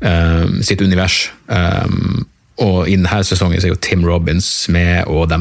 um, 0.00 0.60
sitt 0.64 0.80
univers. 0.80 1.26
Um, 1.52 2.24
og 2.62 2.88
i 2.88 2.94
denne 2.94 3.22
sesongen 3.26 3.60
så 3.60 3.68
er 3.68 3.74
jo 3.74 3.80
Tim 3.82 4.04
Robins 4.06 4.48
med, 4.72 5.08
og 5.10 5.28
de, 5.32 5.38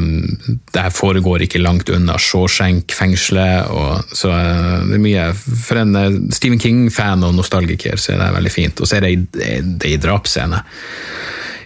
det 0.74 0.86
her 0.86 0.94
foregår 0.94 1.46
ikke 1.46 1.62
langt 1.62 1.90
unna 1.94 2.18
Shawshank-fengselet. 2.18 3.70
Så 4.18 4.32
eh, 4.34 4.88
det 4.90 4.98
er 4.98 5.04
mye 5.04 5.28
For 5.38 5.82
en 5.82 5.98
eh, 6.00 6.20
Stephen 6.34 6.62
King-fan 6.62 7.26
og 7.28 7.36
nostalgiker 7.38 8.00
så 8.02 8.16
er 8.16 8.24
det 8.24 8.32
veldig 8.40 8.54
fint. 8.54 8.82
Og 8.82 8.90
så 8.90 8.98
er 8.98 9.08
det 9.08 9.92
ei 9.92 10.00
drapsscene 10.02 10.64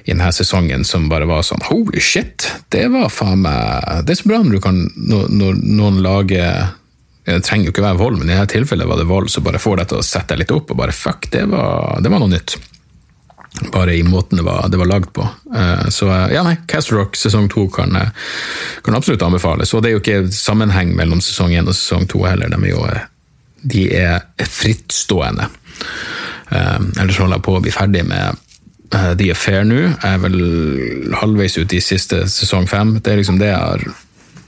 i 0.06 0.14
denne 0.14 0.30
sesongen 0.36 0.84
som 0.86 1.08
bare 1.10 1.26
var 1.30 1.46
sånn 1.46 1.64
Holy 1.66 2.04
shit! 2.04 2.46
Det 2.70 2.86
var 2.94 3.10
faen 3.10 3.42
meg 3.42 4.04
Det 4.06 4.14
er 4.14 4.20
så 4.20 4.30
bra 4.30 4.42
når 4.44 4.58
du 4.58 4.62
kan 4.62 4.84
når, 4.94 5.62
noen 5.66 6.02
lager 6.06 6.76
det 7.26 7.40
trenger 7.42 7.72
jo 7.72 7.74
ikke 7.74 7.82
være 7.82 7.98
vold, 7.98 8.20
men 8.20 8.30
i 8.30 8.36
dette 8.36 8.54
tilfellet 8.54 8.86
var 8.86 9.00
det 9.02 9.08
vold, 9.10 9.32
så 9.34 9.42
bare 9.42 9.58
får 9.58 9.80
deg 9.80 9.88
til 9.90 9.98
å 9.98 10.06
sette 10.06 10.36
deg 10.36 10.44
litt 10.44 10.52
opp 10.54 10.70
og 10.70 10.78
bare 10.78 10.94
fuck, 10.94 11.26
det 11.34 11.48
var, 11.50 11.98
det 12.06 12.12
var 12.14 12.22
noe 12.22 12.30
nytt 12.36 12.54
bare 13.72 13.96
i 13.96 14.04
måten 14.04 14.38
det 14.38 14.44
var, 14.44 14.68
det 14.70 14.78
var 14.78 14.90
lagd 14.90 15.14
på. 15.14 15.28
Uh, 15.56 15.90
så 15.90 16.10
uh, 16.10 16.28
ja, 16.34 16.44
nei, 16.44 16.58
Castle 16.68 17.00
Rock 17.00 17.16
sesong 17.16 17.50
to 17.52 17.68
kan, 17.72 17.96
uh, 17.96 18.10
kan, 18.84 18.96
absolutt 18.96 19.24
anbefales. 19.26 19.74
Og 19.74 19.84
det 19.84 19.92
er 19.92 19.98
jo 19.98 20.04
ikke 20.04 20.32
sammenheng 20.36 20.96
mellom 20.98 21.22
sesong 21.24 21.56
én 21.56 21.68
og 21.68 21.76
sesong 21.76 22.08
to 22.12 22.26
heller. 22.28 22.52
De 22.52 22.62
er 22.62 22.74
jo 22.74 22.88
de 23.66 23.86
er 23.98 24.26
frittstående. 24.46 25.48
ellers 26.54 27.18
holder 27.18 27.40
jeg 27.40 27.46
på 27.48 27.56
å 27.58 27.62
bli 27.64 27.72
ferdig 27.74 28.04
med 28.06 28.38
The 28.92 29.32
Affair 29.34 29.64
nå. 29.66 29.80
Jeg 29.80 30.12
er 30.12 30.20
vel 30.22 30.36
halvveis 31.18 31.58
ute 31.58 31.80
i 31.80 31.82
siste 31.82 32.28
sesong 32.30 32.70
fem. 32.70 33.00
Det 33.02 33.12
er 33.12 33.24
liksom 33.24 33.40
det 33.42 33.50
jeg 33.50 33.58
har 33.58 33.88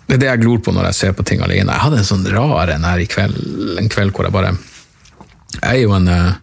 det 0.08 0.16
er 0.16 0.22
det 0.22 0.30
jeg 0.30 0.44
glor 0.46 0.60
på 0.64 0.72
når 0.72 0.86
jeg 0.88 0.98
ser 1.02 1.16
på 1.18 1.26
ting 1.28 1.42
alene. 1.44 1.74
Jeg 1.74 1.84
hadde 1.84 1.98
en 2.00 2.08
sånn 2.08 2.28
rar 2.32 2.70
en 2.72 2.86
her 2.88 3.02
i 3.04 3.08
kveld, 3.12 3.40
en 3.82 3.90
kveld 3.92 4.14
hvor 4.16 4.28
jeg 4.28 4.36
bare 4.38 4.54
Jeg 5.58 5.74
er 5.74 5.82
jo 5.82 5.96
en 5.98 6.08
uh, 6.08 6.38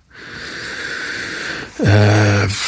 uh, 1.81 2.61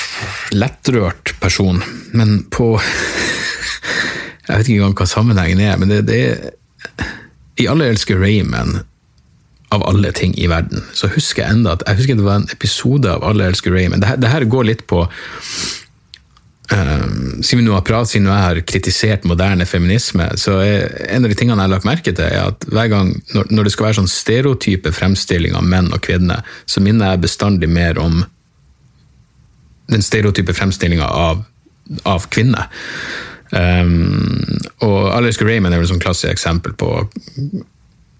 lettrørt 0.57 1.35
person, 1.43 1.83
men 2.17 2.43
på 2.51 2.75
Jeg 4.47 4.61
vet 4.61 4.69
ikke 4.69 4.77
engang 4.79 4.99
hva 5.01 5.07
sammenhengen 5.11 5.61
er, 5.65 5.79
men 5.81 5.91
det, 5.91 6.05
det 6.07 6.19
er 6.23 7.09
I 7.59 7.67
Alle 7.73 7.89
elsker 7.91 8.21
Raymond, 8.21 8.85
av 9.75 9.83
alle 9.89 10.13
ting 10.15 10.37
i 10.39 10.47
verden, 10.47 10.85
så 10.95 11.09
husker 11.11 11.43
jeg 11.43 11.57
enda 11.57 11.73
at 11.75 11.83
jeg 11.89 11.99
husker 11.99 12.19
det 12.21 12.27
var 12.29 12.39
en 12.39 12.53
episode 12.55 13.11
av 13.11 13.25
Alle 13.27 13.49
elsker 13.51 13.75
Raymond. 13.75 14.05
Det, 14.05 14.21
det 14.23 14.31
her 14.31 14.47
går 14.51 14.71
litt 14.71 14.87
på 14.91 15.07
Uh, 16.67 17.39
siden, 17.47 17.61
vi 17.61 17.65
nå 17.69 17.77
har 17.77 17.85
pratet, 17.87 18.11
siden 18.11 18.27
jeg 18.27 18.43
har 18.43 18.59
kritisert 18.67 19.27
moderne 19.29 19.63
feminisme, 19.71 20.25
så 20.35 20.57
er 20.65 20.89
en 21.15 21.23
av 21.23 21.31
de 21.31 21.37
tingene 21.39 21.61
jeg 21.61 21.69
har 21.69 21.71
lagt 21.77 21.87
merke 21.87 22.11
til, 22.11 22.27
er 22.27 22.49
at 22.51 22.67
hver 22.67 22.89
gang 22.91 23.13
når, 23.37 23.53
når 23.55 23.69
det 23.69 23.73
skal 23.75 23.87
være 23.87 23.99
sånn 24.01 24.11
stereotype 24.11 24.91
fremstilling 24.91 25.55
av 25.55 25.63
menn 25.63 25.93
og 25.95 26.03
kvinner, 26.03 26.43
så 26.67 26.83
minner 26.83 27.13
jeg 27.13 27.23
bestandig 27.23 27.71
mer 27.71 28.01
om 28.03 28.25
den 29.93 30.03
stereotype 30.03 30.55
fremstillinga 30.57 31.07
av, 31.07 31.45
av 32.03 32.26
kvinner. 32.32 32.70
Um, 33.51 34.59
og 34.82 35.12
Alice 35.14 35.45
Raymond 35.45 35.74
er 35.74 35.80
vel 35.80 35.89
sånn 35.89 36.03
klassisk 36.03 36.32
eksempel 36.32 36.74
på 36.78 36.89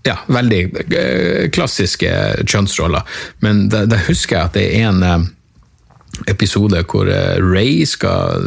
ja, 0.07 0.21
veldig 0.31 0.61
uh, 0.71 1.49
klassiske 1.55 2.13
kjønnsroller. 2.47 3.19
Men 3.43 3.67
da 3.73 3.99
husker 4.07 4.39
jeg 4.39 4.45
at 4.45 4.59
det 4.59 4.67
er 4.69 4.91
en 4.93 5.03
uh, 5.03 5.27
episode 6.31 6.85
hvor 6.91 7.11
uh, 7.11 7.35
Ray 7.43 7.83
skal 7.89 8.47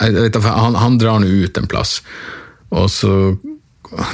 vet, 0.00 0.40
han, 0.42 0.78
han, 0.80 0.98
drar 0.98 1.22
nå 1.22 1.30
ut 1.44 1.58
en 1.60 1.70
plass, 1.70 2.00
og 2.74 2.90
så 2.90 3.14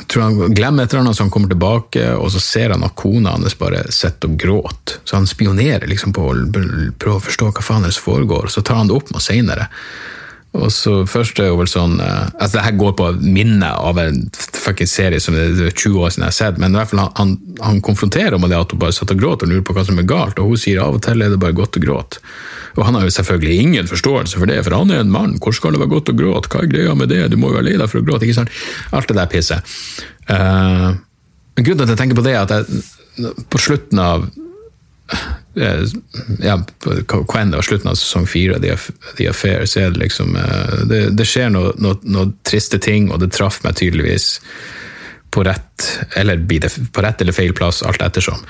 tror 0.09 0.23
han 0.23 0.55
glemmer 0.55 0.85
et 0.85 0.93
eller 0.93 1.05
annet, 1.05 1.17
så 1.17 1.27
han 1.27 1.31
kommer 1.31 1.49
tilbake, 1.53 2.05
og 2.17 2.31
så 2.33 2.41
ser 2.41 2.73
han 2.73 2.85
at 2.87 2.97
kona 2.97 3.35
hans 3.37 3.59
bare 3.59 3.85
sitter 3.93 4.31
og 4.31 4.39
gråter. 4.41 5.01
Så 5.05 5.19
han 5.19 5.29
spionerer 5.29 5.87
liksom 5.91 6.15
på 6.17 6.25
å 6.31 6.35
prøve 6.97 7.19
å 7.19 7.25
forstå 7.27 7.51
hva 7.51 7.65
faen 7.65 7.89
som 7.91 8.07
foregår, 8.09 8.49
og 8.49 8.55
så 8.55 8.65
tar 8.65 8.81
han 8.81 8.91
det 8.91 8.97
opp 8.97 9.13
med 9.13 9.25
seinere. 9.25 9.69
Og 10.57 10.73
så 10.73 10.95
Først 11.09 11.39
er 11.43 11.51
jo 11.51 11.59
vel 11.61 11.69
sånn 11.71 11.99
uh, 12.01 12.29
altså 12.35 12.59
Det 12.59 12.65
her 12.67 12.79
går 12.81 12.95
på 12.99 13.09
minnet 13.21 13.71
av 13.77 13.99
en 14.01 14.23
fucking 14.67 14.89
serie 14.91 15.21
som 15.23 15.37
det 15.37 15.45
er 15.53 15.75
20 15.75 16.01
år 16.03 16.13
siden 16.13 16.25
jeg 16.27 16.33
har 16.33 16.37
sett, 16.37 16.61
men 16.63 16.75
i 16.75 16.79
hvert 16.81 16.91
fall 16.91 17.03
han, 17.05 17.35
han, 17.63 17.83
konfronterer 17.85 18.39
med 18.43 18.51
det 18.51 18.59
at 18.59 18.73
hun 18.75 18.81
bare 18.83 18.95
satt 18.97 19.13
og 19.15 19.21
gråt 19.21 19.45
og 19.45 19.51
lurer 19.53 19.63
på 19.67 19.77
hva 19.77 19.85
som 19.87 20.01
er 20.01 20.09
galt, 20.09 20.41
og 20.43 20.51
hun 20.51 20.59
sier 20.59 20.81
av 20.83 20.97
og 20.97 21.05
til 21.07 21.23
er 21.23 21.31
det 21.31 21.39
bare 21.43 21.55
godt 21.55 21.79
å 21.79 21.83
gråte. 21.85 22.23
Og 22.75 22.83
han 22.89 22.99
har 22.99 23.07
jo 23.07 23.15
selvfølgelig 23.15 23.59
ingen 23.63 23.91
forståelse 23.91 24.41
for 24.41 24.51
det, 24.51 24.59
for 24.67 24.75
han 24.75 24.91
er 24.91 25.05
en 25.05 25.13
mann, 25.13 25.37
hvor 25.43 25.55
skal 25.55 25.77
det 25.77 25.83
være 25.85 25.93
godt 25.93 26.11
å 26.11 26.17
gråte, 26.19 26.51
hva 26.51 26.65
er 26.65 26.73
greia 26.73 26.97
med 26.99 27.13
det, 27.13 27.21
du 27.31 27.39
må 27.39 27.53
jo 27.53 27.61
være 27.61 27.69
lei 27.69 27.77
deg 27.79 27.93
for 27.93 28.03
å 28.03 28.09
gråte, 28.09 28.27
ikke 28.27 28.41
sant? 28.41 28.59
Alt 28.97 29.13
det 29.13 29.19
der 29.21 29.31
pisset. 29.31 29.79
Uh, 30.27 30.99
grunnen 31.61 31.85
til 31.85 31.87
at 31.87 31.95
jeg 31.95 32.03
tenker 32.03 32.19
på 32.19 32.27
det, 32.27 32.35
er 32.35 32.43
at 32.43 32.57
jeg, 32.57 33.39
på 33.53 33.63
slutten 33.63 34.03
av 34.03 34.27
Eh, 35.13 35.19
ja, 35.57 36.57
hva 36.85 37.41
enn 37.41 37.53
det 37.53 37.61
var 37.61 37.65
slutten 37.65 37.91
av 37.91 37.97
sesong 37.97 38.27
fire 38.29 38.59
av 38.59 38.65
The 39.17 39.29
Affair, 39.31 39.65
så 39.65 39.87
er 39.87 39.95
det 39.95 40.03
liksom 40.03 40.37
eh, 40.37 40.83
Det, 40.91 41.01
det 41.17 41.29
skjer 41.29 41.53
noen 41.55 41.79
no, 41.81 41.95
no 42.05 42.27
triste 42.45 42.81
ting, 42.83 43.09
og 43.11 43.23
det 43.23 43.33
traff 43.33 43.63
meg 43.65 43.79
tydeligvis 43.81 44.35
på 45.33 45.45
rett 45.45 45.87
eller 46.17 46.41
på 46.93 47.05
rett 47.05 47.23
eller 47.23 47.37
feil 47.37 47.57
plass, 47.57 47.83
alt 47.85 48.05
ettersom. 48.05 48.45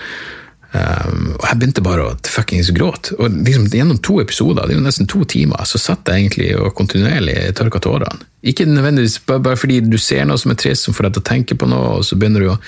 Um, 0.77 1.31
og 1.39 1.45
jeg 1.47 1.59
begynte 1.61 1.83
bare 1.85 2.05
å 2.05 2.15
fuckings 2.29 2.69
gråte. 2.75 3.15
Og 3.21 3.33
liksom, 3.47 3.69
gjennom 3.71 3.99
to 4.05 4.19
episoder, 4.21 4.67
det 4.67 4.75
er 4.75 4.81
jo 4.81 4.85
nesten 4.85 5.09
to 5.09 5.23
timer, 5.29 5.63
så 5.65 5.81
satt 5.81 6.11
jeg 6.11 6.27
egentlig 6.27 6.51
og 6.59 6.75
kontinuerlig 6.77 7.39
tørka 7.57 7.81
tårene. 7.83 8.27
Ikke 8.47 8.67
nødvendigvis 8.69 9.21
bare, 9.27 9.43
bare, 9.47 9.59
fordi 9.59 9.81
du 9.87 9.97
ser 10.03 10.27
noe 10.29 10.39
som 10.39 10.53
er 10.53 10.61
trist, 10.61 10.87
som 10.87 10.95
får 10.95 11.09
deg 11.09 11.17
til 11.17 11.25
å 11.25 11.29
tenke 11.31 11.59
på 11.59 11.71
noe, 11.71 11.97
og 11.99 12.07
så 12.07 12.19
begynner 12.19 12.45
du 12.45 12.51
å 12.53 12.59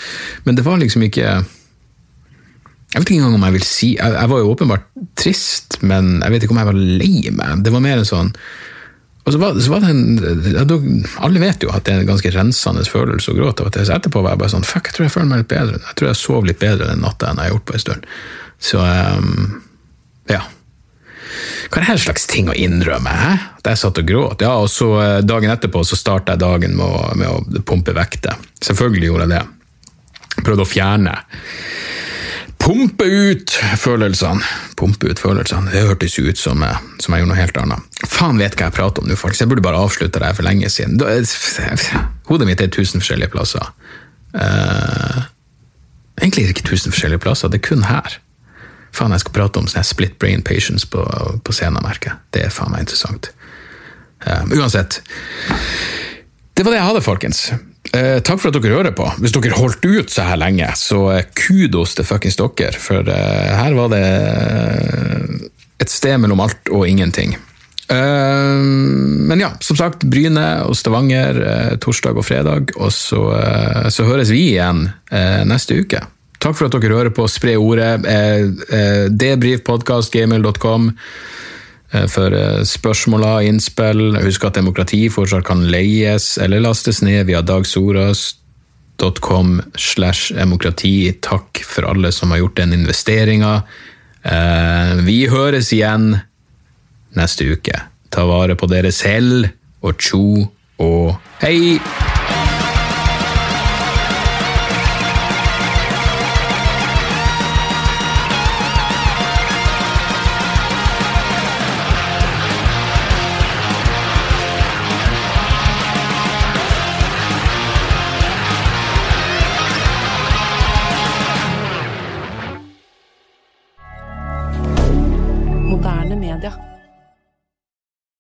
Men 0.47 0.59
det 0.59 0.65
var 0.67 0.81
liksom 0.81 1.05
ikke 1.07 1.41
jeg 2.89 3.03
vet 3.03 3.11
ikke 3.11 3.19
engang 3.19 3.37
om 3.37 3.45
jeg 3.45 3.55
vil 3.59 3.67
si 3.69 3.89
jeg, 3.99 4.13
jeg, 4.17 4.31
var 4.31 4.41
jo 4.41 4.53
åpenbart 4.55 4.87
trist, 5.21 5.77
men 5.85 6.19
jeg 6.23 6.33
vet 6.33 6.45
ikke 6.45 6.55
om 6.55 6.61
jeg 6.63 6.71
var 6.71 6.79
lei 6.79 7.13
meg. 7.37 7.63
Det 7.65 7.73
var 7.75 7.85
mer 7.85 8.01
en 8.01 8.09
sånn 8.09 8.33
og 9.29 9.35
så 9.35 9.39
var, 9.43 9.59
så 9.61 9.73
var 9.75 9.83
det 9.85 9.89
en, 9.93 11.07
Alle 11.21 11.41
vet 11.43 11.61
jo 11.61 11.69
at 11.69 11.85
det 11.85 11.93
er 11.93 11.99
en 12.01 12.09
ganske 12.09 12.31
rensende 12.33 12.81
følelse 12.89 13.35
å 13.35 13.37
gråte. 13.37 13.67
Og 13.67 13.77
etterpå 13.77 14.23
var 14.25 14.33
jeg 14.33 14.41
bare 14.41 14.53
sånn 14.55 14.65
Fuck, 14.65 14.89
jeg 14.89 14.97
tror 14.97 15.05
jeg 15.05 15.13
føler 15.13 15.29
meg 15.29 15.43
litt 15.43 15.51
bedre. 15.51 15.81
Jeg 15.83 15.99
tror 16.01 16.09
jeg 16.09 16.17
sov 16.17 16.47
litt 16.49 16.63
bedre 16.63 16.89
den 16.89 17.03
natta 17.05 17.29
enn 17.29 17.43
jeg 17.43 17.51
har 17.51 17.53
gjort 17.53 17.67
på 17.69 17.75
en 17.77 17.83
stund. 17.83 18.07
Så 18.71 18.81
um, 18.81 19.59
ja. 20.33 20.41
Hva 21.69 21.77
er 21.77 21.85
det 21.85 21.91
her 21.91 22.01
slags 22.07 22.25
ting 22.31 22.49
å 22.49 22.57
innrømme? 22.57 23.13
At 23.59 23.69
jeg 23.69 23.83
satt 23.83 24.01
og 24.01 24.09
gråt. 24.09 24.47
Ja, 24.47 24.55
og 24.65 24.73
så 24.73 24.89
eh, 25.03 25.19
Dagen 25.29 25.53
etterpå 25.53 25.85
så 25.85 26.01
starta 26.01 26.33
jeg 26.33 26.41
dagen 26.47 26.79
med 26.81 26.89
å, 26.89 27.05
med 27.21 27.29
å 27.29 27.65
pumpe 27.69 27.93
vekter. 27.93 28.41
Selvfølgelig 28.65 29.11
gjorde 29.11 29.29
jeg 29.29 29.35
det. 29.37 30.41
Prøvde 30.41 30.65
å 30.65 30.73
fjerne 30.73 31.19
Pumpe 32.69 33.05
ut 33.05 33.55
følelsene. 33.81 34.45
Pumpe 34.77 35.09
ut 35.09 35.21
følelsene. 35.23 35.71
Det 35.73 35.87
hørtes 35.89 36.19
jo 36.19 36.27
ut 36.29 36.37
som, 36.37 36.61
eh, 36.63 36.81
som 37.01 37.15
jeg 37.15 37.23
gjorde 37.23 37.31
noe 37.31 37.41
helt 37.41 37.57
annet. 37.57 38.03
Faen 38.05 38.37
vet 38.37 38.59
hva 38.59 38.67
jeg 38.67 38.77
prater 38.77 39.01
om 39.01 39.09
nå, 39.09 39.17
faktisk. 39.17 39.41
Jeg 39.41 39.49
burde 39.49 39.65
bare 39.65 39.81
avslutta 39.81 40.21
det 40.21 40.29
her 40.29 40.37
for 40.37 40.45
lenge 40.45 40.69
siden. 40.69 41.01
Hodet 42.29 42.47
mitt 42.47 42.61
er 42.61 42.69
tusen 42.69 43.01
forskjellige 43.01 43.33
plasser. 43.33 43.65
Uh, 44.35 45.25
egentlig 46.21 46.45
er 46.45 46.53
det 46.53 46.59
ikke 46.59 46.69
tusen 46.69 46.93
forskjellige 46.93 47.25
plasser, 47.25 47.49
det 47.49 47.63
er 47.63 47.69
kun 47.71 47.89
her. 47.89 48.19
Faen, 48.93 49.17
jeg 49.17 49.25
skal 49.25 49.33
prate 49.33 49.57
om 49.57 49.67
sånn 49.67 49.89
split 49.89 50.19
brain 50.19 50.45
patients 50.45 50.85
på, 50.85 51.01
på 51.41 51.53
scenen, 51.57 51.81
merker 51.83 52.21
Det 52.37 52.45
er 52.45 52.53
faen 52.53 52.71
meg 52.71 52.85
interessant. 52.85 53.33
Uh, 54.29 54.45
uansett. 54.61 55.01
Det 56.53 56.67
var 56.67 56.77
det 56.77 56.83
jeg 56.83 56.91
hadde, 56.91 57.01
folkens. 57.01 57.47
Eh, 57.97 58.19
takk 58.21 58.41
for 58.43 58.51
at 58.51 58.59
dere 58.61 58.77
hører 58.77 58.93
på. 58.97 59.07
Hvis 59.23 59.33
dere 59.33 59.57
holdt 59.57 59.85
ut 59.87 60.13
så 60.13 60.27
her 60.29 60.41
lenge, 60.41 60.69
så 60.77 60.99
eh, 61.15 61.27
kudos 61.37 61.95
til 61.97 62.07
fuckings 62.09 62.37
dere. 62.37 62.73
For 62.77 63.07
eh, 63.09 63.53
her 63.57 63.77
var 63.79 63.93
det 63.95 64.03
eh, 64.05 65.47
et 65.81 65.93
sted 65.93 66.19
mellom 66.21 66.43
alt 66.45 66.69
og 66.75 66.85
ingenting. 66.89 67.37
Eh, 67.89 68.61
men 69.31 69.41
ja, 69.41 69.55
som 69.65 69.79
sagt, 69.81 70.05
Bryne 70.05 70.47
og 70.69 70.77
Stavanger 70.77 71.41
eh, 71.41 71.75
torsdag 71.81 72.21
og 72.21 72.29
fredag. 72.29 72.75
Og 72.77 72.93
så, 72.93 73.23
så 73.95 74.09
høres 74.09 74.33
vi 74.35 74.51
igjen 74.53 74.89
neste 75.49 75.81
uke. 75.81 76.05
Takk 76.39 76.55
for 76.55 76.69
at 76.69 76.77
dere 76.77 76.95
hører 76.95 77.15
på. 77.15 77.25
Spre 77.31 77.57
ordet. 77.59 78.05
Debrifpodkastgmail.com. 79.17 80.93
Eh, 81.93 82.07
for 82.07 82.31
spørsmåla, 82.31 82.65
spørsmål 82.65 83.23
og 83.25 83.45
innspill. 83.49 84.17
Husk 84.25 84.45
at 84.45 84.55
demokrati 84.61 85.09
fortsatt 85.13 85.45
kan 85.49 85.65
leies 85.73 86.39
eller 86.43 86.61
lastes 86.61 87.03
ned 87.03 87.27
via 87.31 87.43
dagsoras.com 87.43 89.63
slash 89.77 90.35
demokrati. 90.37 91.13
Takk 91.21 91.63
for 91.65 91.83
alle 91.89 92.13
som 92.13 92.31
har 92.31 92.39
gjort 92.43 92.57
den 92.61 92.73
investeringa. 92.73 93.63
Eh, 94.23 94.95
vi 95.07 95.29
høres 95.33 95.73
igjen 95.73 96.19
neste 97.17 97.45
uke. 97.55 97.81
Ta 98.13 98.25
vare 98.29 98.55
på 98.57 98.67
dere 98.69 98.93
selv, 98.93 99.49
og 99.81 99.99
tjo 100.01 100.49
og 100.79 101.17
hei! 101.43 101.79